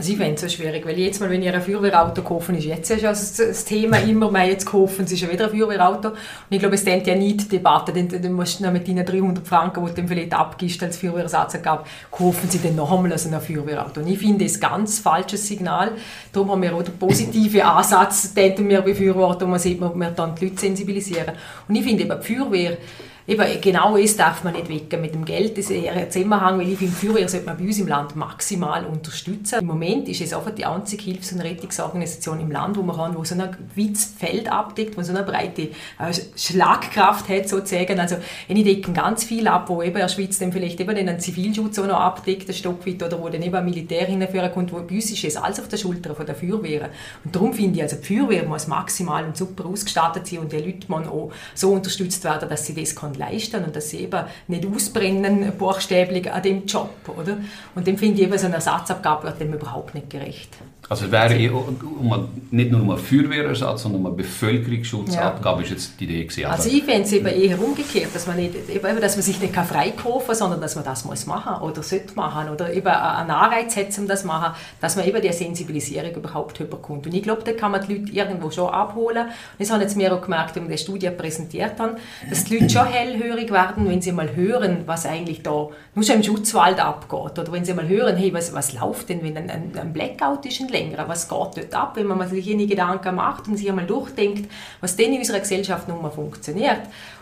Also 0.00 0.12
ich 0.12 0.18
fände 0.18 0.34
es 0.36 0.40
so 0.40 0.48
schwierig, 0.48 0.86
weil 0.86 0.98
jetzt 0.98 1.20
mal, 1.20 1.28
wenn 1.28 1.42
ihr 1.42 1.52
ein 1.52 1.60
Feuerwehrauto 1.60 2.22
kaufen, 2.22 2.54
ist 2.54 2.64
jetzt 2.64 2.88
ja 2.88 2.96
schon 2.96 3.10
das 3.10 3.64
Thema 3.66 3.98
immer 3.98 4.30
mehr, 4.30 4.46
jetzt 4.46 4.64
kaufen 4.64 5.06
sie 5.06 5.18
schon 5.18 5.30
wieder 5.30 5.44
ein 5.44 5.50
Feuerwehrauto. 5.50 6.08
Und 6.08 6.16
ich 6.48 6.58
glaube, 6.58 6.76
es 6.76 6.84
denkt 6.84 7.06
ja 7.06 7.14
nicht 7.14 7.42
die 7.42 7.48
Debatte, 7.58 7.92
denn 7.92 8.08
dann 8.08 8.32
musst 8.32 8.60
du 8.60 8.70
mit 8.70 8.88
deinen 8.88 9.04
300 9.04 9.46
Franken, 9.46 9.84
die 9.84 9.90
du 9.90 9.96
dann 9.96 10.08
vielleicht 10.08 10.32
abgibst 10.32 10.82
als 10.82 10.96
Feuerwehrersatz 10.96 11.60
gab, 11.60 11.86
kaufen 12.10 12.48
sie 12.48 12.60
dann 12.62 12.76
noch 12.76 12.90
einmal 12.90 13.12
ein 13.12 13.40
Feuerwehrauto. 13.42 14.00
Und 14.00 14.06
ich 14.06 14.18
finde 14.18 14.46
das 14.46 14.54
ein 14.54 14.60
ganz 14.60 15.00
falsches 15.00 15.46
Signal. 15.46 15.92
Darum 16.32 16.50
haben 16.50 16.62
wir 16.62 16.74
auch 16.74 16.82
den 16.82 16.96
positiven 16.96 17.60
Ansatz, 17.60 18.32
den 18.32 18.70
wir 18.70 18.80
befürworten, 18.80 19.44
und 19.44 19.50
man 19.50 19.60
sieht, 19.60 19.80
wir 19.80 20.10
dann 20.12 20.34
die 20.34 20.46
Leute 20.46 20.60
sensibilisieren. 20.60 21.34
Und 21.68 21.74
ich 21.74 21.84
finde 21.84 22.04
eben, 22.04 22.18
die 22.18 22.34
Feuerwehr 22.34 22.78
Eben, 23.26 23.60
genau 23.60 23.96
das 23.96 24.16
darf 24.16 24.44
man 24.44 24.54
nicht 24.54 24.68
wecken 24.68 25.00
mit 25.00 25.14
dem 25.14 25.24
Geld. 25.24 25.56
Das 25.56 25.66
ist 25.66 25.70
eher 25.70 25.92
ein 25.92 26.10
Zusammenhang, 26.10 26.58
weil 26.58 26.72
ich 26.72 26.78
finde, 26.78 26.94
Feuerwehr 26.94 27.28
sollte 27.28 27.46
man 27.46 27.58
bei 27.58 27.64
uns 27.64 27.78
im 27.78 27.86
Land 27.86 28.16
maximal 28.16 28.84
unterstützen. 28.84 29.60
Im 29.60 29.66
Moment 29.66 30.08
ist 30.08 30.20
es 30.20 30.32
einfach 30.32 30.50
die 30.50 30.64
einzige 30.64 31.02
Hilfs- 31.04 31.32
und 31.32 31.40
Rettungsorganisation 31.40 32.40
im 32.40 32.50
Land, 32.50 32.76
wo 32.76 32.82
man 32.82 32.96
kann, 32.96 33.16
wo 33.16 33.24
so 33.24 33.34
ein 33.34 33.56
weites 33.76 34.04
Feld 34.18 34.50
abdeckt, 34.50 34.96
wo 34.96 35.02
so 35.02 35.12
eine 35.12 35.22
breite 35.22 35.62
äh, 35.62 36.12
Schlagkraft 36.36 37.28
hat, 37.28 37.48
sozusagen. 37.48 38.00
Also, 38.00 38.16
ich 38.48 38.64
decken 38.64 38.94
ganz 38.94 39.24
viel 39.24 39.46
ab, 39.48 39.68
wo 39.68 39.82
eben 39.82 39.96
in 39.96 40.00
der 40.00 40.08
Schweiz 40.08 40.38
dann 40.38 40.52
vielleicht 40.52 40.80
eben 40.80 40.96
einen 40.96 41.20
Zivilschutz 41.20 41.78
auch 41.78 41.86
noch 41.86 42.00
abdeckt, 42.00 42.48
ein 42.48 42.54
Stück 42.54 42.80
oder 42.86 43.20
wo 43.20 43.28
dann 43.28 43.42
eben 43.42 43.54
ein 43.54 43.64
Militär 43.64 44.06
hinführen 44.06 44.50
kommt, 44.52 44.72
wo 44.72 44.76
bei 44.76 44.94
uns 44.94 45.10
ist 45.10 45.24
es 45.24 45.36
alles 45.36 45.60
auf 45.60 45.68
der 45.68 45.76
Schulter 45.76 46.14
von 46.14 46.26
der 46.26 46.34
Feuerwehr. 46.34 46.88
Und 47.24 47.34
darum 47.34 47.52
finde 47.52 47.76
ich, 47.76 47.82
also 47.82 47.96
die 47.96 48.06
Feuerwehr 48.06 48.44
muss 48.44 48.66
maximal 48.66 49.24
und 49.24 49.36
super 49.36 49.66
ausgestattet 49.66 50.26
sein 50.26 50.40
und 50.40 50.52
die 50.52 50.56
Leute 50.56 50.90
müssen 50.90 51.08
auch 51.08 51.30
so 51.54 51.72
unterstützt 51.72 52.24
werden, 52.24 52.48
dass 52.48 52.66
sie 52.66 52.74
das 52.74 52.94
kann 53.12 53.30
leisten 53.30 53.64
und 53.64 53.76
dass 53.76 53.90
sie 53.90 54.00
eben 54.00 54.24
nicht 54.48 54.66
ausbrennen, 54.66 55.52
buchstäblich 55.56 56.30
an 56.30 56.42
dem 56.42 56.66
Job. 56.66 56.90
Oder? 57.16 57.38
Und 57.74 57.86
dem 57.86 57.98
finde 57.98 58.20
ich 58.20 58.26
eben 58.26 58.38
so 58.38 58.46
eine 58.46 58.56
Ersatzabgabe 58.56 59.24
wird 59.24 59.40
dem 59.40 59.52
überhaupt 59.52 59.94
nicht 59.94 60.10
gerecht. 60.10 60.56
Also 60.90 61.04
es 61.04 61.12
wäre 61.12 61.52
um, 61.52 62.28
nicht 62.50 62.72
nur 62.72 62.80
um 62.80 62.90
einen 62.90 62.98
Feuerwehrersatz, 62.98 63.82
sondern 63.82 64.00
um 64.00 64.06
eine 64.08 64.16
Bevölkerungsschutzabgabe 64.16 65.60
ja. 65.60 65.64
ist 65.64 65.70
jetzt 65.70 66.00
die 66.00 66.04
Idee 66.04 66.24
gewesen. 66.24 66.46
Also 66.46 66.68
ich 66.68 66.82
fände 66.82 67.02
es 67.02 67.12
eben 67.12 67.28
eher 67.28 67.62
umgekehrt, 67.62 68.08
dass 68.12 68.26
man, 68.26 68.34
nicht, 68.34 68.56
eben, 68.68 69.00
dass 69.00 69.14
man 69.14 69.22
sich 69.22 69.40
nicht 69.40 69.54
freikaufen 69.54 70.26
kann, 70.26 70.34
sondern 70.34 70.60
dass 70.60 70.74
man 70.74 70.84
das 70.84 71.04
muss 71.04 71.26
machen 71.26 71.62
oder 71.62 71.84
sollte 71.84 72.16
machen 72.16 72.48
oder 72.48 72.72
eben 72.72 72.88
einen 72.88 73.30
Anreiz 73.30 73.76
hat, 73.76 73.96
um 73.98 74.08
das 74.08 74.24
machen, 74.24 74.56
dass 74.80 74.96
man 74.96 75.06
eben 75.06 75.22
die 75.22 75.32
Sensibilisierung 75.32 76.12
überhaupt 76.12 76.58
überkommt. 76.58 77.06
Und 77.06 77.14
ich 77.14 77.22
glaube, 77.22 77.44
da 77.44 77.52
kann 77.52 77.70
man 77.70 77.86
die 77.86 77.94
Leute 77.94 78.12
irgendwo 78.12 78.50
schon 78.50 78.70
abholen. 78.70 79.26
Und 79.26 79.32
das 79.60 79.70
haben 79.70 79.80
jetzt 79.80 79.96
mir 79.96 80.12
auch 80.12 80.20
gemerkt, 80.20 80.56
wenn 80.56 80.68
wir 80.68 80.74
die 80.74 80.82
Studie 80.82 81.10
präsentiert 81.10 81.78
haben, 81.78 81.98
dass 82.28 82.42
die 82.46 82.58
Leute 82.58 82.68
schon 82.68 82.86
hellhörig 82.86 83.52
werden, 83.52 83.88
wenn 83.88 84.02
sie 84.02 84.10
mal 84.10 84.34
hören, 84.34 84.78
was 84.86 85.06
eigentlich 85.06 85.44
da 85.44 85.68
nur 85.94 86.04
schon 86.04 86.16
im 86.16 86.24
Schutzwald 86.24 86.80
abgeht. 86.80 87.38
Oder 87.38 87.52
wenn 87.52 87.64
sie 87.64 87.74
mal 87.74 87.86
hören, 87.86 88.16
hey, 88.16 88.34
was, 88.34 88.52
was 88.52 88.72
läuft 88.72 89.08
denn, 89.08 89.22
wenn 89.22 89.36
ein, 89.36 89.70
ein 89.78 89.92
Blackout 89.92 90.44
ist 90.46 90.58
in 90.58 90.68
länger, 90.80 91.08
was 91.08 91.28
geht 91.28 91.38
dort 91.38 91.74
ab, 91.74 91.92
wenn 91.96 92.06
man 92.06 92.28
sich 92.28 92.50
eine 92.50 92.66
Gedanken 92.66 93.14
macht 93.14 93.48
und 93.48 93.56
sich 93.56 93.68
einmal 93.68 93.86
durchdenkt, 93.86 94.50
was 94.80 94.96
denn 94.96 95.12
in 95.12 95.18
unserer 95.18 95.40
Gesellschaft 95.40 95.88
nun 95.88 96.02
mal 96.02 96.10
funktioniert 96.10 96.80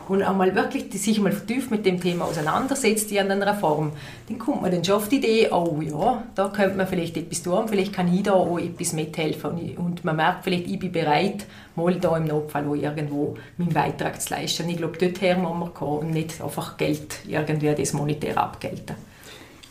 und 0.09 0.23
einmal 0.23 0.55
wirklich 0.55 0.91
sich 1.01 1.21
mal 1.21 1.33
vertieft 1.33 1.71
mit 1.71 1.85
dem 1.85 2.01
Thema 2.01 2.25
auseinandersetzt 2.25 3.13
in 3.13 3.31
einer 3.31 3.55
Form, 3.55 3.93
dann 4.29 4.39
kommt 4.39 4.63
man 4.63 4.71
dann 4.71 4.85
schon 4.85 4.97
auf 4.97 5.09
die 5.09 5.17
Idee, 5.17 5.51
oh 5.51 5.81
ja, 5.83 6.23
da 6.35 6.49
könnte 6.49 6.77
man 6.77 6.87
vielleicht 6.87 7.17
etwas 7.17 7.43
tun, 7.43 7.69
vielleicht 7.69 7.93
kann 7.93 8.13
ich 8.13 8.23
da 8.23 8.33
auch 8.33 8.59
etwas 8.59 8.95
mithelfen 8.95 9.77
und 9.77 10.05
man 10.05 10.17
merkt 10.17 10.45
vielleicht, 10.45 10.67
ich 10.67 10.79
bin 10.79 10.93
bereit, 10.93 11.47
mal 11.77 11.95
da 11.95 12.17
im 12.17 12.27
Notfall 12.27 12.67
auch 12.67 12.75
irgendwo 12.75 13.37
meinen 13.57 13.73
Beitrag 13.73 14.21
zu 14.21 14.35
leisten. 14.35 14.69
Ich 14.69 14.79
glaube, 14.79 14.99
dorthin 14.99 15.43
muss 15.43 15.57
man 15.57 15.75
kommen 15.75 15.99
und 15.99 16.11
nicht 16.11 16.41
einfach 16.41 16.77
Geld 16.77 17.21
irgendwie 17.27 17.75
das 17.75 17.93
monetär 17.93 18.39
abgelten. 18.39 19.08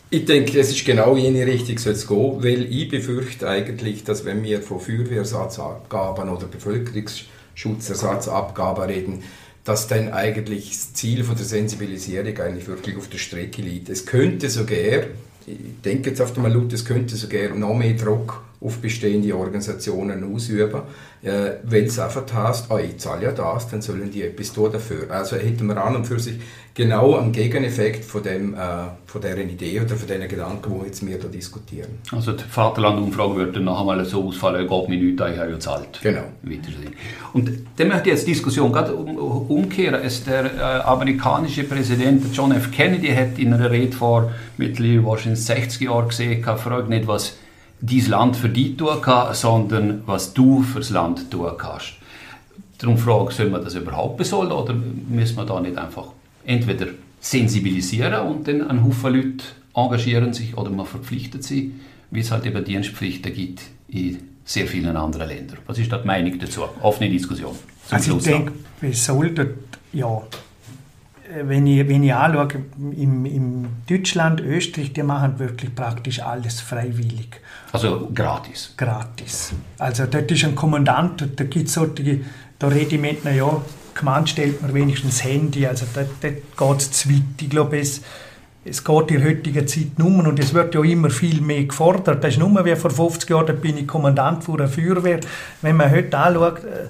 Ich 0.10 0.24
denke, 0.24 0.58
es 0.58 0.70
ist 0.70 0.86
genau 0.86 1.18
jene 1.18 1.45
Richtung 1.45 1.78
soll 1.78 1.91
es 1.91 2.08
gehen, 2.08 2.41
weil 2.41 2.66
ich 2.72 2.88
befürchte 2.88 3.49
eigentlich, 3.49 4.05
dass 4.05 4.24
wenn 4.24 4.41
wir 4.41 4.62
von 4.62 4.80
Feuerwehrersatzabgaben 4.80 6.30
oder 6.30 6.47
Bevölkerungsschutzersatzabgaben 6.47 8.86
reden, 8.86 9.24
dass 9.66 9.89
dann 9.89 10.14
eigentlich 10.14 10.70
das 10.70 10.93
Ziel 10.93 11.26
von 11.26 11.36
der 11.36 11.43
Sensibilisierung 11.43 12.39
eigentlich 12.39 12.70
wirklich 12.70 12.95
auf 12.95 13.10
der 13.10 13.18
Strecke 13.18 13.62
liegt. 13.62 13.89
Es 13.89 14.05
könnte 14.05 14.49
sogar, 14.49 15.08
ich 15.45 15.58
denke 15.84 16.12
jetzt 16.12 16.22
auf 16.22 16.34
einmal 16.38 16.53
laut, 16.53 16.72
es 16.72 16.86
könnte 16.86 17.18
sogar 17.18 17.49
noch 17.49 17.74
mehr 17.74 17.95
Druck 17.95 18.47
auf 18.60 18.80
bestehende 18.80 19.36
Organisationen 19.36 20.34
ausüben, 20.34 20.82
äh, 21.22 21.51
weil 21.64 21.84
es 21.84 21.99
einfach 21.99 22.24
heißt, 22.34 22.68
oh, 22.70 22.78
ich 22.78 22.97
zahle 22.97 23.26
ja 23.26 23.32
das, 23.32 23.70
dann 23.70 23.82
sollen 23.82 24.10
die 24.10 24.24
etwas 24.24 24.51
tun 24.51 24.72
dafür. 24.72 25.12
Also 25.12 25.36
hätten 25.36 25.68
wir 25.68 25.78
an 25.78 25.95
und 25.95 26.08
für 26.08 26.20
sich 26.20 26.39
genau 26.74 27.18
einen 27.18 27.32
Gegeneffekt 27.32 28.03
von, 28.03 28.24
dem, 28.24 28.55
äh, 28.55 28.58
von 29.05 29.22
dieser 29.22 29.38
Idee 29.38 29.80
oder 29.80 29.95
von 29.95 30.08
diesen 30.08 30.28
Gedanken, 30.28 30.74
die 30.80 30.86
jetzt 30.88 31.05
wir 31.05 31.20
da 31.20 31.28
diskutieren. 31.28 31.99
Also 32.12 32.32
die 32.32 32.43
Vaterland-Umfrage 32.43 33.36
würde 33.36 33.51
dann 33.53 33.66
noch 33.66 33.80
einmal 33.80 34.03
so 34.05 34.24
ausfallen, 34.24 34.68
geht 34.68 34.89
mir 34.89 34.97
nichts, 34.97 35.24
ich 35.32 35.38
habe 35.38 35.51
ja 35.51 35.60
zahlt. 35.60 35.99
Genau. 36.01 36.24
Und 37.34 37.51
dann 37.76 37.88
möchte 37.89 38.10
ich 38.10 38.16
jetzt 38.16 38.28
die 38.28 38.32
Diskussion 38.32 38.72
gerade 38.72 38.95
umkehren. 38.95 40.01
Es, 40.03 40.24
der 40.24 40.45
äh, 40.45 40.60
amerikanische 40.82 41.64
Präsident 41.64 42.26
John 42.34 42.51
F. 42.51 42.72
Kennedy 42.72 43.10
hat 43.10 43.38
in 43.38 43.53
einer 43.53 43.70
Rede 43.70 43.95
vor 43.95 44.32
mittlerweile 44.58 45.05
wahrscheinlich 45.05 45.43
60 45.43 45.82
Jahren 45.82 46.08
gesehen, 46.08 46.43
fragt 46.43 46.89
nicht, 46.89 47.08
was 47.08 47.38
dieses 47.80 48.10
Land 48.10 48.36
für 48.36 48.50
dich 48.50 48.78
tun 48.78 49.02
kann, 49.02 49.34
sondern 49.34 50.04
was 50.06 50.34
du 50.34 50.62
fürs 50.62 50.90
Land 50.90 51.30
tun 51.32 51.52
kannst. 51.58 51.94
Darum 52.80 52.98
frage 52.98 53.30
ich, 53.30 53.36
soll 53.36 53.50
man 53.50 53.64
das 53.64 53.76
überhaupt 53.76 54.18
besolden 54.18 54.52
oder 54.52 54.74
müssen 54.74 55.38
wir 55.38 55.46
da 55.46 55.60
nicht 55.60 55.78
einfach 55.78 56.08
entweder 56.46 56.88
sensibilisieren 57.20 58.28
und 58.28 58.48
dann 58.48 58.68
ein 58.70 58.84
Haufen 58.84 59.14
Leute 59.14 59.44
engagieren 59.74 60.34
sich 60.34 60.58
oder 60.58 60.70
man 60.70 60.86
verpflichtet 60.86 61.44
sie, 61.44 61.74
wie 62.12 62.20
es 62.20 62.32
halt 62.32 62.46
eben 62.46 62.64
Dienstpflichten 62.64 63.34
gibt 63.34 63.62
in 63.90 64.20
sehr 64.46 64.68
vielen 64.68 64.96
anderen 64.96 65.28
Ländern. 65.28 65.58
Was 65.68 65.78
ist 65.78 65.92
da 65.92 65.98
die 65.98 66.08
Meinung 66.08 66.40
dazu? 66.40 66.64
Offene 66.82 67.10
Diskussion. 67.10 67.56
Also 67.90 68.18
ich 68.18 68.24
denke, 68.24 68.54
wir 68.80 68.94
sollten, 68.94 69.50
ja, 69.94 70.22
wenn 71.44 71.68
ich, 71.68 71.88
wenn 71.88 72.04
ich 72.04 72.14
anschaue, 72.14 72.48
in, 72.78 73.26
in 73.26 73.68
Deutschland, 73.90 74.40
Österreich, 74.42 74.94
die 74.94 75.04
machen 75.04 75.40
wirklich 75.40 75.74
praktisch 75.76 76.22
alles 76.22 76.62
freiwillig. 76.62 77.42
Also 77.72 78.10
gratis? 78.14 78.74
Gratis. 78.78 79.54
Also 79.78 80.06
dort 80.06 80.32
ist 80.32 80.46
ein 80.46 80.56
Kommandant, 80.56 81.28
da 81.36 81.44
gibt 81.44 81.68
es 81.68 81.74
solche, 81.74 82.22
da 82.60 82.68
rede 82.68 82.96
ich 82.96 83.02
mit, 83.02 83.26
naja, 83.26 83.62
Command 83.94 84.30
stellt 84.30 84.62
man 84.62 84.74
wenigstens 84.74 85.18
das 85.18 85.26
Handy, 85.26 85.66
also 85.66 85.86
dort, 85.94 86.10
dort 86.22 86.58
geht 86.58 86.82
es 86.82 86.92
zu 86.92 87.10
weit. 87.10 87.42
Ich 87.42 87.50
glaube, 87.50 87.80
es, 87.80 88.02
es 88.64 88.84
geht 88.84 89.12
in 89.12 89.24
heutiger 89.24 89.66
Zeit 89.66 89.98
nur 89.98 90.28
und 90.28 90.40
es 90.40 90.54
wird 90.54 90.76
ja 90.76 90.84
immer 90.84 91.10
viel 91.10 91.42
mehr 91.42 91.64
gefordert. 91.64 92.24
Das 92.24 92.34
ist 92.34 92.40
nur 92.40 92.64
wie 92.64 92.76
vor 92.76 92.92
50 92.92 93.30
Jahren, 93.30 93.48
da 93.48 93.54
bin 93.54 93.78
ich 93.78 93.88
Kommandant 93.88 94.44
von 94.44 94.58
der 94.58 94.68
Feuerwehr. 94.68 95.20
Wenn 95.62 95.78
man 95.78 95.90
heute 95.90 96.18
anschaut, 96.18 96.64
äh, 96.64 96.88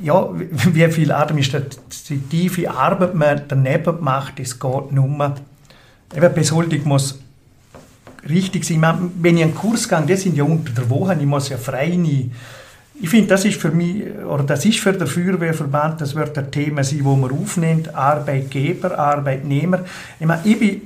ja, 0.00 0.28
wie 0.72 0.88
viel 0.90 1.12
administrative 1.12 2.70
Arbeit 2.70 3.14
man 3.14 3.42
daneben 3.48 3.96
macht, 4.00 4.40
es 4.40 4.58
geht 4.58 4.92
nur. 4.92 5.34
Eben, 6.14 6.34
Besoldung 6.34 6.80
muss 6.84 7.18
richtig 8.28 8.64
sein. 8.64 8.84
Wenn 9.20 9.36
ich 9.36 9.42
einen 9.44 9.54
Kurs 9.54 9.88
gehe, 9.88 10.02
das 10.06 10.22
sind 10.22 10.36
ja 10.36 10.44
unter 10.44 10.72
der 10.72 10.88
Woche, 10.88 11.16
ich 11.18 11.26
muss 11.26 11.48
ja 11.48 11.56
frei 11.56 11.88
nie. 11.88 12.30
Ich 13.00 13.08
finde, 13.08 13.28
das 13.28 13.44
ist 13.44 13.60
für 13.60 13.72
mich, 13.72 14.04
oder 14.24 14.44
das 14.44 14.64
ist 14.64 14.78
für 14.78 14.92
den 14.92 15.08
Feuerwehrverband, 15.08 16.00
das 16.00 16.14
wird 16.14 16.38
ein 16.38 16.50
Thema 16.50 16.84
sein, 16.84 17.00
wo 17.02 17.16
man 17.16 17.32
aufnimmt, 17.32 17.92
Arbeitgeber, 17.92 18.96
Arbeitnehmer. 18.96 19.80
Ich, 20.20 20.26
meine, 20.26 20.42
ich, 20.44 20.58
bin, 20.58 20.82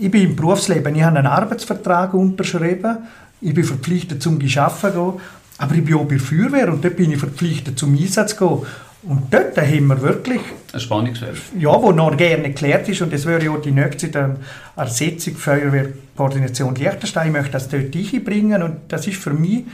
ich 0.00 0.10
bin 0.10 0.22
im 0.22 0.36
Berufsleben, 0.36 0.94
ich 0.94 1.02
habe 1.02 1.18
einen 1.18 1.26
Arbeitsvertrag 1.26 2.14
unterschrieben, 2.14 2.98
ich 3.40 3.52
bin 3.52 3.64
verpflichtet 3.64 4.22
zum 4.22 4.38
Geschaffen 4.38 4.92
gehen, 4.92 5.14
aber 5.58 5.74
ich 5.74 5.84
bin 5.84 5.94
auch 5.94 6.04
bei 6.04 6.16
der 6.16 6.20
Feuerwehr 6.20 6.72
und 6.72 6.84
dort 6.84 6.96
bin 6.96 7.12
ich 7.12 7.18
verpflichtet 7.18 7.78
zum 7.78 7.96
Einsatz 7.96 8.36
zu 8.36 8.46
gehen. 8.46 8.66
Und 9.02 9.32
dort 9.32 9.56
haben 9.56 9.86
wir 9.86 10.02
wirklich... 10.02 10.40
Ein 10.72 10.80
Spannungsfeld. 10.80 11.36
Ja, 11.58 11.80
wo 11.80 11.92
noch 11.92 12.16
gerne 12.16 12.48
geklärt 12.48 12.88
ist 12.88 13.02
und 13.02 13.12
das 13.12 13.24
wäre 13.24 13.44
ja 13.44 13.50
auch 13.52 13.62
die 13.62 13.70
nächste 13.70 14.36
Ersetzung 14.74 15.36
Feuerwehrkoordination 15.36 16.74
Liechtenstein. 16.74 17.28
Ich 17.28 17.32
möchte 17.32 17.52
das 17.52 17.68
dort 17.68 17.94
einbringen 17.94 18.62
und 18.62 18.76
das 18.88 19.06
ist 19.06 19.18
für 19.18 19.32
mich 19.32 19.64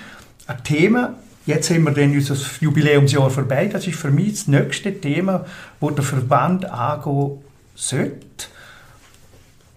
ein 0.47 0.63
Thema, 0.65 1.15
Jetzt 1.45 1.71
haben 1.71 1.85
wir 1.85 1.93
dann 1.93 2.13
unser 2.13 2.37
Jubiläumsjahr 2.61 3.29
vorbei. 3.29 3.67
Das 3.67 3.87
ist 3.87 3.99
für 3.99 4.13
mich 4.13 4.33
das 4.33 4.47
nächste 4.47 5.01
Thema, 5.01 5.45
wo 5.81 5.91
der 5.91 6.05
Verband 6.05 6.67
angehen 6.67 7.39
sollte. 7.75 8.47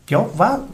Ja, 0.08 0.26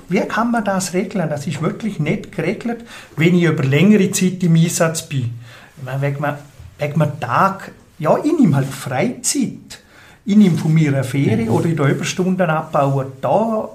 wie 0.09 0.19
kann 0.21 0.51
man 0.51 0.65
das 0.65 0.93
regeln? 0.93 1.29
Das 1.29 1.47
ist 1.47 1.61
wirklich 1.61 1.99
nicht 1.99 2.31
geregelt, 2.31 2.85
wenn 3.15 3.35
ich 3.35 3.43
über 3.43 3.63
längere 3.63 4.11
Zeit 4.11 4.43
im 4.43 4.55
Einsatz 4.55 5.03
bin. 5.03 5.39
Ich 5.81 6.01
wegen 6.01 6.25
einem 6.25 7.19
Tag 7.19 7.71
ja, 8.01 8.17
ich 8.17 8.33
nehme 8.33 8.55
halt 8.55 8.67
Freizeit. 8.67 9.79
Ich 10.25 10.35
nehme 10.35 10.57
von 10.57 10.73
mir 10.73 10.91
eine 10.91 11.03
Ferie 11.03 11.45
mhm. 11.45 11.51
oder 11.51 11.65
in 11.65 11.77
der 11.77 11.85
Überstunden 11.85 12.49
abbauen. 12.49 13.11
Da 13.21 13.69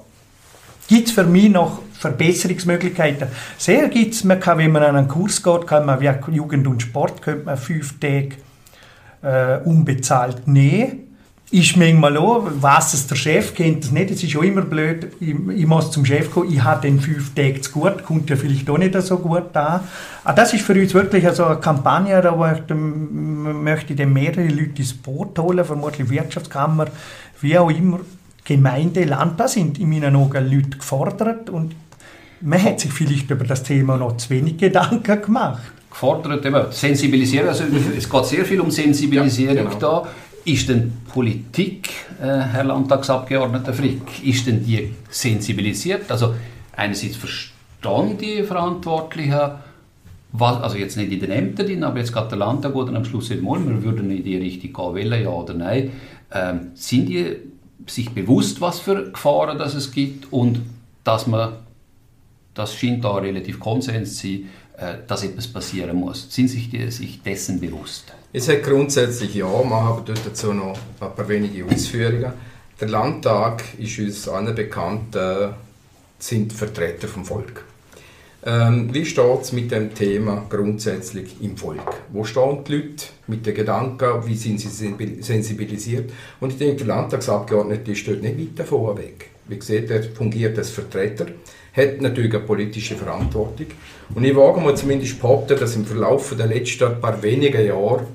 gibt 0.88 1.08
es 1.08 1.14
für 1.14 1.22
mich 1.22 1.48
noch 1.48 1.80
Verbesserungsmöglichkeiten. 1.92 3.28
Sehr 3.56 3.88
gibt 3.88 4.14
es, 4.14 4.24
man 4.24 4.40
kann, 4.40 4.58
wenn 4.58 4.72
man 4.72 4.82
an 4.82 4.96
einen 4.96 5.08
Kurs 5.08 5.42
geht, 5.44 5.68
kann 5.68 5.86
man 5.86 6.00
wie 6.00 6.10
Jugend 6.32 6.66
und 6.66 6.82
Sport, 6.82 7.22
könnte 7.22 7.44
man 7.44 7.56
fünf 7.56 8.00
Tage 8.00 8.30
äh, 9.22 9.58
unbezahlt 9.64 10.48
nehmen 10.48 11.05
ist 11.50 11.76
manchmal 11.76 12.16
auch, 12.16 12.48
was 12.60 12.92
es 12.92 13.06
der 13.06 13.14
Chef 13.14 13.54
kennt 13.54 13.84
das 13.84 13.92
nicht, 13.92 14.10
es 14.10 14.22
ist 14.22 14.36
auch 14.36 14.42
immer 14.42 14.62
blöd, 14.62 15.12
ich, 15.20 15.34
ich 15.56 15.66
muss 15.66 15.92
zum 15.92 16.04
Chef 16.04 16.30
kommen, 16.30 16.52
ich 16.52 16.62
habe 16.62 16.82
den 16.82 17.00
fünf 17.00 17.34
Tage 17.34 17.60
zu 17.60 17.70
gut, 17.70 18.02
kommt 18.02 18.28
ja 18.30 18.36
vielleicht 18.36 18.68
auch 18.68 18.78
nicht 18.78 19.00
so 19.00 19.18
gut 19.18 19.44
da. 19.52 19.66
Aber 19.66 19.84
ah, 20.24 20.32
das 20.32 20.52
ist 20.54 20.64
für 20.64 20.74
uns 20.74 20.92
wirklich 20.92 21.24
also 21.24 21.44
eine 21.44 21.60
Kampagne, 21.60 22.20
da 22.20 22.34
möchte, 22.34 22.74
möchte 22.74 23.92
ich 23.92 24.06
mehrere 24.06 24.48
Leute 24.48 24.78
ins 24.78 24.94
Boot 24.94 25.38
holen, 25.38 25.64
vermutlich 25.64 26.10
Wirtschaftskammer, 26.10 26.86
wie 27.40 27.56
auch 27.56 27.70
immer, 27.70 28.00
Gemeinde, 28.44 29.04
Land, 29.04 29.38
da 29.38 29.46
sind 29.46 29.78
in 29.78 29.90
meinen 29.90 30.16
Augen 30.16 30.50
Leute 30.50 30.78
gefordert 30.78 31.48
und 31.48 31.74
man 32.40 32.62
hat 32.62 32.80
sich 32.80 32.92
vielleicht 32.92 33.30
über 33.30 33.44
das 33.44 33.62
Thema 33.62 33.96
noch 33.96 34.16
zu 34.16 34.30
wenig 34.30 34.58
Gedanken 34.58 35.22
gemacht 35.22 35.62
gefordert, 35.96 36.44
eben, 36.44 36.64
sensibilisieren. 36.70 37.48
Also 37.48 37.64
es 37.96 38.08
geht 38.08 38.24
sehr 38.26 38.44
viel 38.44 38.60
um 38.60 38.70
Sensibilisierung 38.70 39.56
ja, 39.56 39.62
genau. 39.64 39.78
da. 39.78 40.08
Ist 40.46 40.68
denn 40.68 40.92
Politik, 41.12 41.90
äh, 42.22 42.24
Herr 42.24 42.62
Landtagsabgeordneter 42.62 43.72
Frick, 43.72 44.24
ist 44.24 44.46
denn 44.46 44.64
die 44.64 44.94
sensibilisiert? 45.10 46.08
Also 46.08 46.36
einerseits 46.76 47.16
verstehen 47.16 48.16
die 48.16 48.44
Verantwortlichen, 48.44 49.50
was, 50.30 50.62
also 50.62 50.76
jetzt 50.76 50.96
nicht 50.96 51.10
in 51.10 51.18
den 51.18 51.32
Ämtern, 51.32 51.82
aber 51.82 51.98
jetzt 51.98 52.12
gerade 52.12 52.28
der 52.28 52.38
Landtag 52.38 52.76
oder 52.76 52.94
am 52.94 53.04
Schluss 53.04 53.28
nicht 53.28 53.42
mal, 53.42 53.58
wir 53.66 53.82
würden 53.82 54.08
in 54.08 54.22
die 54.22 54.36
Richtung 54.36 54.72
gehen 54.72 55.10
wollen, 55.10 55.22
ja 55.24 55.30
oder 55.30 55.54
nein. 55.54 55.90
Ähm, 56.32 56.68
sind 56.74 57.08
die 57.08 57.38
sich 57.88 58.10
bewusst, 58.10 58.60
was 58.60 58.78
für 58.78 59.10
Gefahren 59.10 59.58
das 59.58 59.74
es 59.74 59.90
gibt 59.90 60.32
und 60.32 60.60
dass 61.02 61.26
man, 61.26 61.54
das 62.54 62.72
scheint 62.72 63.04
da 63.04 63.16
relativ 63.16 63.58
Konsens 63.58 64.18
zu 64.18 64.28
sein, 64.28 64.44
dass 65.06 65.24
etwas 65.24 65.48
passieren 65.48 65.96
muss. 65.96 66.26
Sind 66.30 66.48
sich 66.48 66.70
die 66.70 66.90
sich 66.90 67.22
dessen 67.22 67.60
bewusst? 67.60 68.12
Es 68.32 68.48
hat 68.48 68.62
grundsätzlich 68.62 69.34
ja, 69.34 69.46
wir 69.46 69.84
haben 69.84 70.04
dazu 70.04 70.52
noch 70.52 70.78
ein 71.00 71.14
paar 71.14 71.28
wenige 71.28 71.64
Ausführungen. 71.64 72.32
Der 72.78 72.88
Landtag 72.88 73.64
ist 73.78 73.98
uns 73.98 74.28
allen 74.28 74.54
bekannt, 74.54 75.16
äh, 75.16 75.48
sind 76.18 76.52
Vertreter 76.52 77.08
vom 77.08 77.24
Volk. 77.24 77.64
Ähm, 78.44 78.92
wie 78.92 79.04
steht 79.04 79.40
es 79.40 79.52
mit 79.52 79.72
dem 79.72 79.94
Thema 79.94 80.44
grundsätzlich 80.48 81.40
im 81.40 81.56
Volk? 81.56 82.02
Wo 82.12 82.22
stehen 82.22 82.62
die 82.64 82.76
Leute 82.76 83.06
mit 83.26 83.44
den 83.44 83.54
Gedanken, 83.54 84.26
wie 84.26 84.36
sind 84.36 84.60
sie 84.60 84.94
sensibilisiert? 85.20 86.12
Und 86.38 86.52
ich 86.52 86.58
denke, 86.58 86.84
der 86.84 86.86
Landtagsabgeordnete 86.88 87.96
steht 87.96 88.22
nicht 88.22 88.38
weit 88.38 88.58
davon 88.58 88.98
weg. 88.98 89.30
Wie 89.48 89.58
gesagt, 89.58 89.90
er 89.90 90.02
fungiert 90.02 90.58
als 90.58 90.70
Vertreter 90.70 91.26
hat 91.76 92.00
natürlich 92.00 92.34
eine 92.34 92.44
politische 92.44 92.96
Verantwortung. 92.96 93.66
Und 94.14 94.24
ich 94.24 94.34
wage 94.34 94.60
mal 94.60 94.76
zumindest 94.76 95.20
behaupten, 95.20 95.58
dass 95.58 95.76
im 95.76 95.84
Verlauf 95.84 96.34
der 96.36 96.46
letzten 96.46 97.00
paar 97.00 97.22
wenigen 97.22 97.64
Jahre, 97.64 98.06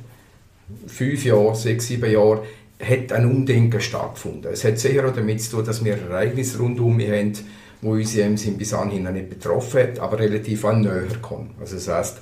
fünf 0.88 1.24
Jahre, 1.24 1.56
sechs, 1.56 1.88
sieben 1.88 2.12
Jahre, 2.12 2.44
hat 2.82 3.12
ein 3.12 3.26
Umdenken 3.26 3.80
stattgefunden. 3.80 4.52
Es 4.52 4.64
hat 4.64 4.80
sicher 4.80 5.08
auch 5.08 5.14
damit 5.14 5.42
zu 5.42 5.58
tun, 5.58 5.66
dass 5.66 5.86
wir 5.86 5.98
Ereignisse 5.98 6.58
rundum 6.58 7.00
haben, 7.00 7.34
wo 7.82 7.92
uns 7.92 8.16
im 8.16 8.36
bis 8.58 8.74
anhin 8.74 9.12
nicht 9.12 9.30
betroffen 9.30 9.82
hat, 9.82 10.00
aber 10.00 10.20
relativ 10.20 10.66
an 10.66 10.82
näher 10.82 11.18
kommen. 11.22 11.52
Also 11.60 11.76
das 11.76 11.88
heisst, 11.88 12.22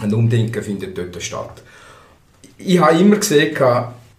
ein 0.00 0.12
Umdenken 0.12 0.62
findet 0.62 0.96
dort 0.96 1.22
statt. 1.22 1.62
Ich 2.58 2.78
habe 2.78 2.98
immer 2.98 3.16
gesehen, 3.16 3.56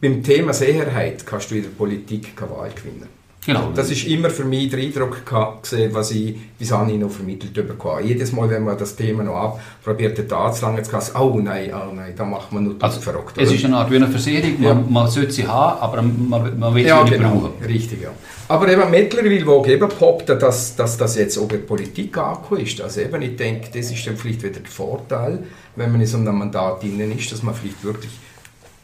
beim 0.01 0.23
Thema 0.23 0.53
Sicherheit 0.53 1.25
kannst 1.25 1.51
du 1.51 1.55
in 1.55 1.63
der 1.63 1.69
Politik 1.69 2.35
keine 2.35 2.51
Wahl 2.51 2.71
gewinnen. 2.75 3.18
Genau. 3.49 3.71
Das 3.73 3.89
ist 3.89 4.05
immer 4.05 4.29
für 4.29 4.45
mich 4.45 4.69
der 4.69 4.77
Eindruck 4.77 5.25
gewesen, 5.25 5.91
was 5.91 6.11
ich 6.11 6.35
bis 6.59 6.71
anhin 6.71 6.99
noch 6.99 7.09
vermittelt 7.09 7.53
bekommen 7.53 8.05
Jedes 8.05 8.31
Mal, 8.31 8.47
wenn 8.47 8.63
man 8.63 8.77
das 8.77 8.95
Thema 8.95 9.23
noch 9.23 9.35
abprobiert 9.35 10.19
hat, 10.19 10.31
anzulangen, 10.31 10.77
jetzt 10.77 10.91
kann 10.91 11.01
oh 11.19 11.39
nein, 11.41 11.71
oh 11.73 11.91
nein, 11.91 12.13
da 12.15 12.25
macht 12.25 12.51
man 12.51 12.65
nur 12.65 12.75
also, 12.79 13.01
verrückt. 13.01 13.37
Es 13.37 13.51
ist 13.51 13.65
eine 13.65 13.77
Art 13.77 13.89
wie 13.89 13.95
eine 13.95 14.07
Versicherung, 14.07 14.61
ja. 14.61 14.75
man, 14.75 14.93
man 14.93 15.07
sollte 15.07 15.31
sie 15.31 15.47
haben, 15.47 15.79
aber 15.81 16.03
man, 16.03 16.59
man 16.59 16.75
will 16.75 16.83
sie 16.83 16.89
ja, 16.89 17.01
nicht 17.03 17.13
genau. 17.13 17.39
brauchen. 17.39 17.53
Richtig, 17.65 18.03
ja. 18.03 18.09
Aber 18.49 18.67
eben 18.67 18.91
mittlerweile, 18.91 19.45
wo 19.47 19.65
eben 19.65 19.89
poppt, 19.89 20.29
dass, 20.29 20.75
dass 20.75 20.97
das 20.97 21.15
jetzt 21.15 21.37
auch 21.39 21.51
in 21.51 21.65
Politik 21.65 22.15
angekommen 22.19 22.61
ist. 22.61 22.79
Also 22.81 23.01
eben, 23.01 23.19
ich 23.23 23.35
denke, 23.35 23.69
das 23.73 23.89
ist 23.89 24.05
dann 24.05 24.15
vielleicht 24.15 24.43
wieder 24.43 24.59
der 24.59 24.71
Vorteil, 24.71 25.39
wenn 25.75 25.91
man 25.91 26.01
in 26.01 26.07
so 26.07 26.17
einem 26.17 26.37
Mandat 26.37 26.83
drin 26.83 27.17
ist, 27.17 27.31
dass 27.31 27.41
man 27.41 27.55
vielleicht 27.55 27.83
wirklich, 27.83 28.11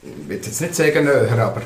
ich 0.02 0.28
will 0.28 0.38
jetzt 0.38 0.60
nicht 0.60 0.74
sagen 0.74 1.06
näher, 1.06 1.38
aber 1.38 1.62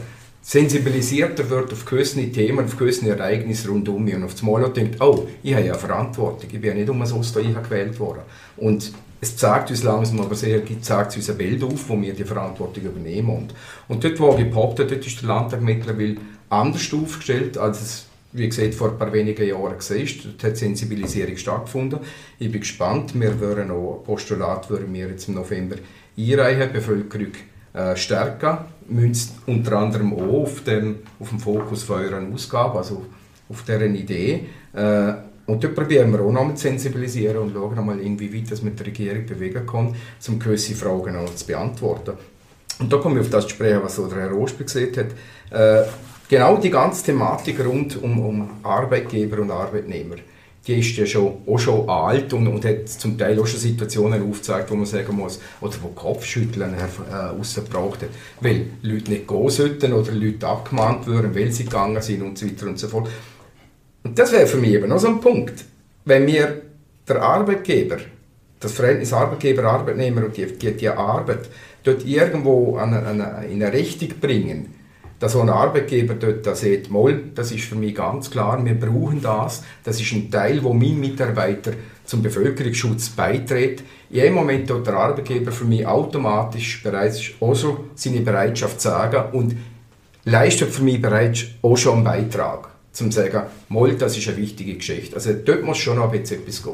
sensibilisierter 0.50 1.48
wird 1.48 1.72
auf 1.74 1.86
gewisse 1.86 2.20
Themen, 2.32 2.66
auf 2.66 2.76
gewisse 2.76 3.08
Ereignisse 3.08 3.70
rund 3.70 3.88
um 3.88 4.04
mich 4.04 4.16
und 4.16 4.24
auf 4.24 4.32
das 4.32 4.42
Mal 4.42 4.68
denkt, 4.74 5.00
oh, 5.00 5.28
ich 5.44 5.54
habe 5.54 5.68
ja 5.68 5.76
Verantwortung, 5.76 6.50
ich 6.52 6.60
bin 6.60 6.72
ja 6.72 6.74
nicht 6.74 6.90
um 6.90 7.06
so 7.06 7.22
da 7.22 7.62
gewählt 7.62 8.00
worden. 8.00 8.22
Und 8.58 8.92
es 9.22 9.38
zeigt 9.38 9.70
uns 9.70 9.84
langsam, 9.84 10.22
aber 10.22 10.34
sehr 10.34 10.62
zeigt 10.82 11.16
uns 11.16 11.30
eine 11.30 11.38
Welt 11.38 11.62
auf, 11.64 11.88
wo 11.88 12.02
wir 12.02 12.16
die 12.16 12.24
Verantwortung 12.24 12.84
übernehmen. 12.84 13.30
Und, 13.30 13.54
und 13.88 14.04
dort, 14.04 14.20
wo 14.20 14.36
ich 14.40 14.50
behaupte, 14.50 14.88
dort 14.88 15.06
ist 15.06 15.22
der 15.22 15.28
Landtag 15.28 15.62
mittlerweile 15.62 16.16
anders 16.50 16.92
aufgestellt, 16.92 17.56
als 17.60 17.82
es 17.82 18.06
wie 18.32 18.48
gesagt, 18.48 18.76
vor 18.76 18.90
ein 18.90 18.98
paar 18.98 19.12
wenigen 19.12 19.48
Jahren 19.48 19.78
gesehen 19.78 20.08
Dort 20.24 20.44
hat 20.44 20.58
Sensibilisierung 20.58 21.36
stattgefunden. 21.36 22.00
Ich 22.38 22.52
bin 22.52 22.62
gespannt. 22.62 23.20
Wir 23.20 23.40
würden 23.40 23.72
auch 23.72 24.04
Postulat 24.06 24.70
würden 24.70 24.94
wir 24.94 25.08
jetzt 25.08 25.28
im 25.28 25.34
November 25.34 25.78
einreichen, 26.16 26.72
Bevölkerung 26.72 27.32
äh, 27.74 27.96
stärken. 27.96 28.58
Wir 28.88 29.08
müssen 29.08 29.36
unter 29.46 29.78
anderem 29.78 30.14
auch 30.14 30.44
auf 30.44 30.64
dem, 30.64 31.00
auf 31.20 31.30
dem 31.30 31.40
Fokus 31.40 31.84
von 31.84 32.02
euren 32.02 32.34
Ausgaben, 32.34 32.78
also 32.78 33.06
auf 33.50 33.64
deren 33.64 33.96
Idee. 33.96 34.46
Äh, 34.74 35.14
und 35.46 35.64
dort 35.64 35.76
probieren 35.76 36.12
wir 36.12 36.22
auch 36.22 36.32
noch 36.32 36.54
zu 36.54 36.62
sensibilisieren 36.62 37.38
und 37.38 37.54
schauen 37.54 37.76
nochmal, 37.76 38.00
inwieweit 38.00 38.52
das 38.52 38.62
mit 38.62 38.80
der 38.80 38.86
Regierung 38.86 39.26
bewegen 39.26 39.66
kann, 39.66 39.96
um 40.28 40.40
gewisse 40.40 40.76
Fragen 40.76 41.16
auch 41.16 41.34
zu 41.34 41.48
beantworten. 41.48 42.14
Und 42.80 42.94
da 42.94 42.98
komme 42.98 43.20
ich 43.20 43.26
auf 43.26 43.32
das 43.32 43.46
zu 43.46 43.52
sprechen, 43.52 43.82
was 43.84 43.96
der 43.96 44.18
Herr 44.18 44.30
Rosper 44.30 44.64
gesagt 44.64 44.98
hat. 44.98 45.08
Äh, 45.50 45.88
genau 46.30 46.58
die 46.58 46.70
ganze 46.70 47.04
Thematik 47.04 47.66
rund 47.66 48.02
um, 48.02 48.20
um 48.20 48.50
Arbeitgeber 48.64 49.42
und 49.42 49.52
Arbeitnehmer, 49.52 50.16
die 50.68 50.80
ist 50.80 50.98
ja 50.98 51.06
schon, 51.06 51.38
auch 51.48 51.58
schon 51.58 51.90
alt 51.90 52.34
und, 52.34 52.48
und 52.48 52.66
hat 52.66 52.90
zum 52.90 53.18
Teil 53.18 53.40
auch 53.40 53.48
schon 53.48 53.60
Situationen 53.60 54.30
aufgezeigt, 54.30 54.70
wo 54.70 54.76
man 54.76 54.86
sagen 54.86 55.16
muss, 55.16 55.40
oder 55.62 55.74
wo 55.82 55.88
Kopfschütteln 55.90 56.74
äh, 56.74 57.16
rausgebracht 57.16 58.02
hat, 58.02 58.10
weil 58.42 58.68
Leute 58.82 59.12
nicht 59.12 59.28
gehen 59.28 59.50
sollten 59.50 59.94
oder 59.94 60.12
Leute 60.12 60.48
abgemahnt 60.48 61.08
würden, 61.08 61.34
weil 61.34 61.52
sie 61.52 61.64
gegangen 61.64 62.02
sind 62.02 62.22
und 62.22 62.38
so 62.38 62.46
weiter 62.46 62.68
und 62.68 62.78
so 62.78 62.88
fort. 62.88 63.10
Und 64.04 64.18
das 64.18 64.32
wäre 64.32 64.48
für 64.48 64.58
mich 64.58 64.72
eben 64.72 64.90
noch 64.90 65.00
so 65.00 65.08
ein 65.08 65.22
Punkt. 65.22 65.66
Wenn 66.06 66.28
wir 66.28 66.62
der 67.08 67.22
Arbeitgeber, 67.22 67.98
das 68.60 68.74
Verhältnis 68.74 69.14
Arbeitgeber-Arbeitnehmer 69.14 70.26
und 70.26 70.38
die, 70.38 70.46
die, 70.46 70.74
die, 70.74 70.90
Arbeit 70.90 71.50
dort 71.84 72.06
irgendwo 72.06 72.78
an 72.78 72.94
eine, 72.94 73.46
in 73.48 73.64
eine 73.64 73.74
Richtung 73.74 74.10
bringen, 74.20 74.76
dass 75.20 75.34
so 75.34 75.42
ein 75.42 75.50
Arbeitgeber 75.50 76.14
dort 76.14 76.46
da 76.46 76.56
sieht, 76.56 76.90
Moll, 76.90 77.32
das 77.36 77.52
ist 77.52 77.66
für 77.66 77.76
mich 77.76 77.94
ganz 77.94 78.32
klar, 78.32 78.64
wir 78.64 78.80
brauchen 78.80 79.22
das, 79.22 79.64
das 79.84 80.00
ist 80.00 80.12
ein 80.14 80.32
Teil, 80.32 80.64
wo 80.64 80.74
mein 80.74 81.00
Mitarbeiter 81.00 81.74
zum 82.06 82.24
Bevölkerungsschutz 82.24 83.10
beiträgt. 83.10 83.84
In 84.10 84.16
jedem 84.16 84.34
Moment 84.36 84.70
dort 84.70 84.88
der 84.88 84.96
Arbeitgeber 84.96 85.52
für 85.52 85.66
mich 85.66 85.86
automatisch 85.86 86.82
bereits 86.82 87.22
auch 87.40 87.54
so 87.54 87.86
seine 87.96 88.22
Bereitschaft 88.22 88.82
sagen 88.82 89.38
und 89.38 89.56
leistet 90.26 90.72
für 90.72 90.84
mich 90.84 91.02
bereits 91.02 91.46
auch 91.62 91.78
schon 91.78 91.96
einen 91.96 92.04
Beitrag 92.06 92.70
zum 92.92 93.12
sagen, 93.12 93.44
Moll, 93.68 93.96
das 93.96 94.18
ist 94.18 94.28
eine 94.28 94.38
wichtige 94.38 94.76
Geschichte. 94.76 95.16
Also 95.16 95.34
dort 95.34 95.64
muss 95.64 95.78
schon 95.78 95.98
noch 95.98 96.12
ein 96.12 96.20
bisschen 96.20 96.42
etwas 96.42 96.64
gehen. 96.64 96.74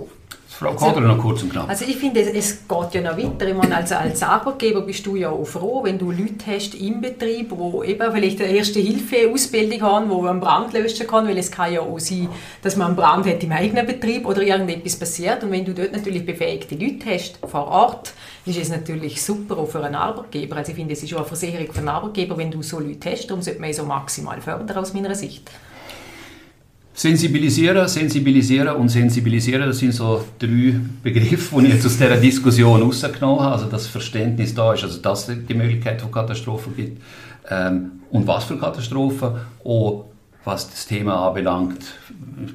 Frau 0.58 0.74
Kader, 0.74 0.97
also, 0.97 1.01
noch 1.01 1.18
kurz 1.18 1.43
und 1.43 1.51
knapp. 1.51 1.68
Also 1.68 1.84
ich 1.84 1.97
finde, 1.97 2.22
es 2.22 2.66
geht 2.66 2.93
ja 2.93 3.01
noch 3.01 3.18
weiter. 3.18 3.45
Ich 3.45 3.53
meine, 3.53 3.76
als, 3.76 3.91
als 3.91 4.24
Arbeitgeber 4.24 4.84
bist 4.84 5.06
du 5.06 5.18
ja 5.18 5.30
auch 5.30 5.43
froh, 5.43 5.84
wenn 5.84 5.99
du 5.99 6.12
Leute 6.12 6.45
hast 6.47 6.76
im 6.76 7.01
Betrieb, 7.01 7.51
die 7.51 7.89
eben 7.89 8.12
vielleicht 8.14 8.39
eine 8.39 8.51
Erste-Hilfe-Ausbildung 8.51 9.82
haben, 9.82 10.10
wo 10.10 10.22
man 10.22 10.39
Brand 10.39 10.72
löschen 10.72 11.08
kann, 11.08 11.28
weil 11.28 11.38
es 11.38 11.51
kann 11.51 11.74
ja 11.74 11.82
auch 11.82 11.99
sein, 11.99 12.30
dass 12.62 12.78
man 12.78 12.88
einen 12.88 12.95
Brand 12.95 13.26
hat 13.28 13.43
im 13.43 13.51
eigenen 13.51 13.86
Betrieb 13.86 14.26
oder 14.26 14.41
irgendetwas 14.43 14.95
passiert. 14.95 15.43
Und 15.43 15.51
wenn 15.51 15.66
du 15.66 15.74
dort 15.74 15.91
natürlich 15.91 16.26
befähigte 16.26 16.76
Leute 16.76 17.10
hast 17.10 17.38
vor 17.45 17.68
Ort, 17.68 18.14
ist 18.45 18.58
es 18.58 18.70
natürlich 18.70 19.22
super 19.22 19.58
auch 19.58 19.68
für 19.68 19.84
einen 19.84 19.95
Arbeitgeber. 19.95 20.56
Also 20.56 20.72
ich 20.72 20.78
finde, 20.78 20.93
es 20.93 21.03
ist 21.03 21.14
auch 21.16 21.18
eine 21.18 21.26
Versicherung 21.26 21.68
für 21.74 21.80
einen 21.80 21.89
Arbeitgeber, 21.89 22.38
wenn 22.38 22.51
du 22.51 22.64
so 22.64 22.80
Leute 22.80 23.12
hast. 23.12 23.28
Darum 23.28 23.41
sollte 23.41 23.60
man 23.60 23.74
so 23.74 23.84
maximal 23.84 24.39
fördern 24.39 24.78
aus 24.78 24.93
meiner 24.93 25.16
Sicht. 25.16 25.51
Sensibilisieren, 26.98 27.89
sensibilisieren 27.89 28.74
und 28.78 28.88
sensibilisieren, 28.88 29.68
das 29.68 29.80
sind 29.80 29.91
so 29.91 30.24
drei 30.39 30.80
Begriffe, 31.04 31.60
die 31.60 31.68
ich 31.68 31.74
jetzt 31.74 31.86
aus 31.86 31.98
dieser 31.98 32.16
Diskussion 32.16 32.82
rausgenommen 32.82 33.41
habe. 33.41 33.52
Also 33.52 33.66
das 33.66 33.88
Verständnis 33.88 34.56
da 34.56 34.74
ist, 34.74 34.84
also 34.84 35.00
dass 35.02 35.28
es 35.28 35.46
die 35.46 35.54
Möglichkeit 35.54 36.02
von 36.02 36.10
Katastrophen 36.10 36.74
gibt 36.74 37.02
ähm, 37.50 37.91
und 38.12 38.26
was 38.26 38.46
für 38.46 38.58
Katastrophen, 38.58 39.32
auch 39.66 40.06
was 40.46 40.70
das 40.70 40.86
Thema 40.86 41.28
anbelangt, 41.28 41.82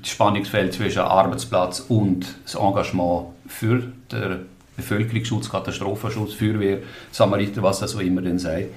das 0.01 0.11
Spannungsfeld 0.11 0.73
zwischen 0.73 1.01
Arbeitsplatz 1.01 1.85
und 1.89 2.25
das 2.45 2.55
Engagement 2.55 3.27
für 3.47 3.83
den 4.11 4.47
Bevölkerungsschutz, 4.75 5.51
Katastrophenschutz, 5.51 6.33
Feuerwehr, 6.33 6.79
Samariter, 7.13 7.63
was 7.63 7.81
das 7.81 7.95
auch 7.95 8.01
immer 8.01 8.23
denn 8.23 8.39
sei. 8.39 8.69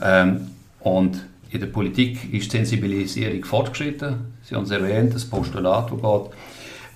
Ähm, 0.00 0.50
und 0.80 1.20
in 1.52 1.60
der 1.60 1.66
Politik 1.66 2.32
ist 2.32 2.52
die 2.52 2.58
Sensibilisierung 2.58 3.44
fortgeschritten. 3.44 4.16
Sie 4.42 4.54
haben 4.54 4.64
es 4.64 4.70
erwähnt, 4.70 5.14
das 5.14 5.24
Postulat, 5.24 5.90
das 5.90 6.00
geht. 6.00 6.30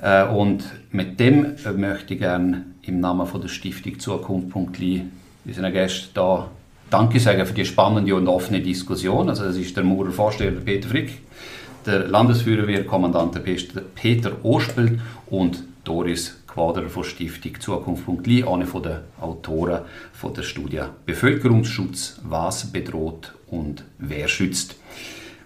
Äh, 0.03 0.25
und 0.27 0.65
mit 0.93 1.19
dem 1.19 1.55
möchte 1.77 2.15
ich 2.15 2.21
gerne 2.21 2.67
im 2.83 3.01
Namen 3.01 3.27
von 3.27 3.41
der 3.41 3.49
Stiftung 3.49 3.99
Zukunft.li 3.99 5.03
unseren 5.45 5.73
Gästen 5.73 6.11
da 6.15 6.49
Danke 6.91 7.19
sagen 7.19 7.45
für 7.45 7.55
die 7.55 7.65
spannende 7.65 8.15
und 8.15 8.29
offene 8.29 8.61
Diskussion. 8.61 9.29
Also 9.29 9.45
das 9.45 9.57
ist 9.57 9.77
der 9.77 9.83
Maurer 9.83 10.13
Vorsteher 10.13 10.53
Peter 10.53 10.89
Frick, 10.89 11.23
der 11.85 12.07
Landesfeuerwehrkommandant 12.07 13.41
Peter 13.95 14.45
Ospel 14.45 15.01
und 15.27 15.65
Doris 15.83 16.37
Quader 16.55 16.89
von 16.89 17.03
Stiftung 17.03 17.59
Zukunft.li, 17.59 18.45
eine 18.45 18.65
von 18.65 18.85
den 18.85 18.99
Autoren 19.21 19.81
von 20.13 20.33
der 20.35 20.43
Studie 20.43 20.83
Bevölkerungsschutz, 21.05 22.21
was 22.23 22.71
bedroht 22.71 23.35
und 23.49 23.83
wer 23.99 24.29
schützt. 24.29 24.77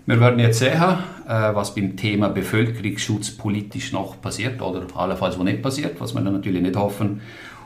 Wir 0.04 0.20
werden 0.20 0.38
jetzt 0.38 0.58
sehen, 0.58 0.98
äh, 1.26 1.54
was 1.54 1.74
beim 1.74 1.96
Thema 1.96 2.28
Bevölkerungsschutz 2.28 3.30
politisch 3.30 3.90
noch 3.92 4.20
passiert 4.20 4.60
oder 4.60 4.86
allenfalls 4.94 5.38
wo 5.38 5.44
nicht 5.44 5.62
passiert, 5.62 5.98
was 5.98 6.12
wir 6.12 6.20
natürlich 6.20 6.60
nicht 6.60 6.76
hoffen. 6.76 7.22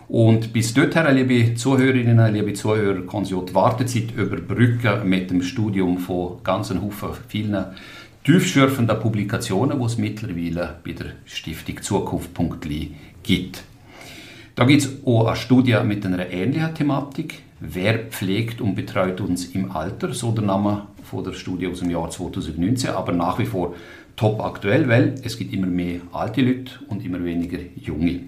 Und 0.07 0.53
bis 0.53 0.73
dorthin, 0.73 1.13
liebe 1.13 1.57
Zuhörerinnen, 1.57 2.33
liebe 2.33 2.53
Zuhörer, 2.53 3.05
kann 3.09 3.25
Sie 3.25 3.35
die 3.35 3.55
Wartezeit 3.57 4.13
überbrücken 4.17 5.09
mit 5.09 5.33
dem 5.33 5.43
Studium 5.43 5.99
von 5.99 6.45
ganzen 6.45 6.81
Haufen 6.81 7.11
vielen 7.27 7.65
tiefschürfenden 8.23 9.01
Publikationen, 9.01 9.81
die 9.81 9.85
es 9.85 9.99
mittlerweile 9.99 10.77
bei 10.85 10.93
der 10.93 11.07
Stiftung 11.25 11.83
Zukunft.li 11.83 12.95
gibt. 13.23 13.63
Da 14.55 14.65
gibt 14.65 14.83
es 14.83 14.91
auch 15.07 15.27
eine 15.27 15.37
Studie 15.37 15.77
mit 15.85 16.05
einer 16.05 16.31
ähnlichen 16.31 16.75
Thematik. 16.75 17.43
Wer 17.61 17.99
pflegt 18.11 18.61
und 18.61 18.75
betreut 18.75 19.21
uns 19.21 19.47
im 19.47 19.71
Alter? 19.71 20.13
So 20.13 20.33
der 20.33 20.45
Name 20.45 20.89
von 21.05 21.25
der 21.25 21.33
Studie 21.33 21.69
aus 21.69 21.81
dem 21.81 21.91
Jahr 21.91 22.11
2019, 22.11 22.91
aber 22.91 23.13
nach 23.13 23.39
wie 23.39 23.47
vor 23.47 23.75
top 24.17 24.41
aktuell, 24.41 24.89
weil 24.89 25.15
es 25.23 25.39
gibt 25.39 25.53
immer 25.53 25.67
mehr 25.67 26.01
alte 26.13 26.43
Leute 26.43 26.73
und 26.89 27.05
immer 27.05 27.25
weniger 27.25 27.59
junge. 27.77 28.21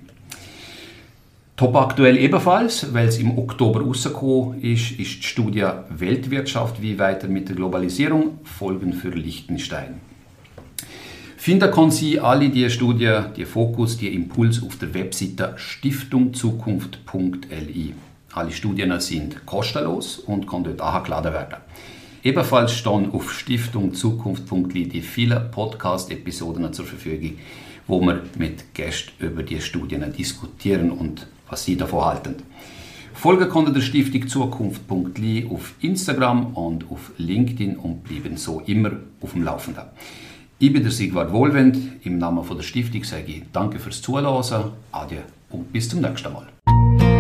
Top 1.57 1.77
aktuell 1.77 2.17
ebenfalls, 2.17 2.93
weil 2.93 3.07
es 3.07 3.19
im 3.19 3.39
Oktober 3.39 3.81
rausgekommen 3.83 4.61
ist, 4.61 4.93
ist 4.93 5.19
die 5.19 5.23
Studie 5.23 5.65
Weltwirtschaft, 5.89 6.83
wie 6.83 6.99
weiter 6.99 7.29
mit 7.29 7.49
der 7.49 7.55
Globalisierung, 7.55 8.41
Folgen 8.43 8.93
für 8.93 9.11
Liechtenstein. 9.11 10.01
Finden 11.45 11.71
können 11.71 11.91
Sie 11.91 12.19
alle 12.19 12.49
die 12.49 12.71
Studie, 12.71 13.19
die 13.37 13.45
Fokus, 13.45 13.99
die 13.99 14.15
Impuls 14.15 14.63
auf 14.63 14.79
der 14.79 14.95
Webseite 14.95 15.53
stiftungzukunft.li. 15.57 17.95
Alle 18.33 18.51
Studien 18.51 18.99
sind 18.99 19.45
kostenlos 19.45 20.21
und 20.21 20.47
können 20.47 20.65
dort 20.65 20.81
angeladen 20.81 21.35
werden. 21.35 21.57
Ebenfalls 22.23 22.73
stehen 22.73 23.13
auf 23.13 23.31
stiftungzukunft.li 23.31 24.89
die 24.89 25.03
vielen 25.03 25.51
Podcast-Episoden 25.51 26.73
zur 26.73 26.87
Verfügung, 26.87 27.33
wo 27.87 28.01
wir 28.01 28.23
mit 28.39 28.73
Gästen 28.73 29.23
über 29.23 29.43
die 29.43 29.61
Studien 29.61 30.11
diskutieren 30.17 30.93
und 30.93 31.27
was 31.51 31.67
sie 31.67 31.77
davon 31.77 32.07
halten. 32.07 32.37
Folgen 33.13 33.51
konnte 33.51 33.71
der 33.71 33.83
Stiftung 33.83 34.29
Zukunft.li 34.29 35.47
auf 35.51 35.75
Instagram 35.83 36.55
und 36.55 36.91
auf 36.91 37.13
LinkedIn 37.19 37.77
und 37.77 38.03
bleiben 38.03 38.39
so 38.39 38.63
immer 38.65 38.93
auf 39.21 39.33
dem 39.33 39.45
Laufenden. 39.45 39.85
Ich 40.65 40.73
bin 40.73 40.83
der 40.83 40.93
Sigvard 40.93 41.31
Wohlwend. 41.31 41.77
Im 42.05 42.17
Namen 42.17 42.43
von 42.43 42.57
der 42.57 42.65
Stiftung 42.65 43.05
sage 43.05 43.25
ich 43.27 43.43
Danke 43.53 43.79
fürs 43.79 44.01
Zuhören, 44.01 44.73
Adieu 44.93 45.19
und 45.51 45.71
bis 45.71 45.91
zum 45.91 46.01
nächsten 46.01 46.33
Mal. 46.33 47.14